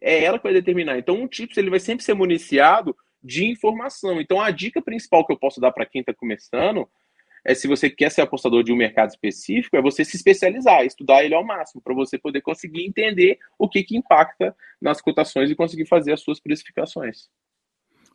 É 0.02 0.24
ela 0.24 0.38
que 0.38 0.44
vai 0.44 0.54
determinar. 0.54 0.98
Então, 0.98 1.16
um 1.16 1.28
chips 1.30 1.58
ele 1.58 1.70
vai 1.70 1.80
sempre 1.80 2.04
ser 2.04 2.14
municiado 2.14 2.96
de 3.24 3.46
informação. 3.46 4.22
Então, 4.22 4.40
a 4.40 4.52
dica 4.52 4.82
principal 4.82 5.26
que 5.26 5.34
eu 5.34 5.38
posso 5.38 5.60
dar 5.60 5.72
para 5.72 5.86
quem 5.86 6.02
está 6.02 6.14
começando 6.14 6.88
é 7.46 7.54
se 7.54 7.68
você 7.68 7.90
quer 7.90 8.10
ser 8.12 8.22
apostador 8.22 8.64
de 8.64 8.74
um 8.74 8.76
mercado 8.76 9.10
específico, 9.10 9.78
é 9.78 9.82
você 9.82 10.04
se 10.04 10.18
especializar, 10.18 10.84
estudar 10.84 11.24
ele 11.24 11.36
ao 11.36 11.46
máximo, 11.46 11.82
para 11.82 11.94
você 11.94 12.18
poder 12.18 12.42
conseguir 12.42 12.86
entender 12.86 13.38
o 13.58 13.70
que, 13.70 13.84
que 13.84 13.96
impacta 13.96 14.56
nas 14.82 15.00
cotações 15.00 15.52
e 15.52 15.56
conseguir 15.56 15.86
fazer 15.86 16.12
as 16.12 16.22
suas 16.22 16.40
precificações. 16.40 17.30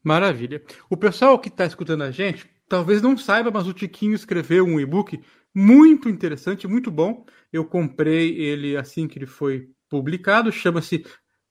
Maravilha. 0.02 0.62
O 0.88 0.96
pessoal 0.96 1.38
que 1.38 1.48
está 1.48 1.64
escutando 1.64 2.02
a 2.02 2.10
gente 2.10 2.48
talvez 2.68 3.02
não 3.02 3.16
saiba, 3.16 3.50
mas 3.50 3.66
o 3.66 3.72
Tiquinho 3.72 4.14
escreveu 4.14 4.64
um 4.64 4.78
e-book 4.78 5.20
muito 5.54 6.08
interessante, 6.08 6.68
muito 6.68 6.90
bom. 6.90 7.24
Eu 7.52 7.64
comprei 7.64 8.38
ele 8.38 8.76
assim 8.76 9.08
que 9.08 9.18
ele 9.18 9.26
foi 9.26 9.68
publicado, 9.88 10.52
chama-se 10.52 11.04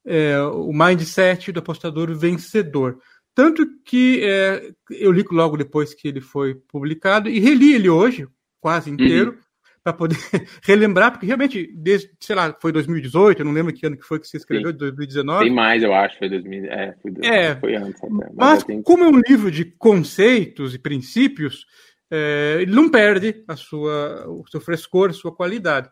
é, 0.05 0.39
O 0.41 0.71
Mindset 0.71 1.51
do 1.51 1.59
Apostador 1.59 2.13
Vencedor. 2.17 2.99
Tanto 3.39 3.65
que 3.85 4.21
é, 4.21 4.69
eu 4.91 5.13
li 5.13 5.23
logo 5.31 5.55
depois 5.55 5.93
que 5.93 6.09
ele 6.09 6.19
foi 6.19 6.55
publicado 6.55 7.29
e 7.29 7.39
reli 7.39 7.73
ele 7.73 7.89
hoje, 7.89 8.27
quase 8.59 8.89
inteiro, 8.89 9.31
uhum. 9.31 9.37
para 9.81 9.93
poder 9.93 10.17
relembrar, 10.61 11.11
porque 11.13 11.25
realmente, 11.25 11.71
desde, 11.73 12.11
sei 12.19 12.35
lá, 12.35 12.53
foi 12.61 12.73
2018, 12.73 13.39
eu 13.39 13.45
não 13.45 13.53
lembro 13.53 13.73
que 13.73 13.85
ano 13.85 13.95
que 13.95 14.03
foi 14.03 14.19
que 14.19 14.27
você 14.27 14.35
escreveu, 14.35 14.71
Sim. 14.71 14.77
2019. 14.77 15.45
Tem 15.45 15.55
mais, 15.55 15.81
eu 15.81 15.93
acho, 15.93 16.17
foi 16.17 16.27
2000, 16.27 16.65
é, 16.65 16.95
foi, 17.01 17.13
é, 17.23 17.55
foi 17.55 17.75
antes 17.77 18.03
até. 18.03 18.09
Mas, 18.09 18.33
mas 18.35 18.63
tenho... 18.65 18.83
como 18.83 19.05
é 19.05 19.07
um 19.07 19.21
livro 19.25 19.49
de 19.49 19.63
conceitos 19.63 20.75
e 20.75 20.77
princípios, 20.77 21.65
é, 22.11 22.57
ele 22.59 22.75
não 22.75 22.89
perde 22.89 23.41
a 23.47 23.55
sua, 23.55 24.27
o 24.27 24.43
seu 24.51 24.59
frescor, 24.59 25.11
a 25.11 25.13
sua 25.13 25.33
qualidade. 25.33 25.89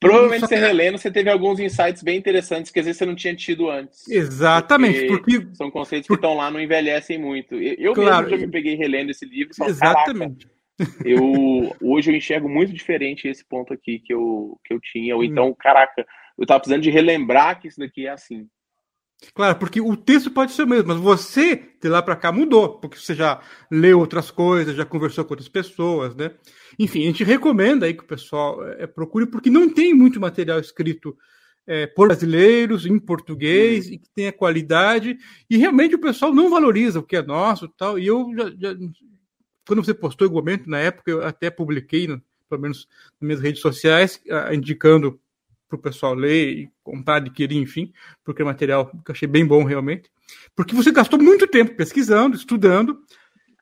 Provavelmente 0.00 0.40
você 0.42 0.56
relendo, 0.56 0.96
você 0.96 1.10
teve 1.10 1.28
alguns 1.28 1.58
insights 1.58 2.02
bem 2.02 2.16
interessantes 2.18 2.70
que 2.70 2.78
às 2.78 2.86
vezes 2.86 2.98
você 2.98 3.06
não 3.06 3.16
tinha 3.16 3.34
tido 3.34 3.68
antes. 3.68 4.08
Exatamente, 4.08 5.06
porque, 5.06 5.40
porque 5.40 5.56
são 5.56 5.70
conceitos 5.70 6.06
que 6.06 6.14
estão 6.14 6.34
lá, 6.34 6.50
não 6.50 6.60
envelhecem 6.60 7.18
muito. 7.18 7.56
Eu 7.56 7.94
claro, 7.94 8.26
mesmo 8.26 8.38
já 8.38 8.46
me 8.46 8.52
peguei 8.52 8.76
relendo 8.76 9.10
esse 9.10 9.26
livro 9.26 9.54
falo, 9.56 9.70
exatamente. 9.70 10.48
eu 11.04 11.74
hoje 11.82 12.12
eu 12.12 12.16
enxergo 12.16 12.48
muito 12.48 12.72
diferente 12.72 13.26
esse 13.26 13.44
ponto 13.44 13.72
aqui 13.72 13.98
que 13.98 14.14
eu, 14.14 14.58
que 14.64 14.72
eu 14.72 14.80
tinha. 14.80 15.16
Ou 15.16 15.24
então, 15.24 15.52
caraca, 15.58 16.06
eu 16.38 16.46
tava 16.46 16.60
precisando 16.60 16.82
de 16.82 16.90
relembrar 16.90 17.60
que 17.60 17.66
isso 17.66 17.80
daqui 17.80 18.06
é 18.06 18.10
assim. 18.10 18.46
Claro, 19.34 19.58
porque 19.58 19.80
o 19.80 19.96
texto 19.96 20.30
pode 20.30 20.52
ser 20.52 20.62
o 20.62 20.66
mesmo, 20.66 20.88
mas 20.88 20.98
você 20.98 21.70
de 21.80 21.88
lá 21.88 22.00
para 22.00 22.14
cá 22.14 22.30
mudou, 22.30 22.78
porque 22.78 22.98
você 22.98 23.14
já 23.14 23.40
leu 23.70 23.98
outras 23.98 24.30
coisas, 24.30 24.76
já 24.76 24.84
conversou 24.84 25.24
com 25.24 25.32
outras 25.32 25.48
pessoas, 25.48 26.14
né? 26.14 26.32
Enfim, 26.78 27.02
a 27.02 27.06
gente 27.06 27.24
recomenda 27.24 27.86
aí 27.86 27.94
que 27.94 28.04
o 28.04 28.06
pessoal 28.06 28.64
é, 28.66 28.86
procure, 28.86 29.26
porque 29.26 29.50
não 29.50 29.68
tem 29.68 29.92
muito 29.92 30.20
material 30.20 30.60
escrito 30.60 31.16
é, 31.66 31.86
por 31.86 32.08
brasileiros, 32.08 32.86
em 32.86 32.98
português, 32.98 33.86
uhum. 33.86 33.94
e 33.94 33.98
que 33.98 34.08
tenha 34.14 34.32
qualidade, 34.32 35.18
e 35.50 35.56
realmente 35.56 35.96
o 35.96 36.00
pessoal 36.00 36.32
não 36.32 36.48
valoriza 36.48 37.00
o 37.00 37.02
que 37.02 37.16
é 37.16 37.22
nosso 37.22 37.68
tal. 37.68 37.98
E 37.98 38.06
eu 38.06 38.32
já, 38.36 38.50
já 38.50 38.78
quando 39.66 39.84
você 39.84 39.92
postou 39.92 40.26
igualmente, 40.26 40.68
na 40.68 40.78
época, 40.78 41.10
eu 41.10 41.26
até 41.26 41.50
publiquei, 41.50 42.06
pelo 42.48 42.62
menos 42.62 42.88
nas 43.20 43.26
minhas 43.26 43.40
redes 43.40 43.60
sociais, 43.60 44.20
indicando 44.52 45.20
para 45.68 45.76
o 45.76 45.82
pessoal 45.82 46.14
ler 46.14 46.48
e 46.50 46.70
comprar, 46.82 47.16
adquirir, 47.16 47.58
enfim, 47.58 47.92
porque 48.24 48.42
é 48.42 48.44
material 48.44 48.86
que 48.86 49.10
eu 49.10 49.12
achei 49.12 49.28
bem 49.28 49.46
bom 49.46 49.64
realmente. 49.64 50.10
Porque 50.56 50.74
você 50.74 50.90
gastou 50.90 51.20
muito 51.20 51.46
tempo 51.46 51.74
pesquisando, 51.76 52.36
estudando, 52.36 52.98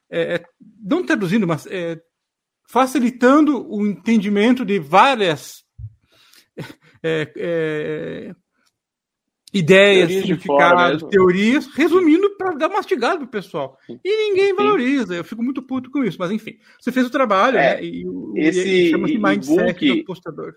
é, 0.08 0.36
é 0.36 0.44
não 0.82 1.04
traduzindo, 1.04 1.46
mas 1.46 1.66
é, 1.66 2.00
facilitando 2.68 3.68
o 3.68 3.86
entendimento 3.86 4.64
de 4.64 4.78
várias 4.78 5.64
é, 7.02 7.32
é 7.36 8.34
ideias, 9.52 10.08
teorias 10.08 10.22
significados, 10.22 11.02
teorias, 11.04 11.66
resumindo 11.74 12.36
para 12.36 12.54
dar 12.54 12.68
mastigado 12.68 13.20
pro 13.20 13.28
pessoal. 13.28 13.78
E 13.88 14.28
ninguém 14.28 14.54
valoriza. 14.54 15.14
Eu 15.14 15.24
fico 15.24 15.42
muito 15.42 15.62
puto 15.62 15.90
com 15.90 16.04
isso, 16.04 16.18
mas 16.18 16.30
enfim, 16.30 16.58
você 16.78 16.92
fez 16.92 17.06
o 17.06 17.10
trabalho, 17.10 17.56
é, 17.56 17.76
né? 17.76 17.84
E, 17.84 18.04
esse 18.36 18.90
chama-se 18.90 19.18
mindset 19.18 19.96
do 19.96 20.04
postador 20.04 20.52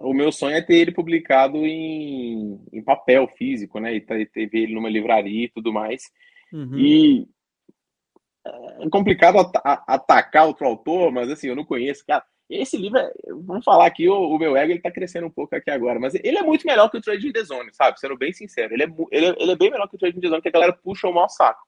o 0.00 0.14
meu 0.14 0.30
sonho 0.30 0.56
é 0.56 0.62
ter 0.62 0.76
ele 0.76 0.92
publicado 0.92 1.58
em, 1.58 2.60
em 2.72 2.82
papel 2.82 3.26
físico, 3.28 3.80
né? 3.80 3.94
E 3.94 4.00
ter 4.00 4.28
ele 4.52 4.74
numa 4.74 4.88
livraria 4.88 5.44
e 5.44 5.50
tudo 5.50 5.72
mais. 5.72 6.04
Uhum. 6.52 6.78
E 6.78 7.28
é 8.80 8.88
complicado 8.90 9.38
at 9.38 9.52
atacar 9.86 10.46
outro 10.46 10.66
autor, 10.66 11.10
mas 11.10 11.30
assim, 11.30 11.48
eu 11.48 11.56
não 11.56 11.64
conheço, 11.64 12.04
cara. 12.06 12.24
Esse 12.48 12.78
livro, 12.78 12.98
é, 12.98 13.12
vamos 13.44 13.64
falar 13.64 13.86
aqui, 13.86 14.08
o, 14.08 14.14
o, 14.14 14.38
meu 14.38 14.56
ego 14.56 14.72
ele 14.72 14.80
tá 14.80 14.90
crescendo 14.90 15.26
um 15.26 15.30
pouco 15.30 15.54
aqui 15.54 15.70
agora, 15.70 16.00
mas 16.00 16.14
ele 16.14 16.38
é 16.38 16.42
muito 16.42 16.66
melhor 16.66 16.88
que 16.88 16.96
o 16.96 17.00
Trading 17.00 17.30
the 17.30 17.44
Zone, 17.44 17.68
sabe? 17.74 18.00
Sendo 18.00 18.16
bem 18.16 18.32
sincero, 18.32 18.72
ele 18.72 18.84
é, 18.84 18.86
ele 19.12 19.26
é, 19.26 19.34
ele 19.38 19.52
é 19.52 19.56
bem 19.56 19.70
melhor 19.70 19.86
que 19.86 19.96
o 19.96 19.98
Trading 19.98 20.20
the 20.20 20.28
Zone, 20.28 20.40
que 20.40 20.48
a 20.48 20.52
galera 20.52 20.72
puxa 20.72 21.06
o 21.06 21.12
mau 21.12 21.28
saco. 21.28 21.60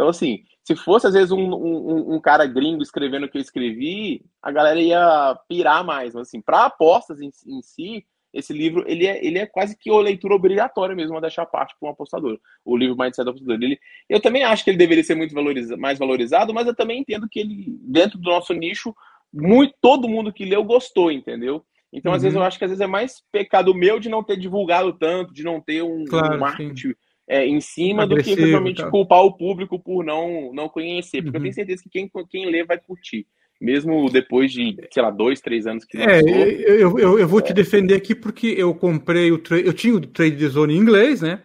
Então, 0.00 0.08
assim, 0.08 0.44
se 0.64 0.74
fosse 0.74 1.06
às 1.06 1.12
vezes 1.12 1.30
um, 1.30 1.54
um, 1.54 2.14
um, 2.14 2.20
cara 2.22 2.46
gringo 2.46 2.82
escrevendo 2.82 3.26
o 3.26 3.28
que 3.28 3.36
eu 3.36 3.42
escrevi, 3.42 4.24
a 4.40 4.50
galera 4.50 4.80
ia 4.80 5.38
pirar 5.46 5.84
mais. 5.84 6.14
Mas, 6.14 6.28
assim, 6.28 6.40
para 6.40 6.64
apostas 6.64 7.20
em, 7.20 7.30
em, 7.46 7.60
si, 7.60 8.06
esse 8.32 8.50
livro 8.50 8.82
ele 8.86 9.06
é, 9.06 9.22
ele 9.22 9.38
é 9.38 9.44
quase 9.44 9.76
que 9.76 9.90
uma 9.90 10.00
leitura 10.00 10.34
obrigatória 10.34 10.96
mesmo 10.96 11.18
a 11.18 11.20
deixar 11.20 11.44
parte 11.44 11.74
para 11.78 11.90
um 11.90 11.92
apostador. 11.92 12.40
O 12.64 12.78
livro 12.78 12.96
Mindset 12.96 13.24
do 13.24 13.30
Apostador. 13.32 13.62
Ele, 13.62 13.78
eu 14.08 14.22
também 14.22 14.42
acho 14.42 14.64
que 14.64 14.70
ele 14.70 14.78
deveria 14.78 15.04
ser 15.04 15.14
muito 15.14 15.34
valoriza, 15.34 15.76
mais 15.76 15.98
valorizado, 15.98 16.54
mas 16.54 16.66
eu 16.66 16.74
também 16.74 17.00
entendo 17.00 17.28
que 17.28 17.40
ele, 17.40 17.66
dentro 17.82 18.18
do 18.18 18.30
nosso 18.30 18.54
nicho, 18.54 18.96
muito, 19.30 19.74
todo 19.82 20.08
mundo 20.08 20.32
que 20.32 20.46
leu 20.46 20.64
gostou, 20.64 21.12
entendeu? 21.12 21.62
Então, 21.92 22.12
uhum. 22.12 22.16
às 22.16 22.22
vezes, 22.22 22.36
eu 22.36 22.42
acho 22.42 22.56
que 22.56 22.64
às 22.64 22.70
vezes 22.70 22.80
é 22.80 22.86
mais 22.86 23.22
pecado 23.30 23.74
meu 23.74 24.00
de 24.00 24.08
não 24.08 24.24
ter 24.24 24.38
divulgado 24.38 24.94
tanto, 24.94 25.34
de 25.34 25.44
não 25.44 25.60
ter 25.60 25.82
um, 25.82 26.06
claro, 26.06 26.36
um 26.36 26.38
marketing. 26.38 26.88
Sim 26.88 26.94
é, 27.30 27.46
em 27.46 27.60
cima 27.60 28.04
do 28.04 28.16
que 28.16 28.34
realmente 28.34 28.84
culpar 28.90 29.20
o 29.20 29.32
público 29.32 29.78
por 29.78 30.04
não, 30.04 30.52
não 30.52 30.68
conhecer. 30.68 31.22
Porque 31.22 31.38
uhum. 31.38 31.40
eu 31.40 31.42
tenho 31.42 31.54
certeza 31.54 31.82
que 31.84 31.88
quem, 31.88 32.10
quem 32.28 32.50
lê 32.50 32.64
vai 32.64 32.76
curtir. 32.76 33.24
Mesmo 33.60 34.10
depois 34.10 34.50
de, 34.50 34.76
sei 34.90 35.02
lá, 35.02 35.10
dois, 35.10 35.40
três 35.40 35.64
anos 35.64 35.84
que 35.84 35.96
É, 35.96 36.20
eu, 36.20 36.98
eu, 36.98 37.18
eu, 37.20 37.28
vou 37.28 37.38
é. 37.38 37.42
te 37.42 37.52
defender 37.52 37.94
aqui 37.94 38.16
porque 38.16 38.48
eu 38.48 38.74
comprei 38.74 39.30
o 39.30 39.38
trade, 39.38 39.64
eu 39.64 39.72
tinha 39.72 39.94
o 39.94 40.00
Trade 40.00 40.48
Zone 40.48 40.74
em 40.74 40.78
inglês, 40.78 41.20
né? 41.20 41.40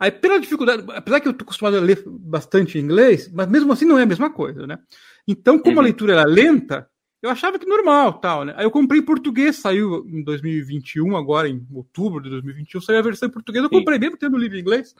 Aí, 0.00 0.10
pela 0.10 0.40
dificuldade, 0.40 0.84
apesar 0.88 1.20
que 1.20 1.28
eu 1.28 1.32
estou 1.32 1.44
acostumado 1.44 1.76
a 1.76 1.80
ler 1.80 2.02
bastante 2.06 2.78
inglês, 2.78 3.30
mas 3.32 3.46
mesmo 3.48 3.72
assim 3.72 3.84
não 3.84 3.98
é 3.98 4.02
a 4.02 4.06
mesma 4.06 4.30
coisa, 4.30 4.66
né? 4.66 4.78
Então, 5.26 5.58
como 5.58 5.74
uhum. 5.76 5.80
a 5.80 5.84
leitura 5.84 6.14
era 6.14 6.24
lenta, 6.24 6.88
eu 7.22 7.30
achava 7.30 7.58
que 7.58 7.66
normal, 7.66 8.14
tal, 8.14 8.44
né? 8.44 8.54
Aí 8.56 8.64
eu 8.64 8.70
comprei 8.70 9.00
em 9.00 9.04
português, 9.04 9.56
saiu 9.56 10.06
em 10.08 10.22
2021, 10.22 11.16
agora 11.16 11.48
em 11.48 11.66
outubro 11.72 12.22
de 12.22 12.30
2021, 12.30 12.80
saiu 12.80 12.98
a 12.98 13.02
versão 13.02 13.28
em 13.28 13.32
português, 13.32 13.64
eu 13.64 13.70
comprei 13.70 13.98
mesmo 13.98 14.16
tendo 14.16 14.36
o 14.36 14.38
livro 14.38 14.56
em 14.56 14.60
inglês. 14.60 14.94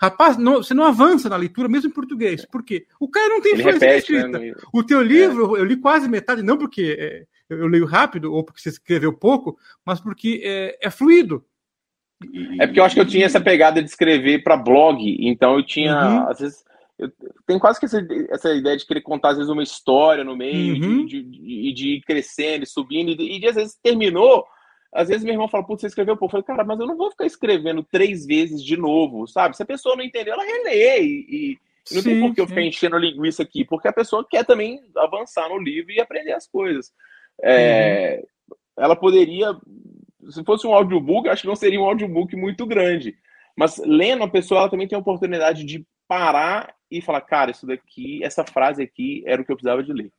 Rapaz, 0.00 0.36
não, 0.36 0.62
você 0.62 0.72
não 0.72 0.84
avança 0.84 1.28
na 1.28 1.36
leitura, 1.36 1.68
mesmo 1.68 1.90
em 1.90 1.92
português. 1.92 2.46
Por 2.46 2.62
quê? 2.62 2.86
O 3.00 3.08
cara 3.08 3.28
não 3.28 3.40
tem 3.40 3.54
influência 3.54 3.86
repete, 3.86 4.14
escrita. 4.14 4.38
Né? 4.38 4.52
O 4.72 4.82
teu 4.82 5.02
livro, 5.02 5.56
é. 5.56 5.60
eu 5.60 5.64
li 5.64 5.76
quase 5.76 6.08
metade, 6.08 6.40
não 6.40 6.56
porque 6.56 6.96
é, 6.98 7.26
eu 7.50 7.66
leio 7.66 7.84
rápido 7.84 8.32
ou 8.32 8.44
porque 8.44 8.60
você 8.60 8.68
escreveu 8.68 9.12
pouco, 9.12 9.58
mas 9.84 10.00
porque 10.00 10.40
é, 10.44 10.78
é 10.80 10.90
fluido. 10.90 11.44
É 12.60 12.66
porque 12.66 12.80
eu 12.80 12.84
acho 12.84 12.94
que 12.94 13.00
eu 13.00 13.06
tinha 13.06 13.26
essa 13.26 13.40
pegada 13.40 13.82
de 13.82 13.88
escrever 13.88 14.42
para 14.42 14.56
blog, 14.56 15.16
então 15.20 15.56
eu 15.56 15.62
tinha, 15.64 15.94
uhum. 15.94 16.28
às 16.28 16.38
vezes, 16.38 16.64
eu 16.98 17.12
tenho 17.46 17.60
quase 17.60 17.78
que 17.78 17.86
essa, 17.86 18.04
essa, 18.30 18.52
ideia 18.52 18.76
de 18.76 18.84
querer 18.84 19.02
contar, 19.02 19.30
às 19.30 19.36
vezes, 19.36 19.50
uma 19.50 19.62
história 19.62 20.24
no 20.24 20.36
meio, 20.36 20.74
uhum. 20.74 21.06
de, 21.06 21.22
de, 21.22 21.72
de, 21.72 21.88
ir 21.94 22.00
crescendo, 22.00 22.66
subindo, 22.66 23.10
e, 23.10 23.36
e 23.36 23.40
de, 23.40 23.46
às 23.46 23.54
vezes 23.54 23.78
terminou, 23.80 24.44
às 24.92 25.08
vezes 25.08 25.22
meu 25.22 25.32
irmão 25.32 25.48
fala, 25.48 25.64
putz, 25.64 25.82
você 25.82 25.86
escreveu 25.86 26.16
pouco. 26.16 26.36
Eu 26.36 26.42
falei, 26.42 26.46
cara, 26.46 26.64
mas 26.64 26.80
eu 26.80 26.86
não 26.86 26.96
vou 26.96 27.10
ficar 27.10 27.26
escrevendo 27.26 27.84
três 27.84 28.26
vezes 28.26 28.62
de 28.64 28.76
novo, 28.76 29.26
sabe? 29.28 29.56
Se 29.56 29.62
a 29.62 29.66
pessoa 29.66 29.94
não 29.94 30.02
entendeu, 30.02 30.34
ela 30.34 30.42
relê 30.42 31.02
e, 31.02 31.26
e 31.28 31.58
não 31.94 32.02
sim, 32.02 32.10
tem 32.10 32.20
por 32.20 32.34
que 32.34 32.40
eu 32.40 32.46
ficar 32.46 32.62
enchendo 32.62 32.98
linguiça 32.98 33.42
aqui, 33.42 33.64
porque 33.64 33.88
a 33.88 33.92
pessoa 33.92 34.26
quer 34.28 34.44
também 34.44 34.80
avançar 34.96 35.48
no 35.48 35.58
livro 35.58 35.92
e 35.92 36.00
aprender 36.00 36.32
as 36.32 36.48
coisas. 36.48 36.92
É, 37.42 38.24
uhum. 38.48 38.56
Ela 38.76 38.96
poderia, 38.96 39.54
se 40.30 40.42
fosse 40.44 40.66
um 40.66 40.74
audiobook, 40.74 41.28
acho 41.28 41.42
que 41.42 41.48
não 41.48 41.56
seria 41.56 41.80
um 41.80 41.84
audiobook 41.84 42.34
muito 42.34 42.66
grande. 42.66 43.16
Mas 43.56 43.76
lendo, 43.78 44.24
a 44.24 44.28
pessoa 44.28 44.60
ela 44.60 44.70
também 44.70 44.88
tem 44.88 44.96
a 44.96 45.00
oportunidade 45.00 45.64
de 45.64 45.86
parar 46.06 46.74
e 46.90 47.00
falar, 47.00 47.20
cara, 47.22 47.50
isso 47.50 47.66
daqui, 47.66 48.22
essa 48.22 48.44
frase 48.44 48.82
aqui 48.82 49.22
era 49.26 49.40
o 49.40 49.44
que 49.44 49.52
eu 49.52 49.56
precisava 49.56 49.82
de 49.82 49.92
ler. 49.92 50.12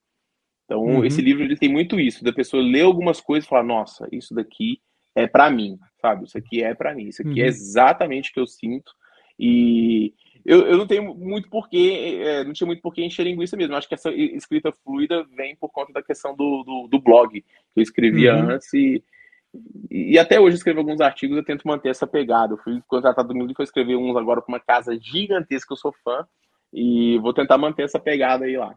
Então, 0.65 0.83
uhum. 0.83 1.05
esse 1.05 1.21
livro 1.21 1.43
ele 1.43 1.57
tem 1.57 1.69
muito 1.69 1.99
isso, 1.99 2.23
da 2.23 2.31
pessoa 2.31 2.61
ler 2.61 2.83
algumas 2.83 3.19
coisas 3.19 3.45
e 3.45 3.49
falar, 3.49 3.63
nossa, 3.63 4.07
isso 4.11 4.35
daqui 4.35 4.79
é 5.15 5.25
para 5.25 5.49
mim, 5.49 5.79
sabe? 5.99 6.25
Isso 6.25 6.37
aqui 6.37 6.61
é 6.63 6.75
para 6.75 6.93
mim, 6.93 7.07
isso 7.07 7.21
aqui 7.21 7.41
é 7.41 7.43
uhum. 7.43 7.47
é 7.47 7.47
exatamente 7.47 8.29
o 8.29 8.33
que 8.33 8.39
eu 8.39 8.47
sinto. 8.47 8.91
E 9.39 10.13
eu, 10.45 10.65
eu 10.67 10.77
não 10.77 10.85
tenho 10.85 11.15
muito 11.15 11.49
porquê, 11.49 12.19
é, 12.23 12.43
não 12.43 12.53
tinha 12.53 12.67
muito 12.67 12.81
porquê 12.81 13.03
encher 13.03 13.23
linguiça 13.23 13.57
mesmo. 13.57 13.73
Eu 13.73 13.77
acho 13.77 13.87
que 13.87 13.95
essa 13.95 14.11
escrita 14.11 14.71
fluida 14.83 15.25
vem 15.35 15.55
por 15.55 15.69
conta 15.69 15.93
da 15.93 16.03
questão 16.03 16.35
do, 16.35 16.63
do, 16.63 16.87
do 16.87 16.99
blog, 16.99 17.41
que 17.41 17.45
eu 17.75 17.81
escrevia 17.81 18.35
uhum. 18.35 18.49
antes 18.51 18.73
e, 18.73 19.03
e 19.89 20.19
até 20.19 20.39
hoje 20.39 20.55
eu 20.55 20.57
escrevo 20.57 20.79
alguns 20.79 21.01
artigos, 21.01 21.37
eu 21.37 21.43
tento 21.43 21.67
manter 21.67 21.89
essa 21.89 22.05
pegada. 22.05 22.53
Eu 22.53 22.57
fui 22.57 22.81
contratado 22.87 23.29
no 23.29 23.39
mundo 23.39 23.51
e 23.51 23.55
fui 23.55 23.63
escrever 23.63 23.95
uns 23.95 24.15
agora 24.15 24.41
para 24.41 24.53
uma 24.53 24.59
casa 24.59 24.97
gigantesca, 24.99 25.73
eu 25.73 25.77
sou 25.77 25.93
fã, 26.03 26.27
e 26.73 27.17
vou 27.19 27.33
tentar 27.33 27.57
manter 27.57 27.83
essa 27.83 27.99
pegada 27.99 28.45
aí 28.45 28.57
lá. 28.57 28.73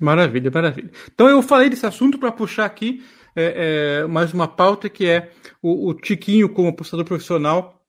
Maravilha, 0.00 0.50
maravilha. 0.50 0.90
Então 1.12 1.28
eu 1.28 1.42
falei 1.42 1.70
desse 1.70 1.86
assunto 1.86 2.18
para 2.18 2.32
puxar 2.32 2.64
aqui 2.64 3.02
é, 3.36 4.02
é, 4.02 4.06
mais 4.06 4.32
uma 4.32 4.46
pauta 4.46 4.88
que 4.88 5.06
é 5.06 5.30
o, 5.62 5.88
o 5.88 5.94
Tiquinho 5.94 6.48
como 6.48 6.68
apostador 6.68 7.04
profissional. 7.04 7.80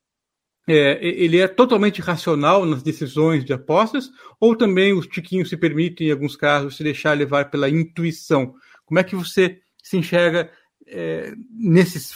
É, 0.67 0.98
ele 1.02 1.39
é 1.39 1.48
totalmente 1.48 2.02
racional 2.02 2.65
nas 2.65 2.82
decisões 2.82 3.45
de 3.45 3.54
apostas 3.54 4.10
ou 4.39 4.56
também 4.56 4.93
o 4.93 5.02
Tiquinho 5.02 5.45
se 5.45 5.56
permite, 5.56 6.04
em 6.04 6.12
alguns 6.12 6.36
casos, 6.36 6.76
se 6.76 6.84
deixar 6.84 7.15
levar 7.15 7.52
pela 7.52 7.69
intuição? 7.69 8.56
Como 8.86 9.00
é 9.00 9.04
que 9.04 9.15
você 9.15 9.60
se 9.84 9.98
enxerga 9.98 10.52
é, 10.88 11.34
nesse 11.52 12.15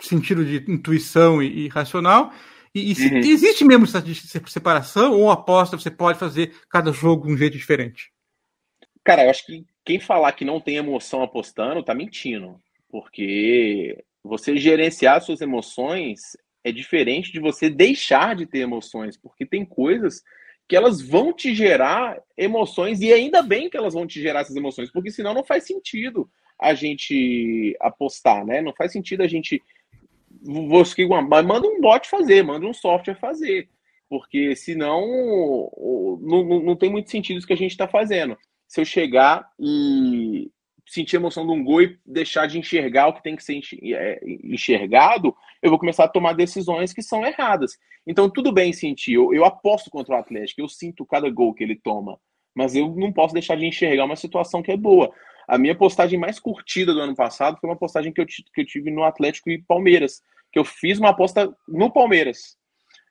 sentido 0.00 0.44
de 0.44 0.64
intuição 0.68 1.42
e, 1.42 1.66
e 1.66 1.68
racional? 1.68 2.32
E, 2.76 2.90
e 2.90 2.94
se 2.94 3.08
uhum. 3.08 3.18
existe 3.18 3.64
mesmo 3.64 3.84
essa 3.84 4.04
separação 4.46 5.18
ou 5.18 5.30
aposta 5.30 5.78
você 5.78 5.90
pode 5.90 6.18
fazer 6.18 6.54
cada 6.68 6.92
jogo 6.92 7.26
de 7.26 7.32
um 7.32 7.36
jeito 7.38 7.56
diferente? 7.56 8.12
Cara, 9.02 9.24
eu 9.24 9.30
acho 9.30 9.46
que 9.46 9.64
quem 9.82 9.98
falar 9.98 10.32
que 10.32 10.44
não 10.44 10.60
tem 10.60 10.76
emoção 10.76 11.22
apostando 11.22 11.82
tá 11.82 11.94
mentindo. 11.94 12.60
Porque 12.90 14.04
você 14.22 14.58
gerenciar 14.58 15.22
suas 15.22 15.40
emoções 15.40 16.20
é 16.62 16.70
diferente 16.70 17.32
de 17.32 17.40
você 17.40 17.70
deixar 17.70 18.36
de 18.36 18.44
ter 18.44 18.58
emoções. 18.58 19.16
Porque 19.16 19.46
tem 19.46 19.64
coisas 19.64 20.22
que 20.68 20.76
elas 20.76 21.00
vão 21.00 21.32
te 21.32 21.54
gerar 21.54 22.20
emoções 22.36 23.00
e 23.00 23.10
ainda 23.10 23.40
bem 23.40 23.70
que 23.70 23.76
elas 23.76 23.94
vão 23.94 24.06
te 24.06 24.20
gerar 24.20 24.40
essas 24.40 24.56
emoções, 24.56 24.90
porque 24.90 25.12
senão 25.12 25.32
não 25.32 25.44
faz 25.44 25.64
sentido 25.64 26.28
a 26.60 26.74
gente 26.74 27.74
apostar, 27.80 28.44
né? 28.44 28.60
Não 28.60 28.74
faz 28.74 28.92
sentido 28.92 29.22
a 29.22 29.28
gente 29.28 29.62
você 30.68 31.06
manda 31.06 31.66
um 31.66 31.80
bot 31.80 32.08
fazer, 32.08 32.42
manda 32.42 32.66
um 32.66 32.74
software 32.74 33.18
fazer, 33.18 33.68
porque 34.08 34.54
senão 34.54 35.00
não, 36.20 36.44
não, 36.44 36.60
não 36.60 36.76
tem 36.76 36.90
muito 36.90 37.10
sentido 37.10 37.38
isso 37.38 37.46
que 37.46 37.52
a 37.52 37.56
gente 37.56 37.72
está 37.72 37.88
fazendo 37.88 38.36
se 38.68 38.80
eu 38.80 38.84
chegar 38.84 39.48
e 39.58 40.50
sentir 40.86 41.16
a 41.16 41.20
emoção 41.20 41.46
de 41.46 41.52
um 41.52 41.64
gol 41.64 41.82
e 41.82 41.98
deixar 42.04 42.46
de 42.46 42.58
enxergar 42.58 43.08
o 43.08 43.14
que 43.14 43.22
tem 43.22 43.36
que 43.36 43.42
ser 43.42 43.60
é, 43.82 44.20
enxergado, 44.44 45.34
eu 45.62 45.70
vou 45.70 45.78
começar 45.78 46.04
a 46.04 46.08
tomar 46.08 46.32
decisões 46.32 46.92
que 46.92 47.02
são 47.02 47.24
erradas. 47.24 47.76
Então, 48.06 48.30
tudo 48.30 48.52
bem 48.52 48.72
sentir. 48.72 49.14
Eu, 49.14 49.34
eu 49.34 49.44
aposto 49.44 49.90
contra 49.90 50.14
o 50.14 50.18
Atlético, 50.18 50.60
eu 50.60 50.68
sinto 50.68 51.04
cada 51.04 51.28
gol 51.28 51.54
que 51.54 51.64
ele 51.64 51.76
toma. 51.76 52.18
Mas 52.54 52.74
eu 52.74 52.94
não 52.94 53.12
posso 53.12 53.34
deixar 53.34 53.56
de 53.56 53.66
enxergar 53.66 54.04
uma 54.04 54.16
situação 54.16 54.62
que 54.62 54.70
é 54.70 54.76
boa. 54.76 55.12
A 55.48 55.58
minha 55.58 55.76
postagem 55.76 56.18
mais 56.18 56.38
curtida 56.38 56.94
do 56.94 57.00
ano 57.00 57.14
passado 57.14 57.58
foi 57.60 57.68
uma 57.68 57.76
postagem 57.76 58.12
que 58.12 58.20
eu, 58.20 58.26
que 58.26 58.60
eu 58.60 58.66
tive 58.66 58.90
no 58.90 59.02
Atlético 59.02 59.50
e 59.50 59.62
Palmeiras, 59.62 60.22
que 60.52 60.58
eu 60.58 60.64
fiz 60.64 60.98
uma 60.98 61.10
aposta 61.10 61.54
no 61.68 61.90
Palmeiras, 61.92 62.56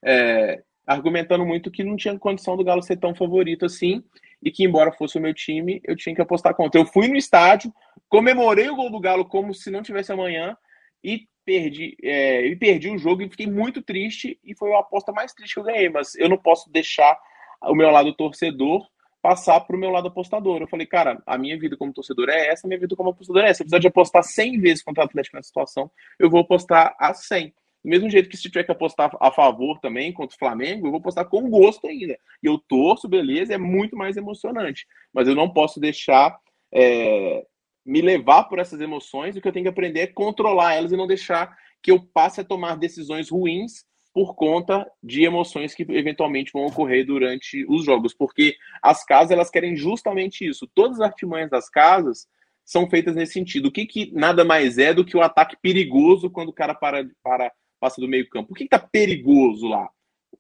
é, 0.04 0.62
argumentando 0.86 1.46
muito 1.46 1.72
que 1.72 1.84
não 1.84 1.96
tinha 1.96 2.18
condição 2.18 2.56
do 2.56 2.64
Galo 2.64 2.82
ser 2.82 2.98
tão 2.98 3.16
favorito 3.16 3.66
assim 3.66 4.04
e 4.42 4.52
que, 4.52 4.64
embora 4.64 4.92
fosse 4.92 5.18
o 5.18 5.22
meu 5.22 5.34
time, 5.34 5.82
eu 5.84 5.96
tinha 5.96 6.14
que 6.14 6.22
apostar 6.22 6.56
contra. 6.56 6.80
Eu 6.80 6.86
fui 6.86 7.08
no 7.08 7.16
estádio, 7.16 7.74
comemorei 8.08 8.70
o 8.70 8.76
gol 8.76 8.92
do 8.92 9.00
Galo 9.00 9.26
como 9.26 9.54
se 9.54 9.72
não 9.72 9.82
tivesse 9.82 10.12
amanhã 10.12 10.56
e 11.04 11.28
perdi, 11.44 11.96
é, 12.04 12.46
e 12.46 12.56
perdi 12.56 12.90
o 12.90 12.98
jogo 12.98 13.22
e 13.22 13.30
fiquei 13.30 13.48
muito 13.48 13.82
triste 13.82 14.40
e 14.44 14.56
foi 14.56 14.74
a 14.74 14.80
aposta 14.80 15.12
mais 15.12 15.34
triste 15.34 15.54
que 15.54 15.60
eu 15.60 15.64
ganhei, 15.64 15.90
mas 15.90 16.16
eu 16.16 16.28
não 16.28 16.38
posso 16.38 16.72
deixar 16.72 17.18
o 17.62 17.76
meu 17.76 17.90
lado 17.90 18.14
torcedor 18.16 18.86
passar 19.26 19.60
para 19.62 19.76
o 19.76 19.80
meu 19.80 19.90
lado 19.90 20.08
apostador. 20.08 20.62
Eu 20.62 20.68
falei, 20.68 20.86
cara, 20.86 21.20
a 21.26 21.36
minha 21.36 21.58
vida 21.58 21.76
como 21.76 21.92
torcedor 21.92 22.30
é 22.30 22.50
essa, 22.50 22.68
a 22.68 22.70
minha 22.70 22.80
vida 22.80 22.96
como 22.96 23.10
apostador 23.10 23.44
é 23.44 23.50
essa. 23.50 23.64
Apesar 23.64 23.80
de 23.80 23.88
apostar 23.88 24.24
100 24.24 24.60
vezes 24.60 24.84
contra 24.84 25.04
o 25.04 25.08
Atlético 25.08 25.36
nessa 25.36 25.48
situação, 25.48 25.90
eu 26.20 26.30
vou 26.30 26.42
apostar 26.42 26.96
a 27.00 27.12
100. 27.12 27.48
Do 27.48 27.90
mesmo 27.90 28.08
jeito 28.08 28.30
que 28.30 28.38
se 28.38 28.44
tiver 28.44 28.64
que 28.64 28.72
apostar 28.72 29.10
a 29.20 29.32
favor 29.32 29.80
também 29.80 30.14
contra 30.14 30.36
o 30.36 30.38
Flamengo, 30.38 30.86
eu 30.86 30.92
vou 30.92 31.00
apostar 31.00 31.28
com 31.28 31.50
gosto 31.50 31.88
ainda. 31.88 32.16
E 32.44 32.46
eu 32.46 32.60
torço, 32.60 33.10
beleza, 33.10 33.56
é 33.56 33.58
muito 33.58 33.96
mais 33.96 34.16
emocionante. 34.16 34.86
Mas 35.12 35.28
eu 35.28 35.34
não 35.34 35.50
posso 35.50 35.80
deixar 35.80 36.38
é, 36.72 37.44
me 37.84 38.02
levar 38.04 38.44
por 38.44 38.60
essas 38.60 38.80
emoções. 38.80 39.36
O 39.36 39.42
que 39.42 39.48
eu 39.48 39.52
tenho 39.52 39.64
que 39.64 39.70
aprender 39.70 40.02
é 40.02 40.08
controlar 40.08 40.76
elas 40.76 40.92
e 40.92 40.98
não 40.98 41.08
deixar 41.08 41.58
que 41.82 41.90
eu 41.90 42.00
passe 42.14 42.42
a 42.42 42.46
tomar 42.46 42.78
decisões 42.78 43.32
ruins 43.32 43.86
por 44.16 44.34
conta 44.34 44.90
de 45.04 45.26
emoções 45.26 45.76
que 45.76 45.86
eventualmente 45.90 46.54
vão 46.54 46.66
ocorrer 46.66 47.06
durante 47.06 47.66
os 47.68 47.84
jogos, 47.84 48.14
porque 48.14 48.56
as 48.82 49.04
casas 49.04 49.32
elas 49.32 49.50
querem 49.50 49.76
justamente 49.76 50.48
isso. 50.48 50.66
Todas 50.74 51.02
as 51.02 51.08
artimanhas 51.08 51.50
das 51.50 51.70
casas 51.70 52.26
são 52.64 52.90
feitas 52.90 53.14
nesse 53.14 53.34
sentido. 53.34 53.66
O 53.66 53.72
que, 53.74 53.86
que 53.86 54.14
nada 54.14 54.46
mais 54.46 54.78
é 54.78 54.94
do 54.94 55.04
que 55.04 55.18
o 55.18 55.22
ataque 55.22 55.58
perigoso 55.62 56.30
quando 56.30 56.48
o 56.48 56.54
cara 56.54 56.74
para, 56.74 57.06
para 57.22 57.52
passa 57.78 58.00
do 58.00 58.08
meio 58.08 58.30
campo. 58.30 58.48
Por 58.48 58.58
que 58.58 58.64
está 58.64 58.80
perigoso 58.80 59.68
lá? 59.68 59.90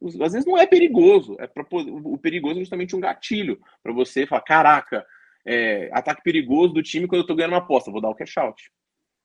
Às 0.01 0.31
vezes 0.31 0.45
não 0.45 0.57
é 0.57 0.65
perigoso. 0.65 1.35
É 1.37 1.45
pra, 1.45 1.65
o 1.69 2.17
perigoso 2.17 2.55
é 2.55 2.59
justamente 2.61 2.95
um 2.95 3.01
gatilho 3.01 3.59
para 3.83 3.91
você 3.91 4.25
falar: 4.25 4.41
caraca, 4.41 5.05
é, 5.45 5.89
ataque 5.91 6.23
perigoso 6.23 6.73
do 6.73 6.81
time 6.81 7.07
quando 7.07 7.19
eu 7.19 7.23
estou 7.23 7.35
ganhando 7.35 7.51
uma 7.51 7.59
aposta, 7.59 7.91
vou 7.91 7.99
dar 7.99 8.09
o 8.09 8.15
cash 8.15 8.37
out. 8.37 8.71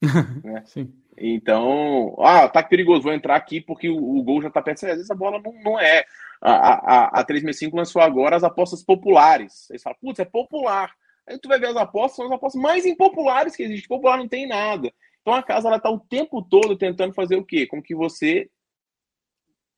né? 0.44 0.62
Sim. 0.66 0.92
Então, 1.16 2.16
ah, 2.18 2.44
ataque 2.44 2.70
perigoso, 2.70 3.02
vou 3.02 3.12
entrar 3.12 3.36
aqui 3.36 3.60
porque 3.60 3.88
o, 3.90 4.16
o 4.16 4.22
gol 4.22 4.40
já 4.40 4.48
está 4.48 4.62
perto. 4.62 4.84
Às 4.86 4.96
vezes 4.96 5.10
a 5.10 5.14
bola 5.14 5.40
não, 5.40 5.52
não 5.62 5.78
é. 5.78 6.04
A, 6.40 6.52
a, 6.52 7.20
a 7.20 7.24
365 7.24 7.76
lançou 7.76 8.00
agora 8.00 8.36
as 8.36 8.44
apostas 8.44 8.82
populares. 8.82 9.68
Aí 9.70 9.78
você 9.78 9.82
fala, 9.82 9.96
putz, 10.00 10.18
é 10.18 10.24
popular. 10.24 10.90
Aí 11.28 11.38
tu 11.38 11.48
vai 11.48 11.58
ver 11.58 11.68
as 11.68 11.76
apostas, 11.76 12.16
são 12.16 12.26
as 12.26 12.32
apostas 12.32 12.60
mais 12.60 12.86
impopulares 12.86 13.54
que 13.54 13.62
existem. 13.62 13.88
Popular 13.88 14.16
não 14.16 14.26
tem 14.26 14.46
nada. 14.46 14.90
Então 15.20 15.34
a 15.34 15.42
casa 15.42 15.68
ela 15.68 15.76
está 15.76 15.90
o 15.90 16.00
tempo 16.00 16.42
todo 16.42 16.76
tentando 16.76 17.12
fazer 17.12 17.36
o 17.36 17.44
quê? 17.44 17.66
Com 17.66 17.82
que 17.82 17.94
você 17.94 18.48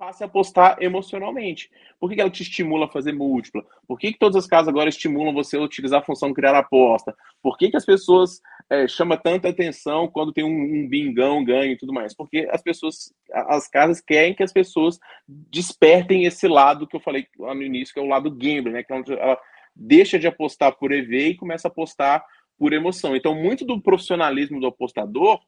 passe 0.03 0.25
a 0.25 0.27
apostar 0.27 0.79
emocionalmente. 0.81 1.71
Por 2.01 2.11
que, 2.11 2.21
ela 2.21 2.29
te 2.29 2.43
estimula 2.43 2.87
a 2.87 2.91
fazer 2.91 3.13
múltipla? 3.13 3.65
Por 3.87 3.97
que, 3.97 4.13
que 4.13 4.19
todas 4.19 4.35
as 4.35 4.49
casas 4.49 4.67
agora 4.67 4.89
estimulam 4.89 5.33
você 5.33 5.57
a 5.57 5.61
utilizar 5.61 6.01
a 6.01 6.05
função 6.05 6.35
criar 6.35 6.57
aposta? 6.57 7.15
Por 7.41 7.57
que, 7.57 7.71
que 7.71 7.77
as 7.77 7.85
pessoas 7.85 8.41
é, 8.73 8.89
chamam 8.89 9.19
tanta 9.19 9.51
atenção 9.51 10.09
quando 10.09 10.33
tem 10.33 10.43
um, 10.43 10.49
um 10.49 10.89
bingão, 10.89 11.45
ganho 11.45 11.73
e 11.73 11.77
tudo 11.77 11.93
mais? 11.93 12.15
Porque 12.15 12.49
as 12.51 12.63
pessoas, 12.63 13.13
as 13.31 13.69
casas 13.69 14.01
querem 14.01 14.35
que 14.35 14.43
as 14.43 14.51
pessoas 14.51 14.99
despertem 15.29 16.25
esse 16.25 16.49
lado 16.49 16.87
que 16.87 16.97
eu 16.97 17.01
falei 17.01 17.27
lá 17.39 17.55
no 17.55 17.63
início, 17.63 17.93
que 17.93 18.01
é 18.01 18.03
o 18.03 18.09
lado 18.09 18.31
gambler, 18.31 18.73
né? 18.73 18.83
Que 18.83 18.95
é 18.95 18.97
ela 18.97 19.39
deixa 19.77 20.19
de 20.19 20.27
apostar 20.27 20.73
por 20.79 20.91
EV 20.91 21.29
e 21.29 21.37
começa 21.37 21.69
a 21.69 21.71
apostar 21.71 22.25
por 22.59 22.73
emoção. 22.73 23.15
Então, 23.15 23.35
muito 23.35 23.63
do 23.67 23.79
profissionalismo 23.79 24.59
do 24.59 24.69
apostador 24.69 25.39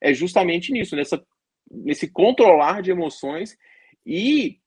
é 0.00 0.12
justamente 0.12 0.72
nisso, 0.72 0.96
nessa, 0.96 1.24
nesse 1.70 2.10
controlar 2.10 2.82
de 2.82 2.90
emoções 2.90 3.56
e 4.04 4.58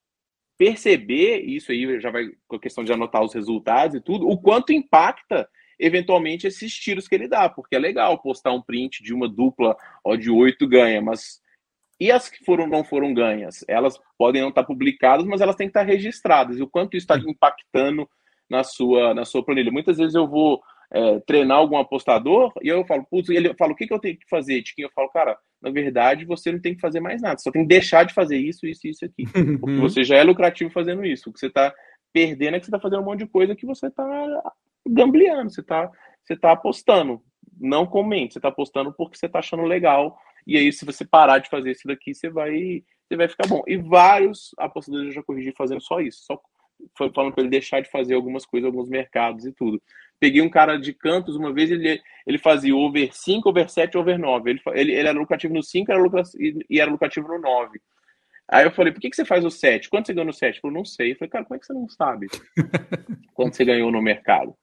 perceber, 0.58 1.42
isso 1.42 1.70
aí 1.70 2.00
já 2.00 2.10
vai 2.10 2.30
com 2.48 2.56
a 2.56 2.62
questão 2.62 2.86
de 2.86 2.94
anotar 2.94 3.22
os 3.22 3.34
resultados 3.34 3.98
e 3.98 4.02
tudo, 4.02 4.26
o 4.26 4.38
quanto 4.38 4.72
impacta 4.72 5.50
eventualmente 5.80 6.48
esses 6.48 6.74
tiros 6.74 7.08
que 7.08 7.16
ele 7.16 7.28
dá, 7.28 7.50
porque 7.50 7.76
é 7.76 7.80
legal 7.80 8.22
postar 8.22 8.52
um 8.54 8.62
print 8.62 9.04
de 9.04 9.14
uma 9.14 9.28
dupla 9.28 9.76
ó, 10.04 10.16
de 10.16 10.30
oito 10.30 10.68
ganha, 10.68 11.02
mas 11.02 11.42
e 12.00 12.12
as 12.12 12.30
que 12.30 12.44
foram 12.44 12.68
não 12.68 12.84
foram 12.84 13.14
ganhas? 13.14 13.64
Elas 13.68 14.00
podem 14.18 14.42
não 14.42 14.50
estar 14.50 14.64
publicadas, 14.64 15.26
mas 15.26 15.40
elas 15.40 15.56
têm 15.56 15.68
que 15.68 15.72
estar 15.72 15.84
registradas. 15.84 16.58
E 16.58 16.62
o 16.62 16.68
quanto 16.68 16.98
isso 16.98 17.06
está 17.06 17.18
impactando 17.18 18.10
na 18.50 18.64
sua, 18.64 19.14
na 19.14 19.24
sua 19.24 19.44
planilha? 19.44 19.72
Muitas 19.72 19.98
vezes 19.98 20.14
eu 20.14 20.28
vou 20.28 20.62
é, 20.92 21.20
treinar 21.22 21.58
algum 21.58 21.78
apostador, 21.78 22.52
e 22.62 22.68
eu 22.68 22.86
falo, 22.86 23.06
putz, 23.10 23.30
ele 23.30 23.54
fala, 23.56 23.72
o 23.72 23.76
que, 23.76 23.88
que 23.88 23.94
eu 23.94 24.00
tenho 24.00 24.18
que 24.18 24.28
fazer, 24.30 24.62
Tiquinho? 24.62 24.88
Eu 24.88 24.92
falo, 24.94 25.10
cara, 25.10 25.38
na 25.62 25.70
verdade, 25.70 26.26
você 26.26 26.52
não 26.52 26.60
tem 26.60 26.76
que 26.76 26.82
fazer 26.82 27.00
mais 27.00 27.22
nada, 27.22 27.40
só 27.40 27.50
tem 27.50 27.64
que 27.64 27.68
deixar 27.68 28.06
de 28.06 28.14
fazer 28.14 28.38
isso, 28.38 28.68
isso 28.68 28.86
e 28.86 28.90
isso 28.90 29.06
aqui. 29.06 29.24
Porque 29.60 29.78
você 29.78 30.04
já 30.04 30.18
é 30.18 30.24
lucrativo 30.24 30.70
fazendo 30.70 31.06
isso. 31.06 31.30
O 31.30 31.34
que 31.34 31.40
você 31.40 31.48
está 31.48 31.74
perdendo 32.14 32.56
é 32.56 32.60
que 32.60 32.66
você 32.66 32.72
está 32.72 32.80
fazendo 32.80 33.02
um 33.02 33.06
monte 33.06 33.20
de 33.20 33.28
coisa 33.28 33.56
que 33.56 33.66
você 33.66 33.88
está 33.88 34.54
gambleando, 34.88 35.50
você 35.50 35.62
está 35.62 35.92
você 36.26 36.36
tá 36.36 36.52
apostando. 36.52 37.22
Não 37.58 37.86
comente, 37.86 38.34
você 38.34 38.40
está 38.40 38.50
apostando 38.50 38.92
porque 38.94 39.18
você 39.18 39.28
está 39.28 39.40
achando 39.40 39.64
legal. 39.64 40.18
E 40.46 40.58
aí, 40.58 40.72
se 40.74 40.86
você 40.86 41.06
parar 41.06 41.40
de 41.40 41.50
fazer 41.50 41.72
isso 41.72 41.88
daqui, 41.88 42.14
você 42.14 42.30
vai, 42.30 42.84
você 43.08 43.16
vai 43.16 43.28
ficar 43.28 43.48
bom. 43.48 43.64
E 43.68 43.78
vários 43.78 44.52
apostadores 44.58 45.08
eu 45.08 45.14
já 45.14 45.24
corrigi 45.24 45.54
fazendo 45.56 45.82
só 45.82 46.00
isso, 46.00 46.24
só 46.26 46.42
falando 46.98 47.34
para 47.34 47.42
ele 47.42 47.50
deixar 47.50 47.82
de 47.82 47.90
fazer 47.90 48.16
algumas 48.16 48.46
coisas, 48.46 48.68
alguns 48.68 48.90
mercados 48.90 49.46
e 49.46 49.54
tudo. 49.54 49.82
Peguei 50.20 50.42
um 50.42 50.50
cara 50.50 50.78
de 50.78 50.94
cantos 50.94 51.36
uma 51.36 51.54
vez, 51.54 51.72
ele, 51.72 52.02
ele 52.26 52.38
fazia 52.38 52.76
over 52.76 53.14
5, 53.14 53.48
over 53.48 53.70
7, 53.70 53.98
over 53.98 54.20
9. 54.20 54.50
Ele, 54.50 54.62
ele, 54.74 54.92
ele 54.92 55.08
era 55.08 55.18
lucrativo 55.18 55.54
no 55.54 55.64
5 55.64 55.92
era 55.92 56.02
lucrativo, 56.02 56.60
e 56.70 56.80
era 56.80 56.92
lucrativo 56.92 57.28
no 57.28 57.40
9. 57.40 57.80
Aí 58.48 58.66
eu 58.66 58.72
falei, 58.72 58.94
por 58.94 59.02
que, 59.02 59.10
que 59.10 59.16
você 59.16 59.26
faz 59.26 59.44
o 59.44 59.50
7? 59.50 59.90
Quanto 59.90 60.08
você 60.08 60.14
ganhou 60.14 60.28
no 60.28 60.34
7? 60.34 60.56
Ele 60.56 60.62
falou, 60.62 60.78
não 60.78 60.86
sei. 60.86 61.12
Eu 61.12 61.16
falei, 61.16 61.30
cara, 61.30 61.46
como 61.46 61.56
é 61.56 61.60
que 61.60 61.66
você 61.66 61.74
não 61.74 61.90
sabe 61.90 62.28
quanto 63.34 63.56
você 63.56 63.66
ganhou 63.66 63.92
no 63.92 64.02
mercado? 64.02 64.56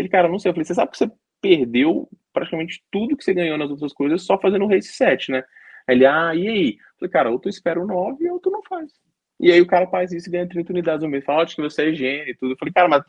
Ele, 0.00 0.08
cara, 0.08 0.28
não 0.28 0.38
sei. 0.38 0.50
Eu 0.50 0.54
falei, 0.54 0.64
você 0.64 0.74
sabe 0.74 0.90
que 0.90 0.96
você 0.96 1.10
perdeu 1.42 2.08
praticamente 2.32 2.82
tudo 2.90 3.16
que 3.16 3.22
você 3.22 3.34
ganhou 3.34 3.58
nas 3.58 3.70
outras 3.70 3.92
coisas 3.92 4.22
só 4.22 4.38
fazendo 4.38 4.64
o 4.64 4.68
race 4.68 4.88
7, 4.88 5.30
né? 5.30 5.44
Ele, 5.86 6.06
ah, 6.06 6.34
e 6.34 6.48
aí? 6.48 6.68
Eu 6.70 6.98
falei, 6.98 7.12
cara, 7.12 7.30
ou 7.30 7.38
tu 7.38 7.48
espera 7.48 7.80
o 7.80 7.86
9 7.86 8.30
ou 8.30 8.40
tu 8.40 8.50
não 8.50 8.62
faz. 8.62 8.90
E 9.38 9.52
aí 9.52 9.60
o 9.60 9.66
cara 9.66 9.86
faz 9.86 10.12
isso 10.12 10.28
e 10.28 10.32
ganha 10.32 10.48
30 10.48 10.72
unidades 10.72 11.02
no 11.02 11.10
mês. 11.10 11.24
Fala, 11.24 11.42
acho 11.42 11.56
que 11.56 11.62
você 11.62 11.90
é 11.90 11.94
gênio 11.94 12.30
e 12.30 12.36
tudo. 12.36 12.52
Eu 12.52 12.56
falei, 12.56 12.72
cara, 12.72 12.88
mas 12.88 13.02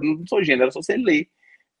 não 0.00 0.26
sou 0.26 0.42
gênio, 0.42 0.62
era 0.62 0.70
só 0.70 0.82
você 0.82 0.96
ler. 0.96 1.28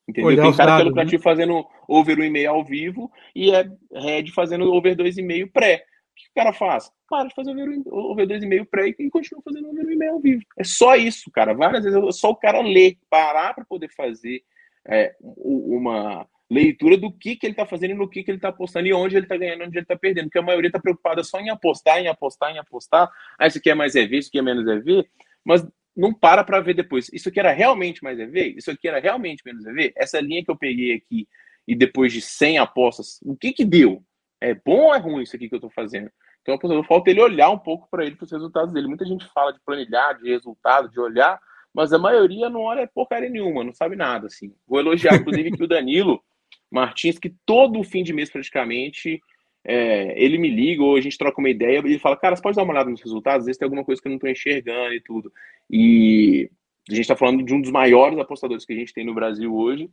Entendeu? 0.08 0.28
Olhar 0.28 0.42
Tem 0.42 0.56
cara 0.56 0.70
dados, 0.70 0.82
que 0.82 0.86
é 0.86 0.90
lucrativo 0.90 1.20
né? 1.20 1.24
fazendo 1.24 1.66
over 1.88 2.16
1,5 2.16 2.48
ao 2.48 2.64
vivo 2.64 3.10
e 3.34 3.50
é 3.50 3.66
head 3.92 4.32
fazendo 4.32 4.72
over 4.72 4.94
2,5 4.96 5.50
pré. 5.52 5.76
O 5.76 6.14
que 6.14 6.28
o 6.30 6.34
cara 6.34 6.52
faz? 6.52 6.90
Para 7.08 7.28
de 7.28 7.34
fazer 7.34 7.50
over 7.86 8.26
2,5 8.26 8.66
pré 8.70 8.88
e 8.88 9.10
continua 9.10 9.42
fazendo 9.42 9.68
over 9.68 9.84
1,5 9.84 10.10
ao 10.10 10.20
vivo. 10.20 10.42
É 10.58 10.64
só 10.64 10.94
isso, 10.94 11.30
cara. 11.30 11.54
Várias 11.54 11.84
vezes 11.84 12.02
é 12.02 12.12
só 12.12 12.30
o 12.30 12.36
cara 12.36 12.60
ler, 12.60 12.96
parar 13.10 13.54
para 13.54 13.64
poder 13.64 13.88
fazer 13.88 14.42
é, 14.86 15.14
uma 15.20 16.26
leitura 16.50 16.96
do 16.96 17.10
que, 17.10 17.36
que 17.36 17.46
ele 17.46 17.52
está 17.52 17.66
fazendo, 17.66 17.94
no 17.94 18.08
que, 18.08 18.22
que 18.22 18.30
ele 18.30 18.38
está 18.38 18.48
apostando 18.48 18.86
e 18.86 18.92
onde 18.92 19.16
ele 19.16 19.24
está 19.24 19.36
ganhando, 19.36 19.64
onde 19.64 19.76
ele 19.76 19.84
está 19.84 19.96
perdendo. 19.96 20.26
Porque 20.26 20.38
a 20.38 20.42
maioria 20.42 20.68
está 20.68 20.78
preocupada 20.78 21.22
só 21.24 21.40
em 21.40 21.50
apostar, 21.50 21.98
em 21.98 22.08
apostar, 22.08 22.52
em 22.52 22.58
apostar. 22.58 23.10
Ah, 23.38 23.46
isso 23.46 23.58
aqui 23.58 23.70
é 23.70 23.74
mais 23.74 23.94
EV, 23.94 24.18
isso 24.18 24.28
aqui 24.28 24.38
é 24.38 24.42
menos 24.42 24.66
EV. 24.66 25.06
Mas 25.44 25.66
não 25.96 26.12
para 26.12 26.44
para 26.44 26.60
ver 26.60 26.74
depois. 26.74 27.10
Isso 27.12 27.28
aqui 27.28 27.38
era 27.38 27.52
realmente 27.52 28.02
mais 28.02 28.18
EV? 28.18 28.54
Isso 28.56 28.70
aqui 28.70 28.88
era 28.88 29.00
realmente 29.00 29.42
menos 29.44 29.64
EV? 29.64 29.92
Essa 29.96 30.20
linha 30.20 30.44
que 30.44 30.50
eu 30.50 30.56
peguei 30.56 30.94
aqui 30.94 31.28
e 31.66 31.74
depois 31.74 32.12
de 32.12 32.20
100 32.20 32.58
apostas, 32.58 33.18
o 33.22 33.36
que 33.36 33.52
que 33.52 33.64
deu? 33.64 34.02
É 34.40 34.54
bom 34.54 34.86
ou 34.86 34.94
é 34.94 34.98
ruim 34.98 35.22
isso 35.22 35.34
aqui 35.36 35.48
que 35.48 35.54
eu 35.54 35.58
estou 35.58 35.70
fazendo? 35.70 36.10
Então, 36.46 36.84
falta 36.84 37.10
ele 37.10 37.22
olhar 37.22 37.48
um 37.48 37.58
pouco 37.58 37.88
para 37.90 38.04
ele, 38.04 38.16
para 38.16 38.24
os 38.24 38.32
resultados 38.32 38.72
dele. 38.74 38.86
Muita 38.86 39.06
gente 39.06 39.26
fala 39.32 39.52
de 39.52 39.60
planilhar, 39.64 40.18
de 40.18 40.28
resultado, 40.28 40.90
de 40.90 41.00
olhar, 41.00 41.40
mas 41.74 41.92
a 41.92 41.98
maioria 41.98 42.48
não 42.48 42.60
olha 42.60 42.86
porcaria 42.86 43.28
nenhuma, 43.28 43.64
não 43.64 43.74
sabe 43.74 43.96
nada, 43.96 44.28
assim. 44.28 44.54
Vou 44.66 44.78
elogiar, 44.78 45.16
inclusive, 45.16 45.50
que 45.50 45.64
o 45.64 45.68
Danilo 45.68 46.22
Martins, 46.70 47.18
que 47.18 47.34
todo 47.44 47.82
fim 47.82 48.02
de 48.02 48.12
mês 48.12 48.30
praticamente 48.30 49.20
é, 49.64 50.14
ele 50.22 50.38
me 50.38 50.50
liga 50.50 50.82
ou 50.82 50.96
a 50.96 51.00
gente 51.00 51.18
troca 51.18 51.40
uma 51.40 51.48
ideia 51.48 51.78
e 51.78 51.86
ele 51.86 51.98
fala, 51.98 52.16
cara, 52.16 52.36
você 52.36 52.42
pode 52.42 52.56
dar 52.56 52.62
uma 52.62 52.72
olhada 52.72 52.90
nos 52.90 53.02
resultados? 53.02 53.40
Às 53.40 53.46
vezes 53.46 53.58
tem 53.58 53.66
alguma 53.66 53.84
coisa 53.84 54.00
que 54.00 54.06
eu 54.06 54.10
não 54.10 54.16
estou 54.16 54.30
enxergando 54.30 54.94
e 54.94 55.00
tudo. 55.00 55.32
E 55.70 56.50
a 56.88 56.92
gente 56.92 57.02
está 57.02 57.16
falando 57.16 57.42
de 57.42 57.54
um 57.54 57.60
dos 57.60 57.70
maiores 57.70 58.18
apostadores 58.18 58.64
que 58.64 58.72
a 58.72 58.76
gente 58.76 58.92
tem 58.92 59.04
no 59.04 59.14
Brasil 59.14 59.54
hoje. 59.54 59.90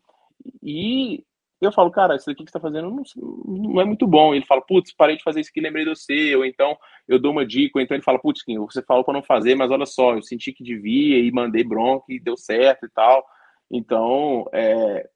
E 0.62 1.24
eu 1.66 1.72
falo, 1.72 1.92
cara, 1.92 2.16
isso 2.16 2.30
aqui 2.30 2.44
que 2.44 2.52
você 2.52 2.58
está 2.58 2.60
fazendo 2.60 2.90
não, 2.90 3.04
não, 3.46 3.82
é 3.82 3.86
muito 3.86 4.08
bom. 4.08 4.34
Ele 4.34 4.46
fala, 4.46 4.62
putz, 4.62 4.94
parei 4.94 5.16
de 5.16 5.24
fazer 5.24 5.42
isso 5.42 5.50
aqui, 5.52 5.62
lembrei 5.62 5.84
de 5.86 5.92
você. 5.92 6.36
Ou 6.36 6.46
então 6.46 6.78
eu 7.08 7.20
dou 7.20 7.32
uma 7.32 7.46
dica. 7.46 7.78
Ou 7.78 7.82
então 7.82 7.96
ele 7.96 8.04
fala, 8.04 8.20
putz, 8.20 8.44
você 8.48 8.82
falou 8.82 9.04
para 9.04 9.14
não 9.14 9.24
fazer, 9.24 9.56
mas 9.56 9.70
olha 9.70 9.86
só, 9.86 10.16
eu 10.16 10.24
senti 10.24 10.52
que 10.52 10.64
devia 10.64 11.20
e 11.20 11.32
mandei 11.32 11.64
bronca 11.64 12.06
e 12.10 12.20
deu 12.20 12.36
certo 12.36 12.86
e 12.86 12.90
tal. 12.90 13.24
Então, 13.70 14.50
é, 14.54 15.08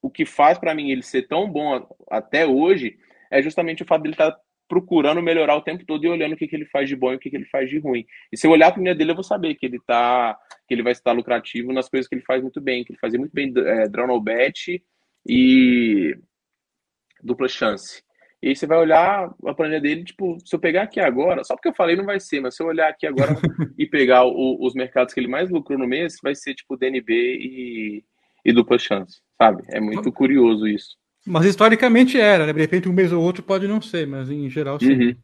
o 0.00 0.10
que 0.10 0.24
faz 0.24 0.58
para 0.58 0.74
mim 0.74 0.90
ele 0.90 1.02
ser 1.02 1.28
tão 1.28 1.48
bom 1.50 1.86
até 2.10 2.46
hoje 2.46 2.98
é 3.30 3.42
justamente 3.42 3.82
o 3.82 3.86
fato 3.86 4.02
dele 4.02 4.14
estar 4.14 4.32
tá 4.32 4.40
procurando 4.68 5.20
melhorar 5.20 5.54
o 5.56 5.62
tempo 5.62 5.84
todo 5.84 6.02
e 6.02 6.08
olhando 6.08 6.32
o 6.32 6.36
que, 6.36 6.48
que 6.48 6.56
ele 6.56 6.64
faz 6.64 6.88
de 6.88 6.96
bom 6.96 7.12
e 7.12 7.16
o 7.16 7.18
que, 7.18 7.28
que 7.28 7.36
ele 7.36 7.44
faz 7.44 7.68
de 7.68 7.78
ruim. 7.78 8.06
E 8.32 8.38
se 8.38 8.46
eu 8.46 8.50
olhar 8.50 8.68
a 8.68 8.72
primeira 8.72 8.96
dele, 8.96 9.10
eu 9.10 9.14
vou 9.14 9.22
saber 9.22 9.54
que 9.54 9.66
ele 9.66 9.78
tá, 9.86 10.34
que 10.66 10.72
ele 10.72 10.82
vai 10.82 10.92
estar 10.92 11.12
lucrativo 11.12 11.72
nas 11.74 11.90
coisas 11.90 12.08
que 12.08 12.14
ele 12.14 12.24
faz 12.24 12.42
muito 12.42 12.60
bem, 12.60 12.82
que 12.82 12.92
ele 12.92 12.98
fazia 12.98 13.18
muito 13.18 13.32
bem 13.32 13.52
é, 13.54 13.86
draw 13.86 14.18
bet 14.18 14.82
e 15.26 16.16
dupla 17.22 17.48
chance. 17.48 18.02
E 18.42 18.48
aí 18.48 18.56
você 18.56 18.66
vai 18.66 18.78
olhar 18.78 19.32
a 19.46 19.54
planilha 19.54 19.80
dele, 19.80 20.04
tipo, 20.04 20.36
se 20.44 20.54
eu 20.54 20.58
pegar 20.58 20.82
aqui 20.82 20.98
agora, 20.98 21.44
só 21.44 21.54
porque 21.54 21.68
eu 21.68 21.74
falei 21.74 21.94
não 21.94 22.04
vai 22.04 22.18
ser, 22.18 22.40
mas 22.40 22.56
se 22.56 22.62
eu 22.62 22.66
olhar 22.66 22.88
aqui 22.88 23.06
agora 23.06 23.30
e 23.78 23.86
pegar 23.86 24.24
o, 24.24 24.58
os 24.60 24.74
mercados 24.74 25.14
que 25.14 25.20
ele 25.20 25.28
mais 25.28 25.48
lucrou 25.48 25.78
no 25.78 25.86
mês, 25.86 26.16
vai 26.20 26.34
ser 26.34 26.54
tipo 26.54 26.76
DNB 26.76 27.12
e, 27.12 28.04
e 28.44 28.52
dupla 28.52 28.78
chance, 28.78 29.20
sabe? 29.38 29.62
É 29.68 29.78
muito 29.78 30.10
curioso 30.10 30.66
isso. 30.66 30.96
Mas 31.24 31.44
historicamente 31.46 32.18
era, 32.18 32.46
né? 32.46 32.52
De 32.52 32.60
repente 32.60 32.88
um 32.88 32.92
mês 32.92 33.12
ou 33.12 33.22
outro 33.22 33.44
pode 33.44 33.68
não 33.68 33.80
ser, 33.80 34.08
mas 34.08 34.28
em 34.28 34.50
geral 34.50 34.80
sim. 34.80 34.92
Uhum. 34.92 35.16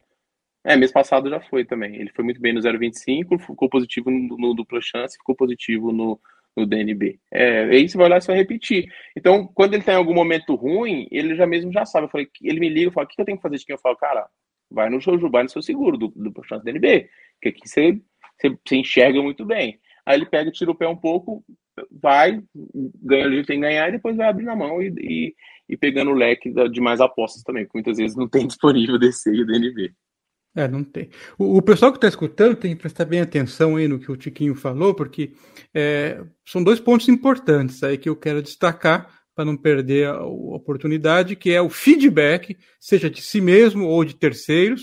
É, 0.65 0.77
mês 0.77 0.93
passado 0.93 1.29
já 1.29 1.41
foi 1.41 1.65
também. 1.65 1.97
Ele 1.97 2.13
foi 2.15 2.25
muito 2.25 2.41
bem 2.41 2.53
no 2.53 2.61
0,25, 2.61 3.39
ficou 3.41 3.69
positivo 3.69 4.11
no, 4.11 4.37
no 4.37 4.55
dupla 4.55 4.81
chance, 4.81 5.17
ficou 5.17 5.35
positivo 5.35 5.91
no, 5.91 6.21
no 6.59 6.67
DNB. 6.67 7.19
É, 7.33 7.65
aí 7.65 7.89
você 7.89 7.97
vai 7.97 8.07
olhar 8.07 8.23
e 8.23 8.27
vai 8.27 8.37
repetir. 8.37 8.87
Então, 9.17 9.47
quando 9.55 9.75
ele 9.75 9.83
tem 9.83 9.95
tá 9.95 9.99
algum 9.99 10.15
momento 10.15 10.55
ruim, 10.55 11.07
ele 11.11 11.35
já 11.35 11.47
mesmo 11.47 11.73
já 11.73 11.85
sabe. 11.85 12.07
Eu 12.07 12.11
falei, 12.11 12.29
ele 12.43 12.61
me 12.61 12.69
liga 12.69 12.91
e 12.91 12.93
fala, 12.93 13.07
o 13.07 13.09
que 13.09 13.21
eu 13.21 13.25
tenho 13.25 13.39
que 13.39 13.43
fazer 13.43 13.57
de 13.57 13.65
quem? 13.65 13.75
Eu 13.75 13.81
falo, 13.81 13.97
cara, 13.97 14.27
vai 14.71 14.91
no 14.91 15.01
Jojo, 15.01 15.31
vai 15.31 15.43
no 15.43 15.49
seu 15.49 15.63
seguro, 15.63 15.97
do, 15.97 16.09
do 16.09 16.33
chance 16.45 16.65
DNB, 16.65 17.09
que 17.41 17.49
aqui 17.49 17.69
você, 17.69 18.01
você, 18.39 18.51
você, 18.51 18.77
enxerga 18.77 19.23
muito 19.23 19.45
bem. 19.45 19.79
Aí 20.05 20.17
ele 20.17 20.27
pega, 20.27 20.51
tira 20.51 20.71
o 20.71 20.75
pé 20.75 20.89
um 20.89 20.97
pouco, 20.97 21.45
vai, 21.91 22.43
ganha 23.03 23.25
ali, 23.25 23.45
tem 23.45 23.61
que 23.61 23.67
ganhar, 23.67 23.89
e 23.89 23.93
depois 23.93 24.17
vai 24.17 24.29
abrir 24.29 24.45
na 24.45 24.57
mão 24.57 24.83
e, 24.83 24.93
e, 24.99 25.35
e 25.69 25.77
pegando 25.77 26.11
o 26.11 26.15
leque 26.15 26.53
de 26.71 26.81
mais 26.81 27.01
apostas 27.01 27.43
também, 27.43 27.67
que 27.67 27.75
muitas 27.75 27.99
vezes 27.99 28.17
não 28.17 28.29
tem 28.29 28.47
disponível 28.49 28.99
DC 28.99 29.31
e 29.31 29.45
DNB. 29.45 29.93
É, 30.59 30.67
não 30.67 30.83
tem. 30.83 31.09
O, 31.39 31.59
o 31.59 31.63
pessoal 31.63 31.93
que 31.93 31.99
está 31.99 32.09
escutando 32.09 32.57
tem 32.57 32.75
que 32.75 32.81
prestar 32.81 33.05
bem 33.05 33.21
atenção 33.21 33.77
aí 33.77 33.87
no 33.87 34.01
que 34.01 34.11
o 34.11 34.17
Tiquinho 34.17 34.57
falou, 34.57 34.93
porque 34.93 35.33
é, 35.73 36.21
são 36.45 36.65
dois 36.65 36.81
pontos 36.81 37.09
importantes 37.09 37.81
aí 37.85 37.97
que 37.97 38.09
eu 38.09 38.17
quero 38.17 38.43
destacar 38.43 39.09
para 39.37 39.45
não 39.45 39.57
perder 39.57 40.09
a, 40.09 40.25
oportunidade, 40.25 41.37
que 41.37 41.53
é 41.53 41.63
o 41.63 41.71
feedback, 41.71 42.57
seja 42.81 43.09
de 43.09 43.23
si 43.23 43.41
mesmo 43.41 43.87
ou 43.87 44.05
de 44.05 44.17
terceiros, 44.17 44.83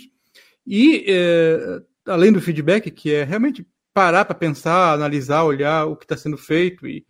e 0.65 1.03
é, 1.09 1.81
além 2.05 2.31
do 2.31 2.39
feedback, 2.39 2.89
que 2.89 3.11
é 3.11 3.25
realmente 3.25 3.67
parar 3.93 4.23
para 4.23 4.33
pensar, 4.33 4.93
analisar, 4.93 5.43
olhar 5.43 5.87
o 5.87 5.97
que 5.97 6.05
está 6.05 6.15
sendo 6.15 6.37
feito 6.37 6.87
e, 6.87 7.05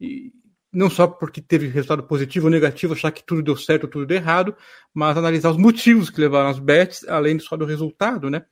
e, 0.00 0.32
não 0.72 0.88
só 0.88 1.06
porque 1.06 1.40
teve 1.40 1.66
resultado 1.66 2.02
positivo 2.02 2.46
ou 2.46 2.50
negativo, 2.50 2.94
achar 2.94 3.10
que 3.10 3.24
tudo 3.24 3.42
deu 3.42 3.56
certo 3.56 3.84
ou 3.84 3.90
tudo 3.90 4.06
deu 4.06 4.16
errado, 4.16 4.54
mas 4.94 5.16
analisar 5.16 5.50
os 5.50 5.56
motivos 5.56 6.10
que 6.10 6.20
levaram 6.20 6.48
às 6.48 6.58
bets, 6.58 7.06
além 7.08 7.38
só 7.38 7.56
do 7.56 7.64
resultado, 7.64 8.30
né? 8.30 8.44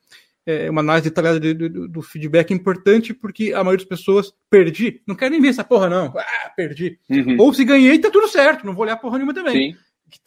É 0.44 0.70
uma 0.70 0.80
análise 0.80 1.10
detalhada 1.10 1.38
de, 1.38 1.52
de, 1.52 1.68
do 1.68 2.00
feedback 2.00 2.54
importante, 2.54 3.12
porque 3.12 3.52
a 3.52 3.62
maioria 3.62 3.84
das 3.84 3.98
pessoas 3.98 4.32
perdi, 4.48 5.02
não 5.06 5.14
quer 5.14 5.30
nem 5.30 5.40
ver 5.40 5.48
essa 5.48 5.62
porra, 5.62 5.90
não. 5.90 6.06
Ah, 6.16 6.50
perdi. 6.56 6.98
Uhum. 7.10 7.36
Ou 7.38 7.52
se 7.52 7.66
ganhei, 7.66 7.98
tá 7.98 8.10
tudo 8.10 8.26
certo, 8.28 8.64
não 8.64 8.72
vou 8.72 8.84
olhar 8.84 8.96
porra 8.96 9.18
nenhuma 9.18 9.34
também. 9.34 9.72
Sim. 9.72 9.78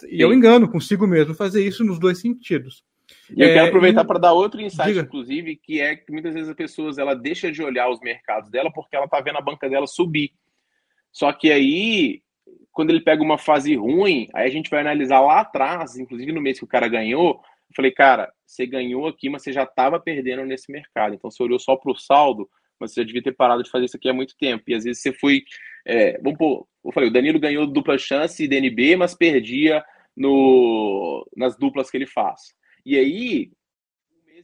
E 0.06 0.18
Sim. 0.18 0.22
eu 0.22 0.32
engano 0.32 0.70
consigo 0.70 1.08
mesmo 1.08 1.34
fazer 1.34 1.66
isso 1.66 1.84
nos 1.84 2.00
dois 2.00 2.20
sentidos. 2.20 2.84
E 3.36 3.42
eu 3.42 3.50
é, 3.50 3.54
quero 3.54 3.68
aproveitar 3.70 4.04
e... 4.04 4.08
para 4.08 4.20
dar 4.20 4.34
outro 4.34 4.62
insight, 4.62 4.90
Diga. 4.90 5.02
inclusive, 5.02 5.56
que 5.56 5.82
é 5.82 5.96
que 5.96 6.12
muitas 6.12 6.34
vezes 6.34 6.50
as 6.50 6.56
pessoas 6.56 6.98
ela 6.98 7.16
deixa 7.16 7.52
de 7.52 7.64
olhar 7.64 7.90
os 7.90 8.00
mercados 8.00 8.50
dela 8.50 8.72
porque 8.72 8.96
ela 8.96 9.08
tá 9.08 9.20
vendo 9.22 9.38
a 9.38 9.42
banca 9.42 9.68
dela 9.68 9.88
subir. 9.88 10.32
Só 11.12 11.32
que 11.34 11.52
aí, 11.52 12.22
quando 12.72 12.90
ele 12.90 13.02
pega 13.02 13.22
uma 13.22 13.38
fase 13.38 13.76
ruim, 13.76 14.28
aí 14.34 14.48
a 14.48 14.52
gente 14.52 14.70
vai 14.70 14.82
analisar 14.82 15.20
lá 15.20 15.42
atrás, 15.42 15.98
inclusive 15.98 16.32
no 16.32 16.42
mês 16.42 16.58
que 16.58 16.64
o 16.64 16.68
cara 16.68 16.88
ganhou. 16.88 17.42
Eu 17.70 17.76
falei, 17.76 17.92
cara, 17.92 18.32
você 18.46 18.66
ganhou 18.66 19.08
aqui, 19.08 19.30
mas 19.30 19.44
você 19.44 19.52
já 19.52 19.64
estava 19.64 20.00
perdendo 20.00 20.46
nesse 20.46 20.72
mercado. 20.72 21.16
Então 21.16 21.30
você 21.30 21.42
olhou 21.44 21.60
só 21.60 21.76
para 21.76 21.92
o 21.92 21.98
saldo, 21.98 22.50
mas 22.80 22.94
você 22.94 23.02
já 23.02 23.06
devia 23.06 23.24
ter 23.24 23.34
parado 23.34 23.64
de 23.64 23.70
fazer 23.70 23.86
isso 23.86 23.98
aqui 23.98 24.10
há 24.10 24.14
muito 24.14 24.36
tempo. 24.38 24.64
E 24.68 24.74
às 24.74 24.84
vezes 24.84 25.02
você 25.02 25.14
foi. 25.14 25.44
É, 25.86 26.20
vamos 26.22 26.38
pôr, 26.38 26.68
eu 26.84 26.92
falei, 26.92 27.10
o 27.10 27.14
Danilo 27.14 27.40
ganhou 27.40 27.68
dupla 27.68 27.98
chance 27.98 28.44
e 28.44 28.48
DNB, 28.48 28.96
mas 28.96 29.16
perdia 29.16 29.84
no, 30.16 31.28
nas 31.36 31.58
duplas 31.58 31.90
que 31.90 31.98
ele 31.98 32.06
faz. 32.06 32.54
E 32.86 32.98
aí, 32.98 33.52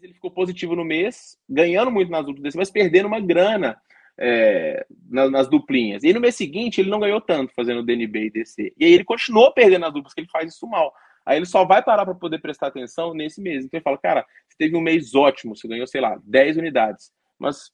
ele 0.02 0.14
ficou 0.14 0.32
positivo 0.32 0.76
no 0.76 0.86
mês, 0.86 1.38
ganhando 1.50 1.92
muito 1.92 2.12
nas 2.12 2.26
duplas, 2.26 2.56
mas 2.56 2.70
perdendo 2.72 3.08
uma 3.08 3.20
grana 3.20 3.80
é, 4.20 4.86
nas, 5.10 5.32
nas, 5.32 5.50
duplinhas. 5.50 6.04
E 6.04 6.14
no 6.14 6.20
mês 6.20 6.36
seguinte 6.36 6.82
ele 6.82 6.90
não 6.90 7.00
ganhou 7.00 7.22
tanto 7.22 7.54
fazendo 7.54 7.84
DNB 7.84 8.26
e 8.26 8.32
DC. 8.32 8.74
E 8.78 8.86
aí 8.86 8.94
ele 8.94 9.04
continuou 9.04 9.54
perdendo 9.54 9.86
as 9.86 9.94
duplas, 9.94 10.14
que 10.14 10.22
ele 10.22 10.30
faz 10.30 10.54
isso 10.54 10.68
mal. 10.68 10.94
Aí 11.26 11.38
ele 11.38 11.46
só 11.46 11.66
vai 11.66 11.84
parar 11.84 12.06
para 12.06 12.16
poder 12.16 12.40
prestar 12.40 12.68
atenção 12.68 13.14
nesse 13.14 13.42
mês. 13.42 13.66
Então 13.66 13.78
ele 13.78 13.84
fala, 13.84 13.98
cara, 13.98 14.26
você 14.48 14.58
teve 14.58 14.76
um 14.76 14.82
mês 14.82 15.14
ótimo, 15.14 15.56
você 15.56 15.68
ganhou, 15.68 15.86
sei 15.86 16.02
lá, 16.02 16.18
10 16.24 16.58
unidades. 16.58 17.12
Mas, 17.38 17.72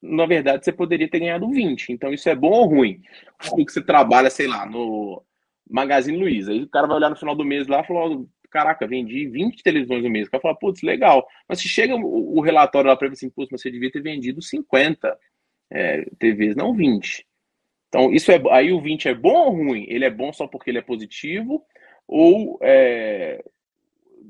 na 0.00 0.26
verdade, 0.26 0.64
você 0.64 0.72
poderia 0.72 1.10
ter 1.10 1.20
ganhado 1.20 1.50
20. 1.50 1.92
Então 1.92 2.12
isso 2.12 2.28
é 2.28 2.34
bom 2.34 2.52
ou 2.52 2.66
ruim? 2.66 3.02
O 3.52 3.64
que 3.64 3.72
você 3.72 3.82
trabalha, 3.82 4.30
sei 4.30 4.46
lá, 4.46 4.64
no 4.64 5.22
Magazine 5.68 6.16
Luiza. 6.16 6.52
Aí 6.52 6.62
o 6.62 6.68
cara 6.68 6.86
vai 6.86 6.96
olhar 6.96 7.10
no 7.10 7.16
final 7.16 7.34
do 7.34 7.44
mês 7.44 7.66
lá 7.66 7.80
e 7.80 7.86
falar, 7.86 8.16
caraca, 8.48 8.86
vendi 8.86 9.26
20 9.26 9.62
televisões 9.64 10.04
no 10.04 10.10
mês. 10.10 10.28
O 10.28 10.30
cara 10.30 10.40
fala, 10.40 10.56
putz, 10.56 10.82
legal. 10.82 11.26
Mas 11.48 11.60
se 11.60 11.68
chega 11.68 11.96
o, 11.96 12.40
relatório 12.40 12.88
lá 12.88 12.96
para 12.96 13.08
ele 13.08 13.14
assim, 13.14 13.28
putz, 13.28 13.50
mas 13.50 13.60
você 13.60 13.70
devia 13.70 13.90
ter 13.90 14.00
vendido 14.00 14.40
50 14.40 15.18
é, 15.70 16.04
TVs, 16.18 16.56
não 16.56 16.74
20. 16.74 17.26
Então, 17.88 18.12
isso 18.12 18.32
é 18.32 18.42
aí 18.50 18.72
o 18.72 18.80
20 18.80 19.08
é 19.08 19.14
bom 19.14 19.46
ou 19.46 19.50
ruim? 19.52 19.86
Ele 19.88 20.04
é 20.04 20.10
bom 20.10 20.32
só 20.32 20.46
porque 20.46 20.70
ele 20.70 20.78
é 20.78 20.82
positivo 20.82 21.64
ou 22.06 22.58
é, 22.60 23.42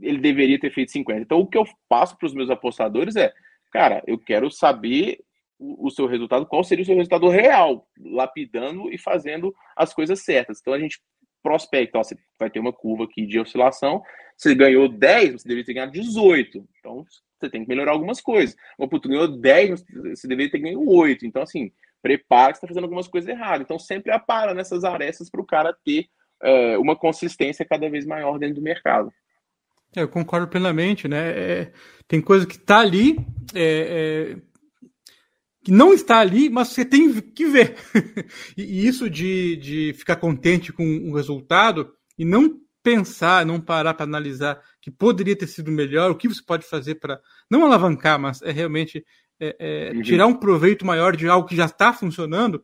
ele 0.03 0.18
deveria 0.18 0.61
ter 0.61 0.70
feito 0.70 0.93
50? 0.93 1.20
Então, 1.20 1.41
o 1.41 1.47
que 1.47 1.57
eu 1.57 1.64
passo 1.89 2.16
para 2.16 2.26
os 2.26 2.35
meus 2.35 2.51
apostadores 2.51 3.16
é, 3.16 3.32
cara, 3.72 4.03
eu 4.07 4.18
quero 4.18 4.51
saber 4.51 5.18
o, 5.59 5.87
o, 5.87 5.91
seu 5.91 6.07
resultado, 6.07 6.47
qual 6.47 6.62
seria 6.62 6.82
o 6.82 6.87
seu 6.87 6.97
resultado 6.97 7.28
real, 7.28 7.89
lapidando 7.99 8.93
e 8.93 8.99
fazendo 8.99 9.55
as 9.76 9.95
coisas 9.95 10.20
certas. 10.20 10.59
Então, 10.61 10.72
a 10.72 10.78
gente 10.78 11.01
prospecta, 11.43 11.99
ó, 11.99 12.03
você 12.03 12.16
vai 12.39 12.51
ter 12.51 12.59
uma 12.59 12.72
curva 12.72 13.05
aqui 13.05 13.26
de 13.26 13.39
oscilação, 13.39 14.03
você 14.37 14.55
ganhou 14.55 14.89
10, 14.89 15.32
você 15.32 15.49
deveria 15.49 15.64
ter 15.64 15.74
ganhado 15.74 15.93
18. 15.93 16.66
Então, 16.78 17.05
você 17.45 17.51
tem 17.51 17.62
que 17.62 17.68
melhorar 17.68 17.92
algumas 17.92 18.20
coisas. 18.20 18.57
Uma 18.78 18.88
puta 18.88 19.09
ganhou 19.09 19.28
10, 19.28 19.84
você 20.14 20.26
deveria 20.26 20.51
ter 20.51 20.59
ganho 20.59 20.86
8. 20.86 21.26
Então, 21.26 21.42
assim, 21.42 21.70
prepara 22.03 22.53
que 22.53 22.59
você 22.59 22.64
está 22.64 22.68
fazendo 22.68 22.84
algumas 22.84 23.09
coisas 23.09 23.28
erradas. 23.28 23.62
Então, 23.62 23.78
sempre 23.78 24.12
apara 24.12 24.55
nessas 24.55 24.84
arestas 24.84 25.30
para 25.30 25.40
o 25.40 25.47
cara 25.47 25.76
ter 25.84 26.07
é, 26.42 26.78
uma 26.78 26.97
consistência 26.97 27.64
cada 27.64 27.88
vez 27.88 28.07
maior 28.07 28.38
dentro 28.38 28.57
do 28.57 28.62
mercado. 28.62 29.12
É, 29.97 30.03
eu 30.03 30.09
concordo 30.09 30.49
plenamente, 30.49 31.07
né? 31.07 31.30
É, 31.30 31.72
tem 32.09 32.20
coisa 32.20 32.47
que 32.47 32.57
está 32.57 32.80
ali, 32.80 33.16
é, 33.55 34.34
é, 34.34 34.36
que 35.62 35.70
não 35.70 35.95
está 35.95 36.18
ali, 36.18 36.51
mas 36.51 36.68
você 36.68 36.84
tem 36.84 37.20
que 37.20 37.47
ver. 37.47 37.76
e 38.57 38.86
isso 38.86 39.09
de, 39.09 39.57
de 39.57 39.92
ficar 39.95 40.16
contente 40.16 40.72
com 40.72 40.84
o 40.84 41.14
resultado 41.14 41.95
e 42.18 42.24
não 42.24 42.61
pensar, 42.85 43.47
não 43.47 43.59
parar 43.59 43.95
para 43.95 44.05
analisar 44.05 44.61
que 44.80 44.91
poderia 44.91 45.35
ter 45.35 45.47
sido 45.47 45.72
melhor, 45.72 46.11
o 46.11 46.14
que 46.14 46.28
você 46.28 46.43
pode 46.47 46.66
fazer 46.66 46.97
para 46.97 47.18
não 47.51 47.64
alavancar, 47.64 48.20
mas 48.20 48.43
é 48.43 48.53
realmente 48.53 49.05
é, 49.41 49.57
é, 49.59 49.93
uhum. 49.95 50.03
tirar 50.03 50.26
um 50.26 50.35
proveito 50.35 50.85
maior 50.85 51.16
de 51.16 51.26
algo 51.26 51.49
que 51.49 51.57
já 51.57 51.64
está 51.64 51.95
funcionando, 51.95 52.62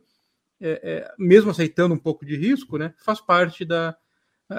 é, 0.61 0.79
é, 0.83 1.11
mesmo 1.17 1.49
aceitando 1.49 1.95
um 1.95 1.97
pouco 1.97 2.23
de 2.23 2.37
risco, 2.37 2.77
né, 2.77 2.93
faz 3.03 3.19
parte 3.19 3.65
da, 3.65 3.97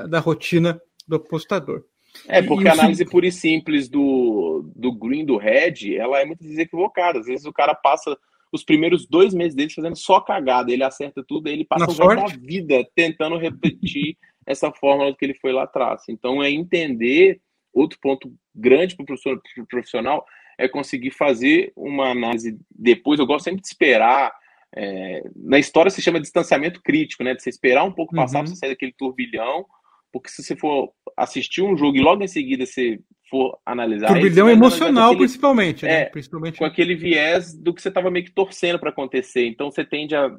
da 0.09 0.19
rotina 0.19 0.83
do 1.07 1.15
apostador. 1.15 1.85
É, 2.27 2.43
porque 2.43 2.67
a 2.67 2.73
análise 2.73 3.05
pura 3.07 3.29
e 3.29 3.33
simples 3.33 3.89
do, 3.89 4.69
do 4.75 4.93
green, 4.93 5.25
do 5.25 5.39
red, 5.39 5.97
ela 5.97 6.21
é 6.21 6.25
muitas 6.27 6.47
vezes 6.47 6.59
equivocada. 6.59 7.21
Às 7.21 7.27
vezes 7.27 7.47
o 7.47 7.53
cara 7.53 7.75
passa 7.75 8.19
os 8.53 8.63
primeiros 8.63 9.07
dois 9.07 9.33
meses 9.33 9.55
dele 9.55 9.71
fazendo 9.71 9.97
só 9.97 10.21
cagada, 10.21 10.71
ele 10.71 10.85
acerta 10.85 11.25
tudo, 11.27 11.49
ele 11.49 11.65
passa 11.65 11.87
o 11.87 12.09
resto 12.09 12.37
da 12.37 12.37
vida 12.37 12.87
tentando 12.95 13.39
repetir 13.39 14.19
essa 14.47 14.73
fórmula 14.73 15.15
que 15.17 15.25
ele 15.25 15.35
foi 15.35 15.53
lá 15.53 15.65
atrás. 15.65 16.03
Então 16.09 16.43
é 16.43 16.51
entender, 16.51 17.41
outro 17.73 17.99
ponto 18.01 18.33
grande 18.55 18.97
para 18.97 19.05
o 19.05 19.67
profissional 19.67 20.25
é 20.59 20.69
conseguir 20.69 21.11
fazer 21.11 21.73
uma 21.77 22.11
análise 22.11 22.59
depois. 22.71 23.19
Eu 23.19 23.27
gosto 23.27 23.45
sempre 23.45 23.63
de 23.63 23.69
esperar. 23.69 24.33
É, 24.75 25.23
na 25.37 25.59
história 25.59 25.91
se 25.91 26.01
chama 26.01 26.21
distanciamento 26.21 26.81
crítico, 26.83 27.23
né? 27.23 27.35
De 27.35 27.43
você 27.43 27.51
esperar 27.51 27.85
um 27.85 27.93
pouco 27.93 28.15
passar 28.15 28.39
uhum. 28.39 28.45
para 28.45 28.55
você 28.55 28.59
sair 28.59 28.71
daquele 28.71 28.95
turbilhão, 28.97 29.67
porque 30.13 30.31
se 30.31 30.43
você 30.43 30.57
for 30.57 30.93
assistir 31.17 31.63
um 31.63 31.77
jogo 31.77 31.97
e 31.97 32.01
logo 32.01 32.23
em 32.23 32.29
seguida 32.29 32.65
você 32.65 32.99
for 33.29 33.59
analisar. 33.65 34.09
Turbilhão 34.09 34.49
emocional, 34.49 35.13
aquele, 35.13 35.21
principalmente, 35.21 35.85
né? 35.85 36.03
É, 36.03 36.05
principalmente. 36.05 36.59
Com 36.59 36.67
aquele 36.67 36.95
viés 36.95 37.55
do 37.55 37.73
que 37.73 37.81
você 37.81 37.89
estava 37.89 38.11
meio 38.11 38.27
que 38.27 38.33
torcendo 38.33 38.79
para 38.79 38.91
acontecer. 38.91 39.47
Então 39.47 39.71
você 39.71 39.85
tende 39.85 40.15
a 40.15 40.31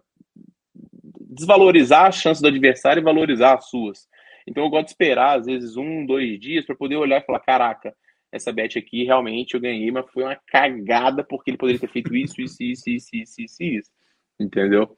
desvalorizar 1.33 2.07
as 2.07 2.15
chances 2.15 2.41
do 2.41 2.47
adversário 2.47 3.01
e 3.01 3.03
valorizar 3.03 3.55
as 3.55 3.69
suas. 3.69 4.07
Então 4.47 4.63
eu 4.63 4.69
gosto 4.69 4.85
de 4.85 4.91
esperar, 4.91 5.39
às 5.39 5.45
vezes, 5.45 5.77
um, 5.77 6.05
dois 6.05 6.39
dias 6.39 6.65
para 6.65 6.75
poder 6.75 6.95
olhar 6.95 7.21
e 7.21 7.25
falar: 7.25 7.39
caraca, 7.39 7.93
essa 8.31 8.51
bet 8.51 8.77
aqui 8.77 9.03
realmente 9.03 9.53
eu 9.53 9.61
ganhei, 9.61 9.91
mas 9.91 10.09
foi 10.11 10.23
uma 10.23 10.37
cagada 10.47 11.23
porque 11.23 11.51
ele 11.51 11.57
poderia 11.57 11.79
ter 11.79 11.89
feito 11.89 12.15
isso, 12.15 12.41
isso, 12.41 12.57
isso, 12.61 12.89
isso, 12.89 13.09
isso, 13.13 13.41
isso, 13.41 13.63
isso. 13.63 13.91
Entendeu? 14.39 14.97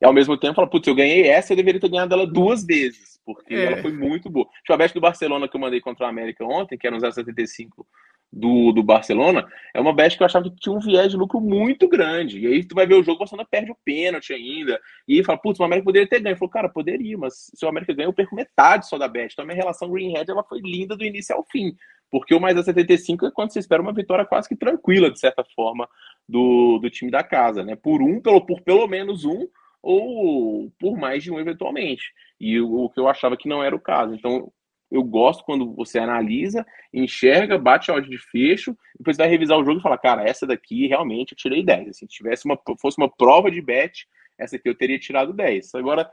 E 0.00 0.06
ao 0.06 0.14
mesmo 0.14 0.36
tempo, 0.36 0.54
fala, 0.54 0.70
putz, 0.70 0.88
eu 0.88 0.94
ganhei 0.94 1.28
essa, 1.28 1.52
eu 1.52 1.56
deveria 1.56 1.78
ter 1.78 1.90
ganhado 1.90 2.14
ela 2.14 2.26
duas 2.26 2.64
vezes, 2.64 3.20
porque 3.24 3.54
é. 3.54 3.64
ela 3.66 3.82
foi 3.82 3.92
muito 3.92 4.30
boa. 4.30 4.46
Tipo, 4.62 4.72
a 4.72 4.76
bet 4.78 4.94
do 4.94 5.00
Barcelona 5.00 5.46
que 5.46 5.54
eu 5.54 5.60
mandei 5.60 5.80
contra 5.80 6.06
o 6.06 6.08
América 6.08 6.42
ontem, 6.42 6.78
que 6.78 6.86
era 6.86 6.96
um 6.96 6.98
0,75 6.98 7.84
do, 8.32 8.72
do 8.72 8.82
Barcelona, 8.82 9.46
é 9.74 9.80
uma 9.80 9.92
bet 9.92 10.16
que 10.16 10.22
eu 10.22 10.26
achava 10.26 10.48
que 10.48 10.56
tinha 10.56 10.74
um 10.74 10.78
viés 10.78 11.10
de 11.10 11.16
lucro 11.16 11.40
muito 11.40 11.88
grande. 11.88 12.38
E 12.38 12.46
aí 12.46 12.64
tu 12.64 12.74
vai 12.74 12.86
ver 12.86 12.94
o 12.94 13.02
jogo, 13.02 13.16
o 13.16 13.18
Barcelona 13.18 13.48
perde 13.50 13.72
o 13.72 13.76
pênalti 13.84 14.32
ainda. 14.32 14.80
E 15.08 15.16
aí 15.16 15.24
fala, 15.24 15.38
putz, 15.38 15.58
o 15.58 15.64
América 15.64 15.84
poderia 15.84 16.08
ter 16.08 16.20
ganho. 16.20 16.36
Falou, 16.36 16.50
cara, 16.50 16.68
poderia, 16.68 17.18
mas 17.18 17.50
se 17.54 17.64
o 17.64 17.68
América 17.68 17.92
ganha, 17.92 18.08
eu 18.08 18.12
perco 18.12 18.36
metade 18.36 18.88
só 18.88 18.96
da 18.96 19.08
bet. 19.08 19.32
Então 19.32 19.42
a 19.42 19.46
minha 19.46 19.56
relação 19.56 19.90
Greenhead 19.90 20.30
ela 20.30 20.44
foi 20.44 20.60
linda 20.60 20.96
do 20.96 21.04
início 21.04 21.34
ao 21.34 21.44
fim. 21.50 21.74
Porque 22.10 22.34
o 22.34 22.40
mais 22.40 22.56
a 22.56 22.62
75 22.62 23.26
é 23.26 23.30
quando 23.30 23.52
você 23.52 23.58
espera 23.58 23.82
uma 23.82 23.92
vitória 23.92 24.24
quase 24.24 24.48
que 24.48 24.56
tranquila, 24.56 25.10
de 25.10 25.18
certa 25.18 25.44
forma, 25.54 25.88
do, 26.28 26.78
do 26.78 26.90
time 26.90 27.10
da 27.10 27.22
casa, 27.22 27.64
né? 27.64 27.76
Por 27.76 28.02
um, 28.02 28.20
pelo, 28.20 28.44
por 28.44 28.60
pelo 28.62 28.86
menos 28.88 29.24
um, 29.24 29.46
ou 29.82 30.70
por 30.78 30.96
mais 30.96 31.22
de 31.22 31.30
um 31.30 31.38
eventualmente. 31.38 32.12
E 32.38 32.60
o, 32.60 32.84
o 32.84 32.90
que 32.90 32.98
eu 32.98 33.08
achava 33.08 33.36
que 33.36 33.48
não 33.48 33.62
era 33.62 33.74
o 33.74 33.80
caso. 33.80 34.14
Então, 34.14 34.52
eu 34.90 35.02
gosto 35.02 35.44
quando 35.44 35.72
você 35.72 35.98
analisa, 35.98 36.66
enxerga, 36.92 37.56
bate 37.56 37.90
a 37.90 38.00
de 38.00 38.18
fecho, 38.18 38.76
depois 38.98 39.16
vai 39.16 39.28
revisar 39.28 39.58
o 39.58 39.64
jogo 39.64 39.78
e 39.78 39.82
fala, 39.82 39.96
cara, 39.96 40.24
essa 40.24 40.46
daqui 40.46 40.86
realmente 40.86 41.32
eu 41.32 41.38
tirei 41.38 41.62
10. 41.62 41.88
Assim, 41.88 42.06
se 42.06 42.06
tivesse 42.06 42.44
uma, 42.44 42.58
fosse 42.80 42.98
uma 42.98 43.08
prova 43.08 43.50
de 43.50 43.62
bet, 43.62 44.06
essa 44.38 44.56
aqui 44.56 44.68
eu 44.68 44.74
teria 44.74 44.98
tirado 44.98 45.32
10. 45.32 45.74
Agora, 45.74 46.10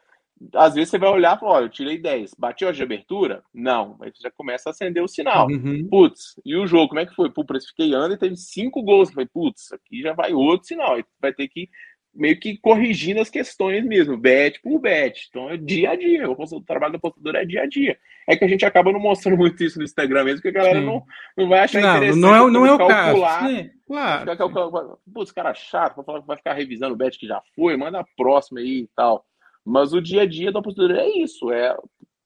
às 0.54 0.76
vezes 0.76 0.90
você 0.90 0.98
vai 1.00 1.10
olhar 1.10 1.36
e 1.36 1.40
falar, 1.40 1.54
olha, 1.54 1.66
eu 1.66 1.70
tirei 1.70 1.98
10. 1.98 2.36
Bati 2.38 2.66
a 2.66 2.72
de 2.72 2.84
abertura? 2.84 3.44
Não. 3.54 3.98
Aí 4.02 4.12
você 4.12 4.22
já 4.22 4.32
começa 4.32 4.70
a 4.70 4.72
acender 4.72 5.04
o 5.04 5.08
sinal. 5.08 5.48
Uhum. 5.48 5.88
Putz, 5.90 6.40
e 6.46 6.56
o 6.56 6.68
jogo, 6.68 6.90
como 6.90 7.00
é 7.00 7.06
que 7.06 7.16
foi? 7.16 7.32
Pô, 7.32 7.44
precifiquei 7.44 7.96
under 7.96 8.12
e 8.12 8.20
teve 8.20 8.36
5 8.36 8.84
gols. 8.84 9.10
Eu 9.10 9.16
falei, 9.16 9.30
putz, 9.34 9.72
aqui 9.72 10.02
já 10.02 10.14
vai 10.14 10.34
outro 10.34 10.68
sinal. 10.68 10.96
Aí 10.96 11.06
vai 11.20 11.34
ter 11.34 11.48
que 11.48 11.70
meio 12.18 12.39
que 12.39 12.57
corrigindo 12.57 13.22
as 13.22 13.30
questões 13.30 13.86
mesmo, 13.86 14.18
bet 14.18 14.59
por 14.61 14.80
bet. 14.80 15.28
Então 15.30 15.49
é 15.49 15.55
dia 15.55 15.91
a 15.91 15.95
dia. 15.95 16.30
O 16.30 16.61
trabalho 16.61 16.93
do 16.93 16.97
apostador 16.97 17.36
é 17.36 17.45
dia 17.45 17.61
a 17.61 17.68
dia. 17.68 17.97
É 18.28 18.36
que 18.36 18.43
a 18.43 18.47
gente 18.47 18.65
acaba 18.65 18.91
não 18.91 18.99
mostrando 18.99 19.38
muito 19.38 19.63
isso 19.63 19.78
no 19.78 19.86
Instagram 19.86 20.24
mesmo, 20.24 20.41
porque 20.41 20.57
a 20.57 20.61
galera 20.63 20.82
não, 20.82 21.03
não 21.38 21.47
vai 21.47 21.59
achar 21.59 21.82
não, 21.82 21.95
interessante. 21.95 22.22
Não 22.22 22.36
é, 22.36 22.51
não 22.51 22.65
é 22.65 22.74
o 22.74 22.78
calcular, 22.78 23.39
caso. 23.39 23.55
Sim, 23.55 23.70
claro. 23.86 24.38
Calcular, 24.38 24.97
Putz, 25.13 25.32
cara 25.32 25.53
chato, 25.53 26.03
vai 26.26 26.38
ficar 26.38 26.53
revisando 26.53 26.95
o 26.95 26.97
bet 26.97 27.18
que 27.18 27.28
já 27.28 27.41
foi, 27.55 27.78
manda 27.78 27.99
a 27.99 28.05
próxima 28.18 28.59
aí 28.59 28.82
e 28.82 28.89
tal. 28.95 29.24
Mas 29.63 29.93
o 29.93 30.01
dia 30.01 30.24
a 30.24 30.26
dia 30.26 30.51
do 30.51 30.57
apostador 30.57 30.97
é 30.97 31.07
isso, 31.07 31.51
é 31.51 31.78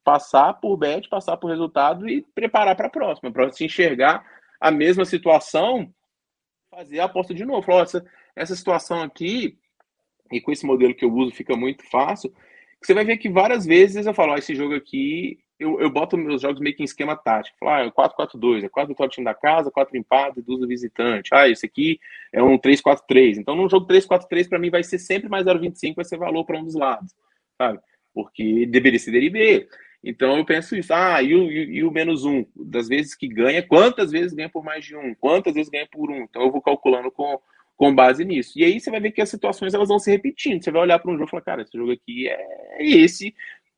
passar 0.03 0.53
por 0.53 0.77
bet, 0.77 1.09
passar 1.09 1.37
por 1.37 1.49
resultado 1.49 2.07
e 2.07 2.21
preparar 2.33 2.75
para 2.75 2.87
a 2.87 2.91
próxima, 2.91 3.31
para 3.31 3.51
se 3.51 3.65
enxergar 3.65 4.23
a 4.59 4.71
mesma 4.71 5.03
situação, 5.05 5.91
fazer 6.69 6.99
a 6.99 7.05
aposta 7.05 7.33
de 7.33 7.43
novo. 7.43 7.63
Falar, 7.63 7.83
essa, 7.83 8.05
essa 8.35 8.55
situação 8.55 9.01
aqui 9.01 9.57
e 10.31 10.41
com 10.41 10.51
esse 10.51 10.65
modelo 10.65 10.93
que 10.93 11.05
eu 11.05 11.13
uso 11.13 11.31
fica 11.31 11.55
muito 11.55 11.83
fácil, 11.89 12.33
você 12.81 12.93
vai 12.93 13.05
ver 13.05 13.17
que 13.17 13.29
várias 13.29 13.65
vezes 13.65 14.05
eu 14.05 14.13
falo, 14.13 14.33
ah, 14.33 14.39
esse 14.39 14.55
jogo 14.55 14.73
aqui, 14.73 15.39
eu, 15.59 15.79
eu 15.79 15.89
boto 15.89 16.17
meus 16.17 16.41
jogos 16.41 16.59
meio 16.59 16.75
que 16.75 16.81
em 16.81 16.85
esquema 16.85 17.15
tático. 17.15 17.55
Falo, 17.59 17.71
ah, 17.71 17.85
é 17.85 17.91
4-4-2, 17.91 18.63
é 18.63 18.69
4 18.69 18.87
vitórias 18.87 19.11
do 19.11 19.15
time 19.15 19.25
da 19.25 19.35
casa, 19.35 19.69
4 19.69 19.95
empates 19.95 20.37
e 20.37 20.41
2 20.41 20.61
do 20.61 20.67
visitante. 20.67 21.29
Ah, 21.31 21.47
esse 21.47 21.65
aqui 21.65 21.99
é 22.33 22.41
um 22.41 22.57
3-4-3. 22.57 23.37
Então, 23.37 23.55
num 23.55 23.69
jogo 23.69 23.85
3-4-3, 23.85 24.49
para 24.49 24.57
mim, 24.57 24.71
vai 24.71 24.83
ser 24.83 24.97
sempre 24.97 25.29
mais 25.29 25.45
0,25, 25.45 25.95
vai 25.95 26.05
ser 26.05 26.17
valor 26.17 26.43
para 26.43 26.57
um 26.57 26.63
dos 26.63 26.73
lados, 26.73 27.13
sabe? 27.55 27.79
Porque 28.13 28.65
deveria 28.65 28.97
ser 28.97 29.11
DRB. 29.11 29.67
Então, 30.03 30.37
eu 30.37 30.43
penso 30.43 30.75
isso. 30.75 30.91
Ah, 30.91 31.21
e 31.21 31.35
o, 31.35 31.51
e 31.51 31.83
o 31.83 31.91
menos 31.91 32.25
um? 32.25 32.43
Das 32.55 32.87
vezes 32.87 33.13
que 33.13 33.27
ganha, 33.27 33.61
quantas 33.61 34.09
vezes 34.11 34.33
ganha 34.33 34.49
por 34.49 34.63
mais 34.63 34.83
de 34.83 34.95
um? 34.95 35.13
Quantas 35.13 35.53
vezes 35.53 35.69
ganha 35.69 35.87
por 35.91 36.09
um? 36.09 36.23
Então, 36.23 36.41
eu 36.41 36.51
vou 36.51 36.61
calculando 36.61 37.11
com 37.11 37.39
com 37.81 37.95
base 37.95 38.23
nisso. 38.23 38.59
E 38.59 38.63
aí 38.63 38.79
você 38.79 38.91
vai 38.91 38.99
ver 38.99 39.11
que 39.11 39.23
as 39.23 39.29
situações 39.29 39.73
elas 39.73 39.87
vão 39.87 39.97
se 39.97 40.11
repetindo. 40.11 40.63
Você 40.63 40.69
vai 40.69 40.83
olhar 40.83 40.99
para 40.99 41.09
um 41.09 41.15
jogo 41.15 41.25
e 41.25 41.31
falar, 41.31 41.41
cara, 41.41 41.61
esse 41.63 41.75
jogo 41.75 41.91
aqui 41.91 42.27
é 42.27 42.77
esse, 42.79 43.33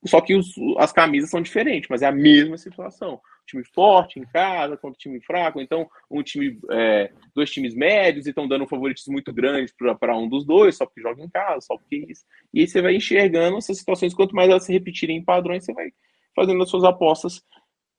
só 0.05 0.19
que 0.19 0.35
os, 0.35 0.53
as 0.77 0.91
camisas 0.91 1.29
são 1.29 1.41
diferentes, 1.41 1.87
mas 1.89 2.01
é 2.01 2.07
a 2.07 2.11
mesma 2.11 2.57
situação. 2.57 3.21
time 3.45 3.63
forte 3.63 4.19
em 4.19 4.25
casa 4.25 4.75
contra 4.75 4.97
time 4.97 5.21
fraco, 5.21 5.61
então 5.61 5.89
um 6.11 6.21
time, 6.21 6.59
é, 6.71 7.13
dois 7.33 7.49
times 7.49 7.73
médios 7.73 8.25
e 8.25 8.31
estão 8.31 8.45
dando 8.45 8.65
um 8.65 8.67
favoritismo 8.67 9.13
muito 9.13 9.31
grande 9.31 9.71
para 9.97 10.17
um 10.17 10.27
dos 10.27 10.45
dois, 10.45 10.75
só 10.75 10.85
porque 10.85 10.99
joga 10.99 11.23
em 11.23 11.29
casa, 11.29 11.61
só 11.61 11.77
porque 11.77 12.05
isso. 12.09 12.25
E 12.53 12.59
aí 12.59 12.67
você 12.67 12.81
vai 12.81 12.97
enxergando 12.97 13.55
essas 13.55 13.77
situações, 13.77 14.13
quanto 14.13 14.35
mais 14.35 14.49
elas 14.49 14.65
se 14.65 14.73
repetirem 14.73 15.15
em 15.15 15.23
padrões, 15.23 15.63
você 15.63 15.71
vai 15.71 15.93
fazendo 16.35 16.61
as 16.61 16.69
suas 16.69 16.83
apostas 16.83 17.41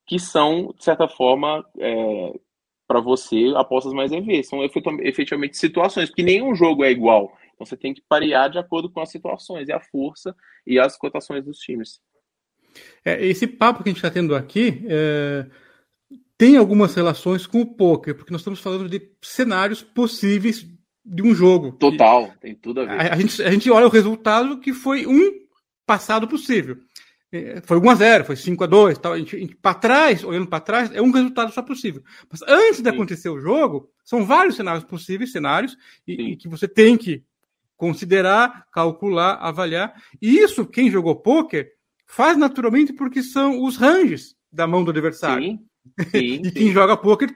que 0.06 0.18
são, 0.18 0.74
de 0.76 0.84
certa 0.84 1.08
forma, 1.08 1.64
é, 1.78 2.32
para 2.86 3.00
você 3.00 3.52
apostas 3.56 3.92
mais 3.92 4.12
EV. 4.12 4.42
São 4.44 4.60
efetivamente 4.62 5.56
situações, 5.56 6.08
porque 6.08 6.22
nenhum 6.22 6.54
jogo 6.54 6.84
é 6.84 6.90
igual. 6.90 7.32
Então 7.54 7.66
você 7.66 7.76
tem 7.76 7.94
que 7.94 8.02
parear 8.08 8.50
de 8.50 8.58
acordo 8.58 8.90
com 8.90 9.00
as 9.00 9.10
situações 9.10 9.68
e 9.68 9.72
a 9.72 9.80
força 9.80 10.34
e 10.66 10.78
as 10.78 10.96
cotações 10.96 11.44
dos 11.44 11.58
times. 11.58 12.00
É, 13.04 13.24
esse 13.24 13.46
papo 13.46 13.82
que 13.82 13.88
a 13.88 13.92
gente 13.92 13.98
está 13.98 14.10
tendo 14.10 14.34
aqui 14.34 14.84
é, 14.88 15.46
tem 16.36 16.56
algumas 16.56 16.94
relações 16.94 17.46
com 17.46 17.60
o 17.60 17.74
poker, 17.74 18.14
porque 18.14 18.32
nós 18.32 18.40
estamos 18.40 18.60
falando 18.60 18.88
de 18.88 19.00
cenários 19.22 19.82
possíveis 19.82 20.66
de 21.04 21.22
um 21.22 21.34
jogo. 21.34 21.72
Total, 21.72 22.32
tem 22.40 22.54
tudo 22.54 22.80
a 22.80 22.84
ver. 22.84 22.92
A, 22.92 23.14
a, 23.14 23.16
gente, 23.16 23.42
a 23.42 23.50
gente 23.50 23.70
olha 23.70 23.86
o 23.86 23.90
resultado 23.90 24.58
que 24.58 24.72
foi 24.72 25.06
um 25.06 25.44
passado 25.86 26.26
possível. 26.26 26.78
É, 27.34 27.60
foi 27.62 27.78
1 27.78 27.90
a 27.90 27.94
0 27.96 28.24
foi 28.24 28.36
5 28.36 28.62
a 28.62 28.66
2 28.68 28.98
tal. 28.98 29.12
A 29.14 29.18
gente, 29.18 29.36
gente 29.36 29.56
para 29.56 29.74
trás, 29.74 30.22
olhando 30.22 30.46
para 30.46 30.60
trás, 30.60 30.92
é 30.92 31.02
um 31.02 31.10
resultado 31.10 31.52
só 31.52 31.62
possível. 31.62 32.00
Mas 32.30 32.42
antes 32.42 32.80
de 32.80 32.88
Sim. 32.88 32.94
acontecer 32.94 33.28
o 33.28 33.40
jogo, 33.40 33.90
são 34.04 34.24
vários 34.24 34.54
cenários 34.54 34.84
possíveis, 34.84 35.32
cenários, 35.32 35.76
e, 36.06 36.32
e, 36.32 36.36
que 36.36 36.48
você 36.48 36.68
tem 36.68 36.96
que 36.96 37.24
considerar, 37.76 38.66
calcular, 38.70 39.34
avaliar. 39.40 40.00
E 40.22 40.38
isso, 40.38 40.64
quem 40.64 40.88
jogou 40.88 41.16
poker, 41.16 41.72
faz 42.06 42.36
naturalmente 42.36 42.92
porque 42.92 43.20
são 43.20 43.64
os 43.64 43.76
ranges 43.76 44.36
da 44.52 44.66
mão 44.66 44.84
do 44.84 44.92
adversário. 44.92 45.44
Sim. 45.44 45.66
Sim, 46.10 46.42
e 46.46 46.52
quem 46.52 46.72
joga 46.72 46.96
poker 46.96 47.34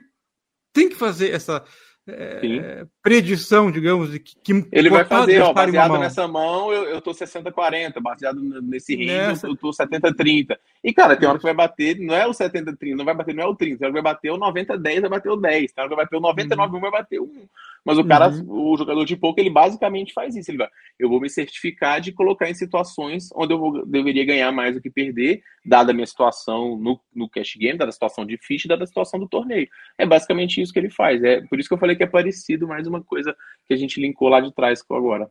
tem 0.71 0.87
que 0.87 0.95
fazer 0.95 1.31
essa, 1.31 1.63
é, 2.09 2.85
predição, 3.01 3.71
digamos, 3.71 4.11
de 4.11 4.19
que, 4.19 4.35
que 4.43 4.67
ele 4.71 4.89
vai 4.89 5.05
fazer, 5.05 5.41
ó, 5.41 5.53
baseado 5.53 5.97
nessa 5.97 6.27
mão, 6.27 6.71
eu, 6.71 6.83
eu 6.85 7.01
tô 7.01 7.11
60-40, 7.11 7.99
baseado 8.01 8.41
nesse 8.61 8.95
range, 8.95 9.07
Nessa... 9.07 9.47
eu 9.47 9.55
tô 9.55 9.69
70-30. 9.69 10.57
E, 10.83 10.93
cara, 10.93 11.15
tem 11.15 11.27
hora 11.27 11.37
que 11.37 11.43
vai 11.43 11.53
bater, 11.53 11.99
não 11.99 12.15
é 12.15 12.27
o 12.27 12.31
70-30, 12.31 12.95
não 12.95 13.05
vai 13.05 13.13
bater, 13.13 13.35
não 13.35 13.43
é 13.43 13.47
o 13.47 13.55
30, 13.55 13.77
tem 13.77 13.85
hora 13.85 13.93
que 13.93 14.01
vai 14.01 14.13
bater 14.13 14.31
o 14.31 14.37
90-10, 14.37 15.01
vai 15.01 15.09
bater 15.09 15.29
o 15.29 15.35
10, 15.35 15.71
tem 15.71 15.81
hora 15.81 15.89
que 15.89 15.95
vai 15.95 16.05
bater 16.05 16.17
o 16.17 16.21
99, 16.21 16.73
uhum. 16.73 16.81
vai 16.81 16.91
bater 16.91 17.19
o 17.19 17.23
1. 17.23 17.47
Mas 17.85 17.97
o 17.97 18.05
cara, 18.05 18.29
uhum. 18.29 18.73
o 18.73 18.77
jogador 18.77 19.05
de 19.05 19.15
pouco, 19.15 19.39
ele 19.39 19.49
basicamente 19.49 20.13
faz 20.13 20.35
isso. 20.35 20.51
Ele 20.51 20.57
vai, 20.57 20.67
eu 20.97 21.09
vou 21.09 21.19
me 21.19 21.29
certificar 21.29 22.01
de 22.01 22.11
colocar 22.11 22.49
em 22.49 22.53
situações 22.53 23.29
onde 23.35 23.53
eu 23.53 23.59
vou, 23.59 23.85
deveria 23.85 24.25
ganhar 24.25 24.51
mais 24.51 24.75
do 24.75 24.81
que 24.81 24.89
perder, 24.89 25.41
dada 25.65 25.91
a 25.91 25.93
minha 25.93 26.05
situação 26.05 26.77
no, 26.77 26.99
no 27.13 27.29
cash 27.29 27.55
game, 27.57 27.77
dada 27.77 27.89
a 27.89 27.93
situação 27.93 28.25
de 28.25 28.37
ficha, 28.37 28.67
dada 28.67 28.83
a 28.83 28.87
situação 28.87 29.19
do 29.19 29.27
torneio. 29.27 29.67
É 29.97 30.05
basicamente 30.05 30.61
isso 30.61 30.73
que 30.73 30.79
ele 30.79 30.89
faz. 30.89 31.23
É 31.23 31.41
por 31.41 31.59
isso 31.59 31.67
que 31.67 31.73
eu 31.73 31.79
falei 31.79 31.95
que 31.95 32.03
é 32.03 32.07
parecido, 32.07 32.67
mais 32.67 32.87
uma 32.87 33.03
coisa 33.03 33.35
que 33.67 33.73
a 33.73 33.77
gente 33.77 33.99
linkou 33.99 34.29
lá 34.29 34.41
de 34.41 34.53
trás 34.53 34.81
com 34.81 34.95
agora. 34.95 35.29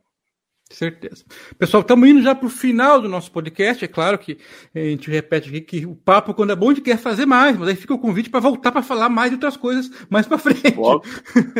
Certeza. 0.71 1.25
Pessoal, 1.57 1.81
estamos 1.81 2.07
indo 2.07 2.21
já 2.21 2.35
para 2.35 2.45
o 2.45 2.49
final 2.49 3.01
do 3.01 3.09
nosso 3.09 3.31
podcast. 3.31 3.83
É 3.83 3.87
claro 3.87 4.19
que 4.19 4.37
a 4.73 4.79
gente 4.79 5.09
repete 5.09 5.49
aqui 5.49 5.61
que 5.61 5.85
o 5.85 5.95
papo, 5.95 6.33
quando 6.33 6.51
é 6.51 6.55
bom, 6.55 6.69
a 6.69 6.73
gente 6.73 6.83
quer 6.83 6.97
fazer 6.97 7.25
mais, 7.25 7.57
mas 7.57 7.69
aí 7.69 7.75
fica 7.75 7.93
o 7.93 7.99
convite 7.99 8.29
para 8.29 8.39
voltar 8.39 8.71
para 8.71 8.83
falar 8.83 9.09
mais 9.09 9.31
de 9.31 9.35
outras 9.35 9.57
coisas 9.57 9.89
mais 10.11 10.27
para 10.27 10.37
frente. 10.37 10.71
Pode, 10.73 11.09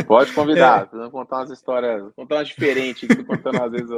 pode 0.05 0.32
convidar, 0.32 0.88
é. 0.93 1.10
contar 1.10 1.38
umas 1.38 1.49
histórias, 1.49 2.03
contar 2.16 2.36
umas 2.36 2.47
diferentes, 2.47 3.10
contando 3.26 3.64
às 3.64 3.72
vezes 3.72 3.89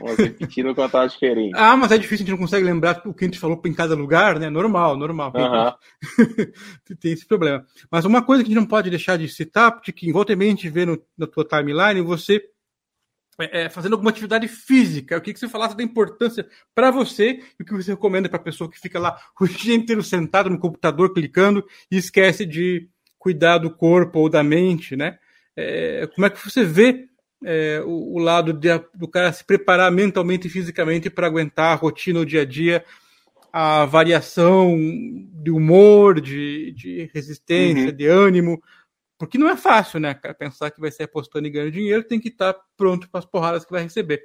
umas 0.00 0.16
repetindo, 0.16 0.74
contar 0.76 1.00
umas 1.00 1.12
diferentes. 1.12 1.60
Ah, 1.60 1.76
mas 1.76 1.90
é 1.90 1.98
difícil, 1.98 2.22
a 2.22 2.26
gente 2.26 2.30
não 2.30 2.38
consegue 2.38 2.64
lembrar 2.64 3.02
o 3.04 3.12
que 3.12 3.24
a 3.24 3.28
gente 3.28 3.40
falou 3.40 3.60
em 3.64 3.74
cada 3.74 3.96
lugar, 3.96 4.38
né? 4.38 4.48
Normal, 4.48 4.96
normal. 4.96 5.32
Uhum. 5.34 6.46
Tem 7.00 7.12
esse 7.12 7.26
problema. 7.26 7.66
Mas 7.90 8.04
uma 8.04 8.22
coisa 8.22 8.44
que 8.44 8.48
a 8.48 8.52
gente 8.54 8.60
não 8.60 8.68
pode 8.68 8.90
deixar 8.90 9.18
de 9.18 9.28
citar, 9.28 9.72
porque 9.72 9.90
que 9.90 10.12
volta 10.12 10.32
e 10.32 10.36
meia 10.36 10.52
a 10.52 10.54
gente 10.54 10.68
vê 10.68 10.86
no, 10.86 11.02
na 11.18 11.26
tua 11.26 11.44
timeline, 11.44 12.00
você 12.00 12.40
é, 13.38 13.68
fazendo 13.68 13.92
alguma 13.92 14.10
atividade 14.10 14.48
física. 14.48 15.14
Eu 15.14 15.20
queria 15.20 15.34
que 15.34 15.40
você 15.40 15.48
falasse 15.48 15.76
da 15.76 15.82
importância 15.82 16.46
para 16.74 16.90
você 16.90 17.40
e 17.58 17.62
o 17.62 17.66
que 17.66 17.72
você 17.72 17.92
recomenda 17.92 18.28
para 18.28 18.38
a 18.38 18.42
pessoa 18.42 18.70
que 18.70 18.80
fica 18.80 18.98
lá 18.98 19.18
o 19.40 19.46
dia 19.48 19.74
inteiro 19.74 20.02
sentado 20.02 20.48
no 20.48 20.58
computador 20.58 21.12
clicando 21.12 21.64
e 21.90 21.96
esquece 21.96 22.46
de 22.46 22.88
cuidar 23.18 23.58
do 23.58 23.70
corpo 23.70 24.20
ou 24.20 24.28
da 24.28 24.42
mente, 24.42 24.96
né? 24.96 25.18
É, 25.56 26.06
como 26.14 26.26
é 26.26 26.30
que 26.30 26.38
você 26.38 26.64
vê 26.64 27.08
é, 27.44 27.82
o, 27.84 28.14
o, 28.14 28.18
lado 28.18 28.52
de, 28.52 28.68
do 28.94 29.08
cara 29.08 29.32
se 29.32 29.44
preparar 29.44 29.90
mentalmente 29.90 30.46
e 30.46 30.50
fisicamente 30.50 31.10
para 31.10 31.26
aguentar 31.26 31.72
a 31.72 31.74
rotina, 31.74 32.20
o 32.20 32.26
dia 32.26 32.42
a 32.42 32.44
dia, 32.44 32.84
a 33.52 33.84
variação 33.84 34.76
de 35.32 35.50
humor, 35.50 36.20
de, 36.20 36.72
de 36.72 37.10
resistência, 37.14 37.86
uhum. 37.86 37.96
de 37.96 38.06
ânimo, 38.06 38.62
porque 39.18 39.38
não 39.38 39.48
é 39.48 39.56
fácil, 39.56 39.98
né? 40.00 40.14
Pensar 40.38 40.70
que 40.70 40.80
vai 40.80 40.90
ser 40.90 41.04
apostando 41.04 41.46
e 41.46 41.50
ganhando 41.50 41.72
dinheiro, 41.72 42.04
tem 42.04 42.20
que 42.20 42.28
estar 42.28 42.52
tá 42.52 42.60
pronto 42.76 43.08
para 43.08 43.20
as 43.20 43.26
porradas 43.26 43.64
que 43.64 43.72
vai 43.72 43.82
receber. 43.82 44.22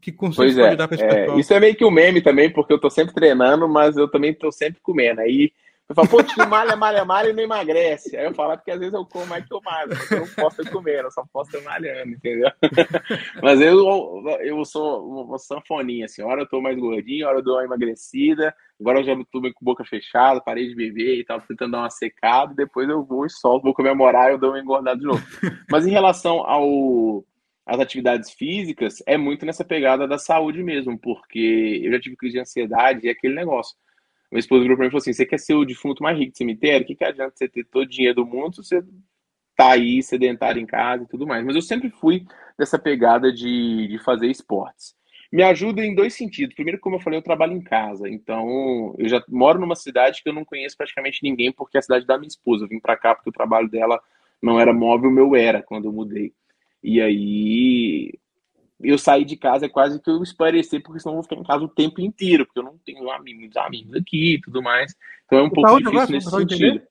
Que 0.00 0.10
conselho 0.10 0.54
pode 0.54 0.72
é, 0.72 0.76
dar 0.76 0.88
para 0.88 0.94
esse 0.94 1.04
é, 1.04 1.38
Isso 1.38 1.52
é 1.52 1.60
meio 1.60 1.76
que 1.76 1.84
um 1.84 1.90
meme 1.90 2.22
também, 2.22 2.50
porque 2.50 2.72
eu 2.72 2.76
estou 2.76 2.90
sempre 2.90 3.14
treinando, 3.14 3.68
mas 3.68 3.96
eu 3.96 4.08
também 4.08 4.30
estou 4.30 4.50
sempre 4.50 4.80
comendo. 4.80 5.20
Aí 5.20 5.52
Eu 5.88 5.94
falo, 5.94 6.08
pô, 6.08 6.22
tio 6.22 6.48
malha, 6.48 6.74
malha, 6.74 7.04
malha 7.04 7.28
e 7.28 7.32
não 7.34 7.42
emagrece. 7.42 8.16
Aí 8.16 8.24
eu 8.24 8.34
falo, 8.34 8.52
é 8.52 8.56
porque 8.56 8.70
às 8.70 8.78
vezes 8.78 8.94
eu 8.94 9.04
como 9.04 9.26
mais 9.26 9.44
que 9.44 9.52
eu 9.52 9.60
malho, 9.62 9.92
eu 10.10 10.20
não 10.20 10.28
posso 10.28 10.70
comer, 10.70 11.04
eu 11.04 11.10
só 11.10 11.22
posso 11.30 11.62
malhando, 11.62 12.12
entendeu? 12.12 12.50
Mas 13.42 13.60
eu, 13.60 14.24
eu 14.40 14.64
sou 14.64 15.24
uma 15.24 15.38
sanfoninha, 15.38 16.06
assim, 16.06 16.22
hora 16.22 16.42
eu 16.42 16.48
tô 16.48 16.62
mais 16.62 16.78
gordinho, 16.78 17.26
hora 17.26 17.38
eu 17.38 17.42
dou 17.42 17.56
uma 17.56 17.64
emagrecida, 17.64 18.54
agora 18.82 19.00
eu 19.00 19.04
já 19.04 19.16
tô 19.30 19.40
meio 19.40 19.54
com 19.54 19.64
boca 19.64 19.84
fechada, 19.84 20.40
parei 20.40 20.68
de 20.68 20.74
beber 20.74 21.18
e 21.18 21.24
tal, 21.24 21.40
tentando 21.40 21.72
dar 21.72 21.78
uma 21.78 21.90
secada, 21.90 22.54
depois 22.54 22.88
eu 22.88 23.02
vou 23.02 23.24
e 23.24 23.30
solto, 23.30 23.64
vou 23.64 23.74
comemorar 23.74 24.28
e 24.28 24.34
eu 24.34 24.38
dou 24.38 24.50
uma 24.50 24.60
engordada 24.60 24.98
de 24.98 25.06
novo. 25.06 25.22
Mas 25.70 25.86
em 25.86 25.90
relação 25.90 26.38
ao 26.38 27.24
as 27.64 27.78
atividades 27.78 28.32
físicas, 28.32 28.96
é 29.06 29.16
muito 29.16 29.46
nessa 29.46 29.64
pegada 29.64 30.06
da 30.06 30.18
saúde 30.18 30.64
mesmo, 30.64 30.98
porque 30.98 31.80
eu 31.84 31.92
já 31.92 32.00
tive 32.00 32.16
crise 32.16 32.34
de 32.34 32.40
ansiedade 32.40 33.06
e 33.06 33.08
é 33.08 33.12
aquele 33.12 33.36
negócio 33.36 33.76
minha 34.32 34.40
esposa 34.40 34.62
virou 34.62 34.76
pra 34.76 34.84
mim 34.84 34.88
e 34.88 34.90
falou 34.90 35.02
assim: 35.02 35.12
você 35.12 35.26
quer 35.26 35.38
ser 35.38 35.54
o 35.54 35.64
defunto 35.64 36.02
mais 36.02 36.18
rico 36.18 36.32
do 36.32 36.38
cemitério? 36.38 36.84
O 36.84 36.86
que, 36.86 36.94
que 36.94 37.04
adianta 37.04 37.34
você 37.36 37.46
ter 37.46 37.64
todo 37.64 37.82
o 37.82 37.88
dinheiro 37.88 38.16
do 38.16 38.26
mundo 38.26 38.54
se 38.54 38.64
você 38.64 38.82
tá 39.54 39.72
aí 39.72 40.02
sedentário 40.02 40.60
em 40.60 40.66
casa 40.66 41.04
e 41.04 41.06
tudo 41.06 41.26
mais? 41.26 41.44
Mas 41.44 41.54
eu 41.54 41.60
sempre 41.60 41.90
fui 41.90 42.24
dessa 42.58 42.78
pegada 42.78 43.30
de, 43.30 43.88
de 43.88 43.98
fazer 43.98 44.28
esportes. 44.28 44.94
Me 45.32 45.42
ajuda 45.42 45.82
em 45.82 45.94
dois 45.94 46.14
sentidos. 46.14 46.54
Primeiro, 46.54 46.78
como 46.78 46.96
eu 46.96 47.00
falei, 47.00 47.18
eu 47.18 47.22
trabalho 47.22 47.54
em 47.54 47.60
casa. 47.62 48.06
Então, 48.08 48.94
eu 48.98 49.08
já 49.08 49.24
moro 49.28 49.58
numa 49.58 49.74
cidade 49.74 50.22
que 50.22 50.28
eu 50.28 50.32
não 50.34 50.44
conheço 50.44 50.76
praticamente 50.76 51.20
ninguém, 51.22 51.50
porque 51.50 51.78
é 51.78 51.80
a 51.80 51.82
cidade 51.82 52.06
da 52.06 52.18
minha 52.18 52.28
esposa. 52.28 52.64
Eu 52.64 52.68
vim 52.68 52.78
para 52.78 52.98
cá 52.98 53.14
porque 53.14 53.30
o 53.30 53.32
trabalho 53.32 53.68
dela 53.68 53.98
não 54.42 54.60
era 54.60 54.74
móvel, 54.74 55.08
o 55.08 55.12
meu 55.12 55.34
era 55.34 55.62
quando 55.62 55.86
eu 55.86 55.92
mudei. 55.92 56.34
E 56.82 57.00
aí, 57.00 58.12
eu 58.82 58.98
sair 58.98 59.24
de 59.24 59.36
casa 59.36 59.66
é 59.66 59.68
quase 59.68 60.00
que 60.02 60.10
eu 60.10 60.22
esparecer, 60.22 60.82
porque 60.82 61.00
senão 61.00 61.14
eu 61.14 61.16
vou 61.16 61.22
ficar 61.22 61.36
em 61.36 61.44
casa 61.44 61.64
o 61.64 61.68
tempo 61.68 62.00
inteiro, 62.00 62.44
porque 62.44 62.58
eu 62.58 62.64
não 62.64 62.76
tenho 62.84 63.10
amigos, 63.10 63.56
amigos 63.56 63.94
aqui 63.94 64.34
e 64.34 64.40
tudo 64.40 64.62
mais. 64.62 64.94
Então 65.24 65.38
é 65.38 65.42
um 65.42 65.50
pouco 65.50 65.78
difícil 65.78 65.90
agora, 65.90 66.12
nesse 66.12 66.30
sentido. 66.30 66.66
Entender? 66.66 66.88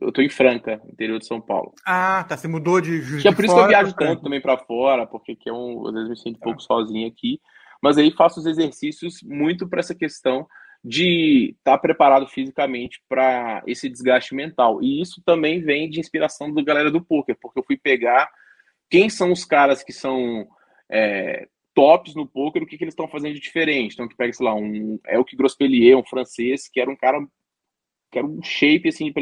Eu 0.00 0.12
tô 0.12 0.20
em 0.20 0.28
Franca, 0.28 0.80
interior 0.88 1.18
de 1.18 1.26
São 1.26 1.40
Paulo. 1.40 1.72
Ah, 1.84 2.24
tá. 2.28 2.36
Você 2.36 2.46
mudou 2.46 2.80
de 2.80 3.00
Juiz 3.00 3.24
é 3.24 3.32
por 3.32 3.44
isso 3.44 3.54
que 3.54 3.60
eu 3.60 3.66
viajo 3.66 3.94
tanto 3.94 4.22
também 4.22 4.40
para 4.40 4.58
fora, 4.58 5.06
porque 5.06 5.32
aqui 5.32 5.48
é 5.48 5.52
um, 5.52 5.86
às 5.88 5.94
vezes 5.94 6.08
me 6.08 6.16
sinto 6.16 6.36
um 6.36 6.40
pouco 6.40 6.60
ah. 6.60 6.64
sozinho 6.64 7.08
aqui. 7.08 7.40
Mas 7.82 7.98
aí 7.98 8.10
faço 8.10 8.40
os 8.40 8.46
exercícios 8.46 9.22
muito 9.22 9.68
para 9.68 9.80
essa 9.80 9.94
questão 9.94 10.46
de 10.82 11.54
estar 11.58 11.72
tá 11.72 11.78
preparado 11.78 12.26
fisicamente 12.28 13.02
para 13.08 13.62
esse 13.66 13.88
desgaste 13.88 14.34
mental. 14.34 14.82
E 14.82 15.00
isso 15.00 15.22
também 15.24 15.60
vem 15.60 15.88
de 15.90 16.00
inspiração 16.00 16.52
do 16.52 16.64
galera 16.64 16.90
do 16.90 17.04
poker, 17.04 17.36
porque 17.40 17.58
eu 17.58 17.64
fui 17.64 17.76
pegar 17.76 18.30
quem 18.90 19.10
são 19.10 19.32
os 19.32 19.44
caras 19.44 19.82
que 19.82 19.92
são 19.92 20.46
é, 20.90 21.48
tops 21.74 22.14
no 22.14 22.26
poker, 22.26 22.62
o 22.62 22.66
que, 22.66 22.78
que 22.78 22.84
eles 22.84 22.92
estão 22.92 23.08
fazendo 23.08 23.34
de 23.34 23.40
diferente. 23.40 23.94
Então, 23.94 24.08
tu 24.08 24.16
pega, 24.16 24.32
sei 24.32 24.46
lá, 24.46 24.54
um 24.54 24.98
que 25.26 25.36
Grospelier, 25.36 25.96
um 25.96 26.04
francês, 26.04 26.68
que 26.68 26.80
era 26.80 26.90
um 26.90 26.96
cara 26.96 27.18
que 28.10 28.18
era 28.18 28.26
um 28.26 28.42
shape, 28.42 28.88
assim, 28.88 29.12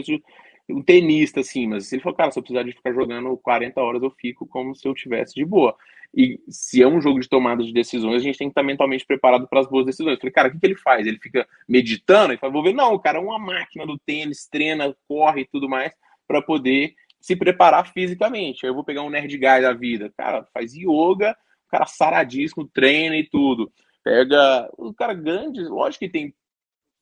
um 0.68 0.82
tenista, 0.82 1.40
assim, 1.40 1.66
mas 1.66 1.92
ele 1.92 2.02
falou, 2.02 2.16
cara, 2.16 2.30
se 2.30 2.38
eu 2.38 2.42
precisar 2.42 2.64
de 2.64 2.72
ficar 2.72 2.92
jogando 2.92 3.36
40 3.36 3.80
horas, 3.80 4.02
eu 4.02 4.10
fico 4.10 4.46
como 4.46 4.74
se 4.74 4.86
eu 4.86 4.94
tivesse 4.94 5.34
de 5.34 5.44
boa. 5.44 5.76
E 6.14 6.40
se 6.48 6.82
é 6.82 6.88
um 6.88 7.00
jogo 7.00 7.20
de 7.20 7.28
tomada 7.28 7.62
de 7.62 7.72
decisões, 7.72 8.16
a 8.16 8.24
gente 8.24 8.38
tem 8.38 8.48
que 8.48 8.52
estar 8.52 8.62
mentalmente 8.62 9.06
preparado 9.06 9.46
para 9.46 9.60
as 9.60 9.68
boas 9.68 9.86
decisões. 9.86 10.14
Eu 10.14 10.20
falei, 10.20 10.32
cara, 10.32 10.48
o 10.48 10.52
que, 10.52 10.58
que 10.58 10.66
ele 10.66 10.76
faz? 10.76 11.06
Ele 11.06 11.18
fica 11.18 11.46
meditando 11.68 12.32
e 12.32 12.36
fala, 12.36 12.52
vou 12.52 12.62
ver, 12.62 12.74
não, 12.74 12.94
o 12.94 12.98
cara 12.98 13.18
é 13.18 13.20
uma 13.20 13.38
máquina 13.38 13.86
do 13.86 13.98
tênis, 13.98 14.48
treina, 14.48 14.96
corre 15.06 15.42
e 15.42 15.46
tudo 15.46 15.68
mais, 15.68 15.92
para 16.26 16.42
poder 16.42 16.94
se 17.20 17.36
preparar 17.36 17.92
fisicamente. 17.92 18.64
Eu 18.64 18.74
vou 18.74 18.84
pegar 18.84 19.02
um 19.02 19.10
nerd 19.10 19.32
guy 19.32 19.60
da 19.60 19.72
vida, 19.72 20.12
cara, 20.16 20.44
faz 20.52 20.74
yoga 20.74 21.36
o 21.66 21.70
cara 21.70 21.86
saradíssimo, 21.86 22.68
treina 22.68 23.16
e 23.16 23.28
tudo. 23.28 23.72
Pega 24.02 24.70
o 24.78 24.94
cara 24.94 25.12
grande, 25.12 25.62
lógico 25.62 26.04
que 26.04 26.10
tem 26.10 26.34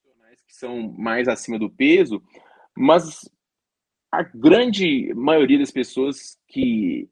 profissionais 0.02 0.42
que 0.42 0.54
são 0.54 0.92
mais 0.96 1.28
acima 1.28 1.58
do 1.58 1.68
peso, 1.68 2.22
mas 2.76 3.28
a 4.20 4.22
grande 4.34 5.12
maioria 5.14 5.58
das 5.58 5.70
pessoas 5.70 6.38
que 6.48 7.08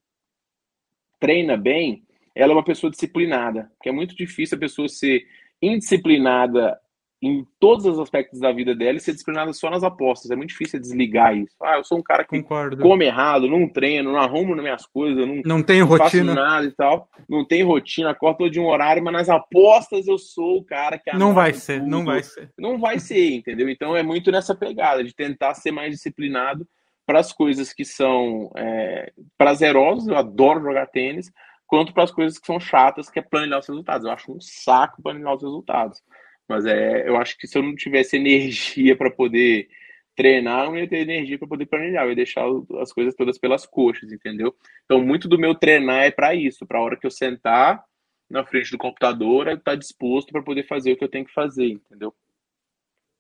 treina 1.19 1.57
bem, 1.57 2.05
ela 2.35 2.53
é 2.53 2.57
uma 2.57 2.65
pessoa 2.65 2.91
disciplinada, 2.91 3.71
que 3.83 3.89
é 3.89 3.93
muito 3.93 4.15
difícil 4.15 4.57
a 4.57 4.61
pessoa 4.61 4.89
ser 4.89 5.25
indisciplinada 5.61 6.79
em 7.25 7.47
todos 7.61 7.87
os 7.87 8.01
aspectos 8.01 8.41
da 8.41 8.51
vida 8.51 8.75
dela 8.75 8.97
e 8.97 9.01
ser 9.01 9.13
disciplinada 9.13 9.53
só 9.53 9.71
nas 9.71 9.85
apostas. 9.85 10.33
É 10.33 10.35
muito 10.35 10.49
difícil 10.49 10.81
desligar 10.81 11.37
isso. 11.37 11.55
Ah, 11.63 11.77
eu 11.77 11.85
sou 11.85 11.99
um 11.99 12.03
cara 12.03 12.25
que 12.25 12.31
Concordo. 12.37 12.77
come 12.83 13.05
errado, 13.05 13.47
não 13.47 13.69
treino, 13.69 14.11
não 14.11 14.19
arrumo 14.19 14.57
nas 14.57 14.65
minhas 14.65 14.85
coisas, 14.87 15.25
não, 15.25 15.41
não 15.45 15.63
tenho 15.63 15.87
não 15.87 15.97
rotina. 15.97 16.35
nada 16.35 16.67
e 16.67 16.73
tal. 16.73 17.09
Não 17.29 17.45
tenho 17.45 17.69
rotina, 17.69 18.11
acordo 18.11 18.51
de 18.51 18.59
um 18.59 18.67
horário, 18.67 19.05
mas 19.05 19.13
nas 19.13 19.29
apostas 19.29 20.09
eu 20.09 20.19
sou 20.19 20.59
o 20.59 20.65
cara 20.65 20.99
que 20.99 21.17
Não 21.17 21.33
vai 21.33 21.53
ser, 21.53 21.79
tudo. 21.79 21.91
não 21.91 22.05
vai 22.05 22.23
ser. 22.25 22.51
Não 22.59 22.79
vai 22.79 22.99
ser, 22.99 23.31
entendeu? 23.35 23.69
Então 23.69 23.97
é 23.97 24.03
muito 24.03 24.33
nessa 24.33 24.53
pegada 24.53 25.05
de 25.05 25.15
tentar 25.15 25.55
ser 25.55 25.71
mais 25.71 25.93
disciplinado 25.95 26.67
para 27.07 27.19
as 27.19 27.33
coisas 27.33 27.73
que 27.73 27.85
são 27.85 28.51
é, 28.57 29.13
prazerosas, 29.37 30.09
eu 30.09 30.17
adoro 30.17 30.63
jogar 30.63 30.87
tênis, 30.87 31.31
quanto 31.67 31.93
para 31.93 32.05
as 32.05 32.11
coisas 32.11 32.39
que 32.39 32.47
são 32.47 32.61
chatas, 32.61 33.11
que 33.11 33.19
é 33.19 33.23
planilhar 33.23 33.61
os 33.61 33.67
resultados. 33.67 34.07
Eu 34.07 34.13
acho 34.13 34.33
um 34.33 34.41
saco 34.41 35.03
planilhar 35.03 35.35
os 35.35 35.43
resultados. 35.43 36.03
Mas 36.49 36.67
é, 36.67 37.09
eu 37.09 37.17
acho 37.17 37.37
que 37.39 37.47
se 37.47 37.57
eu 37.57 37.63
não 37.63 37.75
tivesse 37.75 38.17
energia 38.17 38.97
para 38.97 39.11
poder 39.11 39.69
treinar, 40.15 40.65
eu 40.65 40.71
não 40.73 40.79
ia 40.79 40.89
ter 40.89 40.99
energia 40.99 41.39
para 41.39 41.49
poder 41.49 41.67
planejar, 41.67 42.05
eu 42.05 42.11
ia 42.11 42.17
deixar 42.17 42.45
as 42.81 42.93
coisas 42.93 43.15
todas 43.15 43.39
pelas 43.39 43.65
coxas, 43.65 44.13
entendeu? 44.13 44.55
Então, 44.85 45.03
muito 45.03 45.29
do 45.29 45.39
meu 45.39 45.55
treinar 45.55 46.05
é 46.05 46.11
para 46.11 46.35
isso, 46.35 46.67
para 46.67 46.79
a 46.79 46.83
hora 46.83 46.97
que 46.97 47.07
eu 47.07 47.11
sentar 47.11 47.83
na 48.29 48.45
frente 48.45 48.71
do 48.71 48.79
computador, 48.79 49.47
eu 49.47 49.55
estar 49.55 49.73
tá 49.73 49.77
disposto 49.77 50.31
para 50.33 50.43
poder 50.43 50.67
fazer 50.67 50.93
o 50.93 50.97
que 50.97 51.05
eu 51.05 51.11
tenho 51.11 51.25
que 51.25 51.33
fazer, 51.33 51.69
entendeu? 51.69 52.15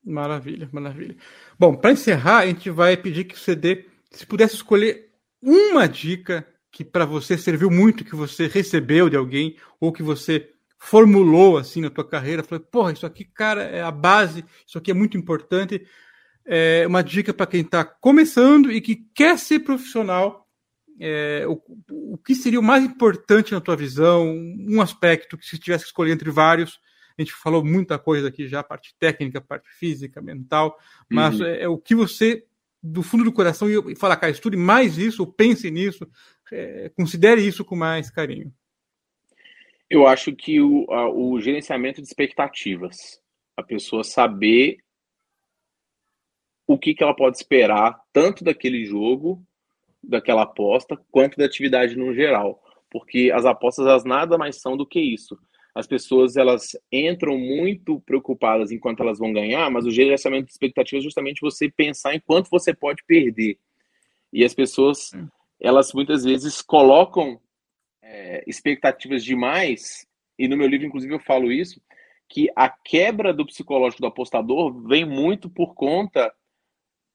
Maravilha, 0.04 0.68
maravilha. 0.72 1.16
Bom, 1.58 1.76
para 1.76 1.92
encerrar, 1.92 2.38
a 2.38 2.46
gente 2.46 2.68
vai 2.70 2.96
pedir 2.96 3.24
que 3.24 3.38
você 3.38 3.54
dê, 3.54 3.86
se 4.10 4.26
pudesse 4.26 4.56
escolher 4.56 5.10
uma 5.40 5.88
dica 5.88 6.46
que 6.70 6.84
para 6.84 7.04
você 7.04 7.36
serviu 7.36 7.70
muito, 7.70 8.04
que 8.04 8.16
você 8.16 8.46
recebeu 8.46 9.08
de 9.08 9.16
alguém, 9.16 9.56
ou 9.78 9.92
que 9.92 10.02
você 10.02 10.50
formulou 10.78 11.58
assim 11.58 11.80
na 11.80 11.90
tua 11.90 12.08
carreira, 12.08 12.42
falou, 12.42 12.64
porra, 12.64 12.92
isso 12.92 13.06
aqui, 13.06 13.24
cara, 13.24 13.62
é 13.62 13.82
a 13.82 13.90
base, 13.90 14.44
isso 14.66 14.78
aqui 14.78 14.90
é 14.90 14.94
muito 14.94 15.16
importante. 15.16 15.86
É 16.44 16.84
uma 16.88 17.02
dica 17.02 17.32
para 17.32 17.46
quem 17.46 17.60
está 17.60 17.84
começando 17.84 18.72
e 18.72 18.80
que 18.80 18.96
quer 19.14 19.38
ser 19.38 19.60
profissional. 19.60 20.48
É, 20.98 21.44
o, 21.46 21.62
o 22.14 22.18
que 22.18 22.34
seria 22.34 22.58
o 22.58 22.62
mais 22.62 22.82
importante 22.82 23.52
na 23.52 23.60
tua 23.60 23.76
visão? 23.76 24.26
Um 24.26 24.80
aspecto 24.80 25.38
que 25.38 25.46
se 25.46 25.58
tivesse 25.58 25.84
que 25.84 25.90
escolher 25.90 26.12
entre 26.12 26.30
vários, 26.30 26.80
a 27.16 27.22
gente 27.22 27.32
falou 27.32 27.64
muita 27.64 27.98
coisa 27.98 28.28
aqui 28.28 28.46
já, 28.46 28.62
parte 28.62 28.94
técnica, 28.98 29.40
parte 29.40 29.68
física, 29.70 30.20
mental, 30.20 30.78
mas 31.10 31.40
uhum. 31.40 31.46
é, 31.46 31.62
é, 31.62 31.68
o 31.68 31.78
que 31.78 31.94
você, 31.94 32.44
do 32.82 33.02
fundo 33.02 33.24
do 33.24 33.32
coração, 33.32 33.68
e 33.68 33.96
falar, 33.96 34.16
cara, 34.16 34.32
estude 34.32 34.56
mais 34.56 34.98
isso, 34.98 35.26
pense 35.26 35.70
nisso, 35.70 36.08
é, 36.52 36.90
considere 36.96 37.46
isso 37.46 37.64
com 37.64 37.76
mais 37.76 38.10
carinho. 38.10 38.52
Eu 39.88 40.06
acho 40.06 40.34
que 40.34 40.60
o, 40.60 40.90
a, 40.90 41.08
o 41.08 41.40
gerenciamento 41.40 42.00
de 42.00 42.06
expectativas, 42.06 43.20
a 43.56 43.62
pessoa 43.62 44.02
saber 44.02 44.78
o 46.66 46.78
que, 46.78 46.94
que 46.94 47.02
ela 47.02 47.14
pode 47.14 47.36
esperar, 47.36 48.00
tanto 48.12 48.42
daquele 48.42 48.84
jogo, 48.84 49.44
daquela 50.02 50.42
aposta, 50.42 50.96
quanto 51.10 51.36
da 51.36 51.44
atividade 51.44 51.96
no 51.96 52.14
geral. 52.14 52.62
Porque 52.90 53.30
as 53.34 53.44
apostas, 53.44 53.86
elas 53.86 54.04
nada 54.04 54.36
mais 54.38 54.60
são 54.60 54.76
do 54.76 54.86
que 54.86 55.00
isso. 55.00 55.38
As 55.74 55.86
pessoas, 55.86 56.36
elas 56.36 56.76
entram 56.90 57.38
muito 57.38 58.00
preocupadas 58.00 58.70
enquanto 58.70 59.02
elas 59.02 59.18
vão 59.18 59.32
ganhar, 59.32 59.70
mas 59.70 59.86
o 59.86 59.90
gerenciamento 59.90 60.46
de 60.46 60.52
expectativas 60.52 61.02
é 61.02 61.04
justamente 61.04 61.40
você 61.40 61.70
pensar 61.70 62.14
em 62.14 62.20
quanto 62.20 62.50
você 62.50 62.74
pode 62.74 63.02
perder. 63.04 63.58
E 64.32 64.44
as 64.44 64.54
pessoas, 64.54 65.12
elas 65.60 65.92
muitas 65.94 66.24
vezes 66.24 66.60
colocam 66.60 67.40
é, 68.02 68.44
expectativas 68.46 69.24
demais, 69.24 70.06
e 70.38 70.46
no 70.46 70.56
meu 70.56 70.66
livro, 70.66 70.86
inclusive, 70.86 71.14
eu 71.14 71.20
falo 71.20 71.50
isso, 71.50 71.80
que 72.28 72.50
a 72.56 72.68
quebra 72.68 73.32
do 73.32 73.46
psicológico 73.46 74.00
do 74.00 74.08
apostador 74.08 74.72
vem 74.86 75.04
muito 75.04 75.50
por 75.50 75.74
conta 75.74 76.32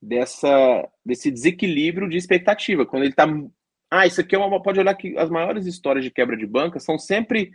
dessa, 0.02 0.88
desse 1.04 1.32
desequilíbrio 1.32 2.08
de 2.08 2.18
expectativa. 2.18 2.86
Quando 2.86 3.04
ele 3.04 3.12
está. 3.12 3.26
Ah, 3.90 4.06
isso 4.06 4.22
aqui 4.22 4.36
é 4.36 4.38
uma. 4.38 4.62
Pode 4.62 4.80
olhar 4.80 4.94
que 4.94 5.18
as 5.18 5.30
maiores 5.30 5.66
histórias 5.66 6.06
de 6.06 6.12
quebra 6.12 6.38
de 6.38 6.46
banca 6.46 6.80
são 6.80 7.00
sempre 7.00 7.52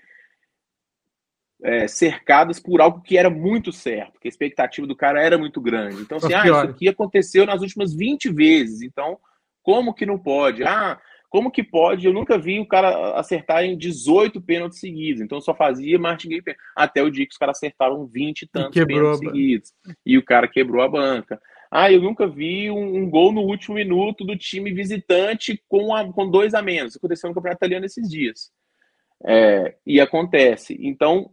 é, 1.62 1.86
cercadas 1.86 2.58
por 2.58 2.80
algo 2.80 3.00
que 3.00 3.16
era 3.16 3.30
muito 3.30 3.72
certo, 3.72 4.18
que 4.20 4.26
a 4.26 4.30
expectativa 4.30 4.86
do 4.86 4.96
cara 4.96 5.22
era 5.22 5.38
muito 5.38 5.60
grande. 5.60 6.00
Então, 6.00 6.18
assim, 6.18 6.34
ah, 6.34 6.44
isso 6.44 6.54
aqui 6.54 6.88
aconteceu 6.88 7.46
nas 7.46 7.62
últimas 7.62 7.94
20 7.94 8.30
vezes, 8.32 8.82
então 8.82 9.18
como 9.62 9.94
que 9.94 10.04
não 10.04 10.18
pode? 10.18 10.64
Ah, 10.64 11.00
como 11.30 11.50
que 11.50 11.62
pode? 11.62 12.06
Eu 12.06 12.12
nunca 12.12 12.36
vi 12.36 12.60
o 12.60 12.66
cara 12.66 13.14
acertar 13.18 13.64
em 13.64 13.78
18 13.78 14.40
pênaltis 14.42 14.80
seguidos. 14.80 15.22
Então 15.22 15.40
só 15.40 15.54
fazia 15.54 15.98
martingale 15.98 16.42
Até 16.76 17.02
o 17.02 17.10
dia 17.10 17.24
que 17.24 17.32
os 17.32 17.38
caras 17.38 17.56
acertaram 17.56 18.04
20 18.04 18.42
e 18.42 18.48
tantos 18.48 18.76
e 18.76 18.84
pênaltis 18.84 19.18
seguidos. 19.20 19.72
E 20.04 20.18
o 20.18 20.24
cara 20.24 20.46
quebrou 20.46 20.82
a 20.82 20.88
banca. 20.88 21.40
Ah, 21.70 21.90
eu 21.90 22.02
nunca 22.02 22.26
vi 22.26 22.70
um, 22.70 22.96
um, 22.96 23.08
gol 23.08 23.32
no 23.32 23.40
último 23.40 23.76
minuto 23.76 24.26
do 24.26 24.36
time 24.36 24.74
visitante 24.74 25.58
com, 25.66 25.94
a, 25.94 26.12
com 26.12 26.30
dois 26.30 26.52
a 26.52 26.60
menos. 26.60 26.96
Aconteceu 26.96 27.30
no 27.30 27.34
Campeonato 27.34 27.60
Italiano 27.60 27.86
esses 27.86 28.10
dias. 28.10 28.50
É, 29.24 29.74
e 29.86 29.98
acontece. 29.98 30.76
Então, 30.82 31.30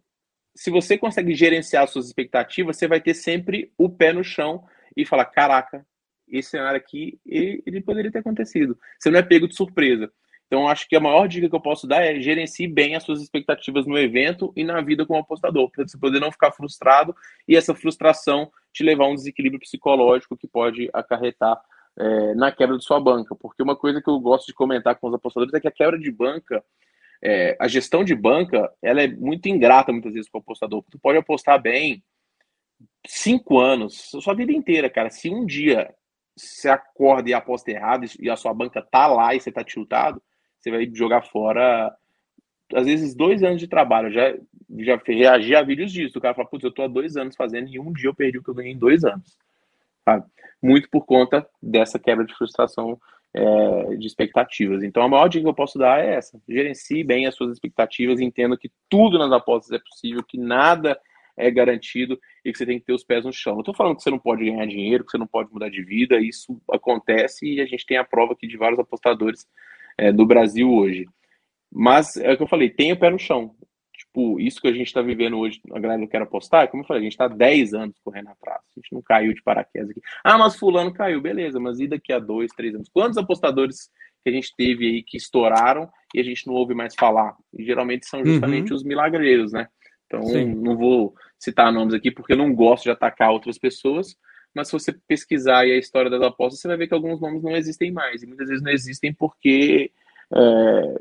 se 0.59 0.69
você 0.69 0.97
consegue 0.97 1.33
gerenciar 1.33 1.87
suas 1.87 2.07
expectativas, 2.07 2.75
você 2.75 2.85
vai 2.85 2.99
ter 2.99 3.13
sempre 3.13 3.71
o 3.77 3.89
pé 3.89 4.11
no 4.11 4.25
chão 4.25 4.65
e 4.93 5.05
fala: 5.05 5.23
caraca, 5.23 5.85
esse 6.27 6.49
cenário 6.49 6.75
aqui, 6.75 7.17
ele 7.25 7.79
poderia 7.79 8.11
ter 8.11 8.19
acontecido. 8.19 8.77
Você 8.99 9.09
não 9.09 9.19
é 9.19 9.23
pego 9.23 9.47
de 9.47 9.55
surpresa. 9.55 10.11
Então, 10.47 10.67
acho 10.67 10.85
que 10.89 10.97
a 10.97 10.99
maior 10.99 11.29
dica 11.29 11.47
que 11.47 11.55
eu 11.55 11.61
posso 11.61 11.87
dar 11.87 12.03
é 12.03 12.19
gerencie 12.19 12.67
bem 12.67 12.93
as 12.93 13.03
suas 13.03 13.21
expectativas 13.21 13.87
no 13.87 13.97
evento 13.97 14.51
e 14.53 14.65
na 14.65 14.81
vida 14.81 15.05
como 15.05 15.21
apostador, 15.21 15.71
para 15.71 15.87
você 15.87 15.97
poder 15.97 16.19
não 16.19 16.29
ficar 16.29 16.51
frustrado 16.51 17.15
e 17.47 17.55
essa 17.55 17.73
frustração 17.73 18.51
te 18.73 18.83
levar 18.83 19.05
a 19.05 19.09
um 19.09 19.15
desequilíbrio 19.15 19.61
psicológico 19.61 20.35
que 20.35 20.47
pode 20.47 20.89
acarretar 20.91 21.57
é, 21.97 22.35
na 22.35 22.51
quebra 22.51 22.77
de 22.77 22.83
sua 22.83 22.99
banca. 22.99 23.33
Porque 23.33 23.63
uma 23.63 23.77
coisa 23.77 24.01
que 24.01 24.09
eu 24.09 24.19
gosto 24.19 24.47
de 24.47 24.53
comentar 24.53 24.95
com 24.95 25.07
os 25.07 25.13
apostadores 25.13 25.53
é 25.53 25.59
que 25.61 25.69
a 25.69 25.71
quebra 25.71 25.97
de 25.97 26.11
banca, 26.11 26.61
é, 27.21 27.57
a 27.59 27.67
gestão 27.67 28.03
de 28.03 28.15
banca, 28.15 28.71
ela 28.81 29.01
é 29.01 29.07
muito 29.07 29.47
ingrata 29.47 29.91
muitas 29.91 30.13
vezes 30.13 30.29
para 30.29 30.39
o 30.39 30.41
apostador. 30.41 30.83
Tu 30.89 30.97
pode 30.99 31.17
apostar 31.17 31.61
bem 31.61 32.03
cinco 33.05 33.59
anos, 33.59 34.09
sua 34.21 34.33
vida 34.33 34.51
inteira, 34.51 34.89
cara. 34.89 35.09
Se 35.09 35.29
um 35.29 35.45
dia 35.45 35.93
você 36.35 36.69
acorda 36.69 37.29
e 37.29 37.33
aposta 37.33 37.71
errado 37.71 38.05
e 38.19 38.29
a 38.29 38.35
sua 38.35 38.53
banca 38.53 38.81
tá 38.81 39.07
lá 39.07 39.35
e 39.35 39.41
você 39.41 39.51
tá 39.51 39.63
tiltado, 39.63 40.21
você 40.57 40.71
vai 40.71 40.89
jogar 40.93 41.23
fora, 41.23 41.93
às 42.73 42.85
vezes, 42.85 43.15
dois 43.15 43.43
anos 43.43 43.59
de 43.59 43.67
trabalho. 43.67 44.11
Já, 44.11 44.35
já 44.79 45.01
reagi 45.05 45.55
a 45.55 45.61
vídeos 45.61 45.91
disso. 45.91 46.17
O 46.17 46.21
cara 46.21 46.33
fala, 46.33 46.47
putz, 46.47 46.63
eu 46.63 46.71
tô 46.71 46.83
há 46.83 46.87
dois 46.87 47.17
anos 47.17 47.35
fazendo 47.35 47.67
e 47.69 47.79
um 47.79 47.91
dia 47.91 48.09
eu 48.09 48.15
perdi 48.15 48.37
o 48.37 48.43
que 48.43 48.49
eu 48.49 48.55
ganhei 48.55 48.73
em 48.73 48.77
dois 48.77 49.03
anos. 49.03 49.37
Sabe? 50.05 50.25
Muito 50.61 50.89
por 50.89 51.05
conta 51.05 51.47
dessa 51.61 51.99
quebra 51.99 52.25
de 52.25 52.35
frustração 52.35 52.99
é, 53.33 53.95
de 53.95 54.07
expectativas. 54.07 54.83
Então, 54.83 55.03
a 55.03 55.07
maior 55.07 55.27
dica 55.27 55.43
que 55.43 55.49
eu 55.49 55.53
posso 55.53 55.77
dar 55.77 56.03
é 56.03 56.15
essa: 56.15 56.41
gerencie 56.47 57.03
bem 57.03 57.27
as 57.27 57.35
suas 57.35 57.51
expectativas, 57.51 58.19
entenda 58.19 58.57
que 58.57 58.71
tudo 58.89 59.17
nas 59.17 59.31
apostas 59.31 59.71
é 59.71 59.79
possível, 59.79 60.23
que 60.23 60.37
nada 60.37 60.99
é 61.37 61.49
garantido 61.49 62.19
e 62.43 62.51
que 62.51 62.57
você 62.57 62.65
tem 62.65 62.79
que 62.79 62.85
ter 62.85 62.93
os 62.93 63.03
pés 63.03 63.23
no 63.23 63.31
chão. 63.31 63.53
Não 63.53 63.61
estou 63.61 63.73
falando 63.73 63.95
que 63.95 64.03
você 64.03 64.09
não 64.09 64.19
pode 64.19 64.43
ganhar 64.43 64.65
dinheiro, 64.65 65.05
que 65.05 65.11
você 65.11 65.17
não 65.17 65.27
pode 65.27 65.51
mudar 65.51 65.69
de 65.69 65.81
vida, 65.81 66.19
isso 66.19 66.61
acontece 66.69 67.45
e 67.45 67.61
a 67.61 67.65
gente 67.65 67.85
tem 67.85 67.97
a 67.97 68.03
prova 68.03 68.33
aqui 68.33 68.45
de 68.45 68.57
vários 68.57 68.79
apostadores 68.79 69.47
é, 69.97 70.11
do 70.11 70.25
Brasil 70.25 70.69
hoje. 70.69 71.07
Mas 71.71 72.17
é 72.17 72.33
o 72.33 72.37
que 72.37 72.43
eu 72.43 72.47
falei, 72.47 72.69
tenha 72.69 72.93
o 72.93 72.99
pé 72.99 73.09
no 73.09 73.19
chão. 73.19 73.55
Tipo, 74.19 74.39
isso 74.39 74.61
que 74.61 74.67
a 74.67 74.73
gente 74.73 74.87
está 74.87 75.01
vivendo 75.01 75.37
hoje, 75.37 75.61
a 75.71 75.79
galera 75.79 75.99
não 75.99 76.07
quer 76.07 76.21
apostar, 76.21 76.67
como 76.67 76.83
eu 76.83 76.87
falei, 76.87 77.01
a 77.01 77.03
gente 77.03 77.13
está 77.13 77.27
10 77.27 77.73
anos 77.73 77.95
correndo 78.03 78.29
atrás. 78.29 78.59
A 78.59 78.79
gente 78.79 78.93
não 78.93 79.01
caiu 79.01 79.33
de 79.33 79.41
paraquedas 79.41 79.89
aqui. 79.91 80.01
Ah, 80.23 80.37
mas 80.37 80.57
fulano 80.57 80.93
caiu, 80.93 81.21
beleza, 81.21 81.59
mas 81.59 81.79
e 81.79 81.87
daqui 81.87 82.11
a 82.11 82.19
dois, 82.19 82.51
três 82.51 82.75
anos? 82.75 82.89
Quantos 82.89 83.17
apostadores 83.17 83.89
que 84.23 84.29
a 84.29 84.33
gente 84.33 84.53
teve 84.57 84.85
aí 84.85 85.03
que 85.03 85.15
estouraram 85.15 85.89
e 86.13 86.19
a 86.19 86.23
gente 86.23 86.45
não 86.45 86.53
ouve 86.53 86.73
mais 86.73 86.93
falar? 86.95 87.35
E 87.57 87.63
geralmente 87.63 88.05
são 88.07 88.25
justamente 88.25 88.71
uhum. 88.71 88.77
os 88.77 88.83
milagreiros, 88.83 89.53
né? 89.53 89.67
Então, 90.05 90.23
Sim. 90.23 90.53
não 90.55 90.75
vou 90.75 91.13
citar 91.37 91.71
nomes 91.71 91.93
aqui 91.93 92.11
porque 92.11 92.33
eu 92.33 92.37
não 92.37 92.53
gosto 92.53 92.83
de 92.83 92.91
atacar 92.91 93.31
outras 93.31 93.57
pessoas, 93.57 94.17
mas 94.53 94.67
se 94.67 94.73
você 94.73 94.91
pesquisar 95.07 95.59
aí 95.59 95.71
a 95.71 95.77
história 95.77 96.09
das 96.09 96.21
apostas, 96.21 96.59
você 96.59 96.67
vai 96.67 96.75
ver 96.75 96.87
que 96.87 96.93
alguns 96.93 97.21
nomes 97.21 97.41
não 97.41 97.55
existem 97.55 97.91
mais. 97.91 98.21
E 98.23 98.27
muitas 98.27 98.49
vezes 98.49 98.63
não 98.63 98.71
existem 98.71 99.13
porque 99.13 99.91
é, 100.35 100.95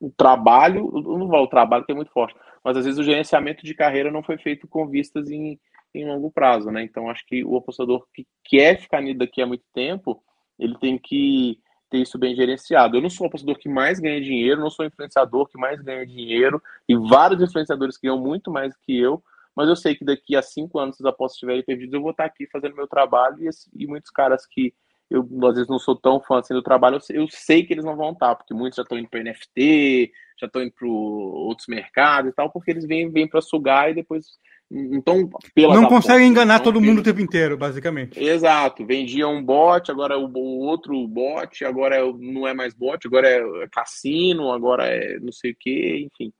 o, 0.00 0.10
trabalho, 0.10 0.90
não 0.92 1.28
o 1.28 1.46
trabalho 1.46 1.84
que 1.84 1.92
é 1.92 1.94
muito 1.94 2.12
forte, 2.12 2.38
mas 2.62 2.76
às 2.76 2.84
vezes 2.84 2.98
o 2.98 3.04
gerenciamento 3.04 3.64
de 3.64 3.74
carreira 3.74 4.10
não 4.10 4.22
foi 4.22 4.38
feito 4.38 4.66
com 4.68 4.86
vistas 4.88 5.30
em, 5.30 5.58
em 5.94 6.06
longo 6.06 6.30
prazo, 6.30 6.70
né? 6.70 6.82
Então 6.82 7.10
acho 7.10 7.24
que 7.26 7.44
o 7.44 7.56
apostador 7.56 8.06
que 8.14 8.26
quer 8.44 8.78
ficar 8.78 9.02
daqui 9.14 9.40
há 9.40 9.46
muito 9.46 9.64
tempo, 9.72 10.22
ele 10.58 10.76
tem 10.78 10.98
que 10.98 11.58
ter 11.88 11.98
isso 11.98 12.18
bem 12.18 12.34
gerenciado. 12.34 12.96
Eu 12.96 13.02
não 13.02 13.10
sou 13.10 13.26
o 13.26 13.28
apostador 13.28 13.58
que 13.58 13.68
mais 13.68 13.98
ganha 14.00 14.20
dinheiro, 14.20 14.60
não 14.60 14.70
sou 14.70 14.84
o 14.84 14.88
influenciador 14.88 15.48
que 15.48 15.58
mais 15.58 15.80
ganha 15.80 16.06
dinheiro, 16.06 16.60
e 16.88 16.96
vários 16.96 17.40
influenciadores 17.40 17.96
ganham 17.96 18.18
muito 18.18 18.50
mais 18.50 18.76
que 18.76 18.98
eu, 18.98 19.22
mas 19.54 19.68
eu 19.68 19.76
sei 19.76 19.94
que 19.94 20.04
daqui 20.04 20.36
a 20.36 20.42
cinco 20.42 20.78
anos, 20.78 20.96
se 20.96 21.02
as 21.02 21.06
apostas 21.06 21.36
estiverem 21.36 21.62
perdidas, 21.62 21.94
eu 21.94 22.02
vou 22.02 22.10
estar 22.10 22.26
aqui 22.26 22.46
fazendo 22.50 22.76
meu 22.76 22.86
trabalho 22.86 23.38
e, 23.40 23.48
e 23.74 23.86
muitos 23.86 24.10
caras 24.10 24.44
que 24.46 24.74
eu 25.10 25.26
às 25.46 25.54
vezes 25.54 25.68
não 25.68 25.78
sou 25.78 25.94
tão 25.94 26.20
fã 26.20 26.40
assim 26.40 26.54
do 26.54 26.62
trabalho, 26.62 26.98
eu, 27.10 27.26
sei 27.28 27.64
que 27.64 27.72
eles 27.72 27.84
não 27.84 27.96
vão 27.96 28.12
estar, 28.12 28.34
porque 28.34 28.54
muitos 28.54 28.76
já 28.76 28.82
estão 28.82 28.98
indo 28.98 29.08
para 29.08 29.22
NFT, 29.22 30.10
já 30.38 30.46
estão 30.46 30.62
indo 30.62 30.72
para 30.72 30.88
outros 30.88 31.68
mercados 31.68 32.30
e 32.30 32.34
tal, 32.34 32.50
porque 32.50 32.70
eles 32.70 32.86
vêm, 32.86 33.10
vêm 33.10 33.28
para 33.28 33.40
sugar 33.40 33.90
e 33.90 33.94
depois 33.94 34.26
então 34.68 35.30
não 35.56 35.86
conseguem 35.86 36.26
enganar 36.26 36.58
todo 36.58 36.80
mundo 36.80 36.98
o 36.98 37.02
tempo 37.02 37.20
inteiro, 37.20 37.56
basicamente. 37.56 38.18
Exato, 38.18 38.84
vendia 38.84 39.28
um 39.28 39.40
bot, 39.40 39.88
agora 39.90 40.18
o, 40.18 40.26
o 40.26 40.58
outro 40.66 41.06
bot, 41.06 41.64
agora 41.64 41.96
é, 41.96 42.12
não 42.18 42.48
é 42.48 42.52
mais 42.52 42.74
bot, 42.74 43.06
agora 43.06 43.28
é 43.28 43.68
cassino, 43.70 44.50
agora 44.50 44.84
é 44.84 45.20
não 45.20 45.30
sei 45.30 45.52
o 45.52 45.56
que, 45.56 46.08
enfim. 46.10 46.32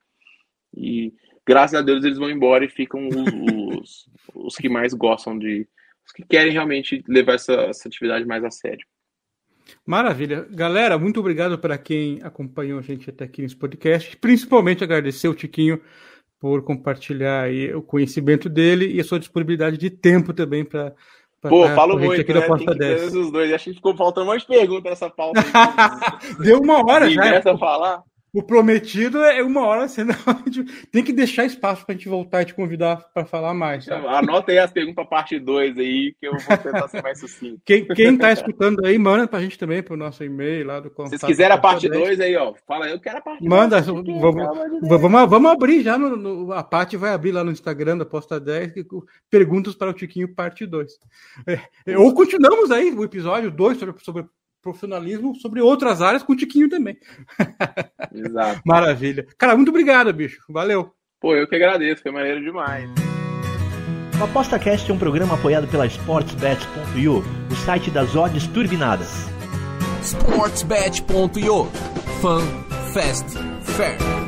E 0.77 1.13
graças 1.47 1.79
a 1.79 1.83
Deus 1.83 2.05
eles 2.05 2.19
vão 2.19 2.29
embora 2.29 2.65
e 2.65 2.69
ficam 2.69 3.07
os, 3.09 3.79
os, 3.79 4.09
os 4.35 4.57
que 4.57 4.69
mais 4.69 4.93
gostam 4.93 5.39
de. 5.39 5.69
Os 6.07 6.13
que 6.13 6.25
querem 6.25 6.53
realmente 6.53 7.03
levar 7.09 7.35
essa, 7.35 7.53
essa 7.53 7.89
atividade 7.89 8.25
mais 8.25 8.45
a 8.45 8.51
sério. 8.51 8.87
Maravilha. 9.85 10.47
Galera, 10.51 10.99
muito 10.99 11.21
obrigado 11.21 11.59
para 11.59 11.77
quem 11.77 12.21
acompanhou 12.23 12.79
a 12.79 12.83
gente 12.83 13.11
até 13.11 13.25
aqui 13.25 13.43
nesse 13.43 13.57
podcast. 13.57 14.17
Principalmente 14.17 14.85
agradecer 14.85 15.29
o 15.29 15.35
Tiquinho 15.35 15.81
por 16.39 16.63
compartilhar 16.63 17.43
aí 17.43 17.75
o 17.75 17.83
conhecimento 17.83 18.49
dele 18.49 18.93
e 18.93 19.01
a 19.01 19.05
sua 19.05 19.19
disponibilidade 19.19 19.77
de 19.77 19.91
tempo 19.91 20.33
também 20.33 20.65
para. 20.65 20.95
Pô, 21.43 21.69
falo 21.69 21.99
muito, 21.99 22.21
aqui 22.21 22.33
né? 22.33 22.41
Da 22.41 22.47
porta 22.47 22.77
Tem 22.77 22.97
que 22.97 23.19
os 23.19 23.31
dois. 23.31 23.53
Acho 23.53 23.65
que 23.65 23.75
ficou 23.75 23.97
faltando 23.97 24.27
mais 24.27 24.43
perguntas 24.45 24.91
nessa 24.91 25.09
pauta. 25.09 25.41
Deu 26.41 26.61
uma 26.61 26.85
hora 26.85 27.09
já. 27.09 27.23
Começa 27.23 27.53
a 27.53 27.59
falar. 27.59 28.03
O 28.37 28.43
prometido 28.43 29.25
é 29.25 29.43
uma 29.43 29.63
hora, 29.63 29.89
senão 29.89 30.15
tem 30.93 31.03
que 31.03 31.11
deixar 31.11 31.47
espaço 31.47 31.87
para 31.87 31.95
a 31.95 31.97
gente 31.97 32.07
voltar 32.07 32.43
e 32.43 32.45
te 32.45 32.53
convidar 32.53 32.97
para 33.15 33.25
falar 33.25 33.55
mais. 33.55 33.87
Tá? 33.87 33.97
Anota 33.97 34.53
aí 34.53 34.59
as 34.59 34.71
perguntas 34.71 34.97
para 34.97 35.07
parte 35.07 35.39
2 35.39 35.79
aí, 35.79 36.15
que 36.21 36.27
eu 36.29 36.33
vou 36.33 36.59
tentar 36.59 36.87
ser 36.89 37.03
mais 37.03 37.19
sucinto. 37.19 37.59
Quem, 37.65 37.87
quem 37.87 38.19
tá 38.19 38.31
escutando 38.31 38.85
aí, 38.85 38.99
manda 38.99 39.27
para 39.27 39.39
a 39.39 39.43
gente 39.43 39.59
também, 39.59 39.83
para 39.83 39.95
o 39.95 39.97
nosso 39.97 40.23
e-mail 40.23 40.67
lá 40.67 40.81
do 40.81 40.91
contato. 40.91 41.19
Se 41.19 41.25
quiserem 41.25 41.57
a 41.57 41.59
parte 41.59 41.89
2 41.89 42.21
aí, 42.21 42.37
ó, 42.37 42.53
fala, 42.67 42.91
eu 42.91 43.01
quero 43.01 43.17
a 43.17 43.21
parte 43.23 43.41
2. 43.41 43.49
Manda, 43.49 43.81
dois, 43.81 44.05
vamos, 44.21 44.45
vamos, 44.83 45.31
vamos, 45.31 45.51
abrir 45.51 45.83
já, 45.83 45.97
no, 45.97 46.15
no, 46.15 46.53
a 46.53 46.63
parte 46.63 46.95
vai 46.99 47.15
abrir 47.15 47.33
lá 47.33 47.43
no 47.43 47.51
Instagram 47.51 47.97
da 47.97 48.05
Posta 48.05 48.39
10, 48.39 48.73
perguntas 49.31 49.75
para 49.75 49.89
o 49.89 49.95
Tiquinho, 49.95 50.35
parte 50.35 50.67
2. 50.67 50.93
É, 51.87 51.97
ou 51.97 52.13
continuamos 52.13 52.71
aí 52.71 52.93
o 52.93 53.03
episódio 53.03 53.51
2 53.51 53.79
sobre, 53.79 54.05
sobre 54.05 54.27
profissionalismo 54.67 55.35
sobre 55.37 55.61
outras 55.61 56.03
áreas 56.03 56.23
com 56.25 56.33
o 56.33 56.37
Tiquinho 56.37 56.69
também. 56.69 56.97
Exato. 58.13 58.61
Maravilha. 58.65 59.27
Cara, 59.39 59.55
muito 59.55 59.69
obrigado, 59.69 60.13
bicho. 60.13 60.41
Valeu. 60.49 60.91
Pô, 61.21 61.35
eu 61.35 61.47
que 61.47 61.55
agradeço, 61.55 62.03
foi 62.03 62.11
maneiro 62.11 62.43
demais. 62.43 62.91
O 64.21 64.25
ApostaCast 64.25 64.91
é 64.91 64.95
um 64.95 64.99
programa 64.99 65.35
apoiado 65.35 65.69
pela 65.69 65.87
SportsBet.io, 65.87 67.23
o 67.51 67.55
site 67.65 67.91
das 67.91 68.17
odds 68.17 68.47
turbinadas. 68.49 69.27
SportsBet.io 70.03 71.65
Fun, 72.21 72.41
Fast, 72.93 73.39
Fair. 73.63 74.26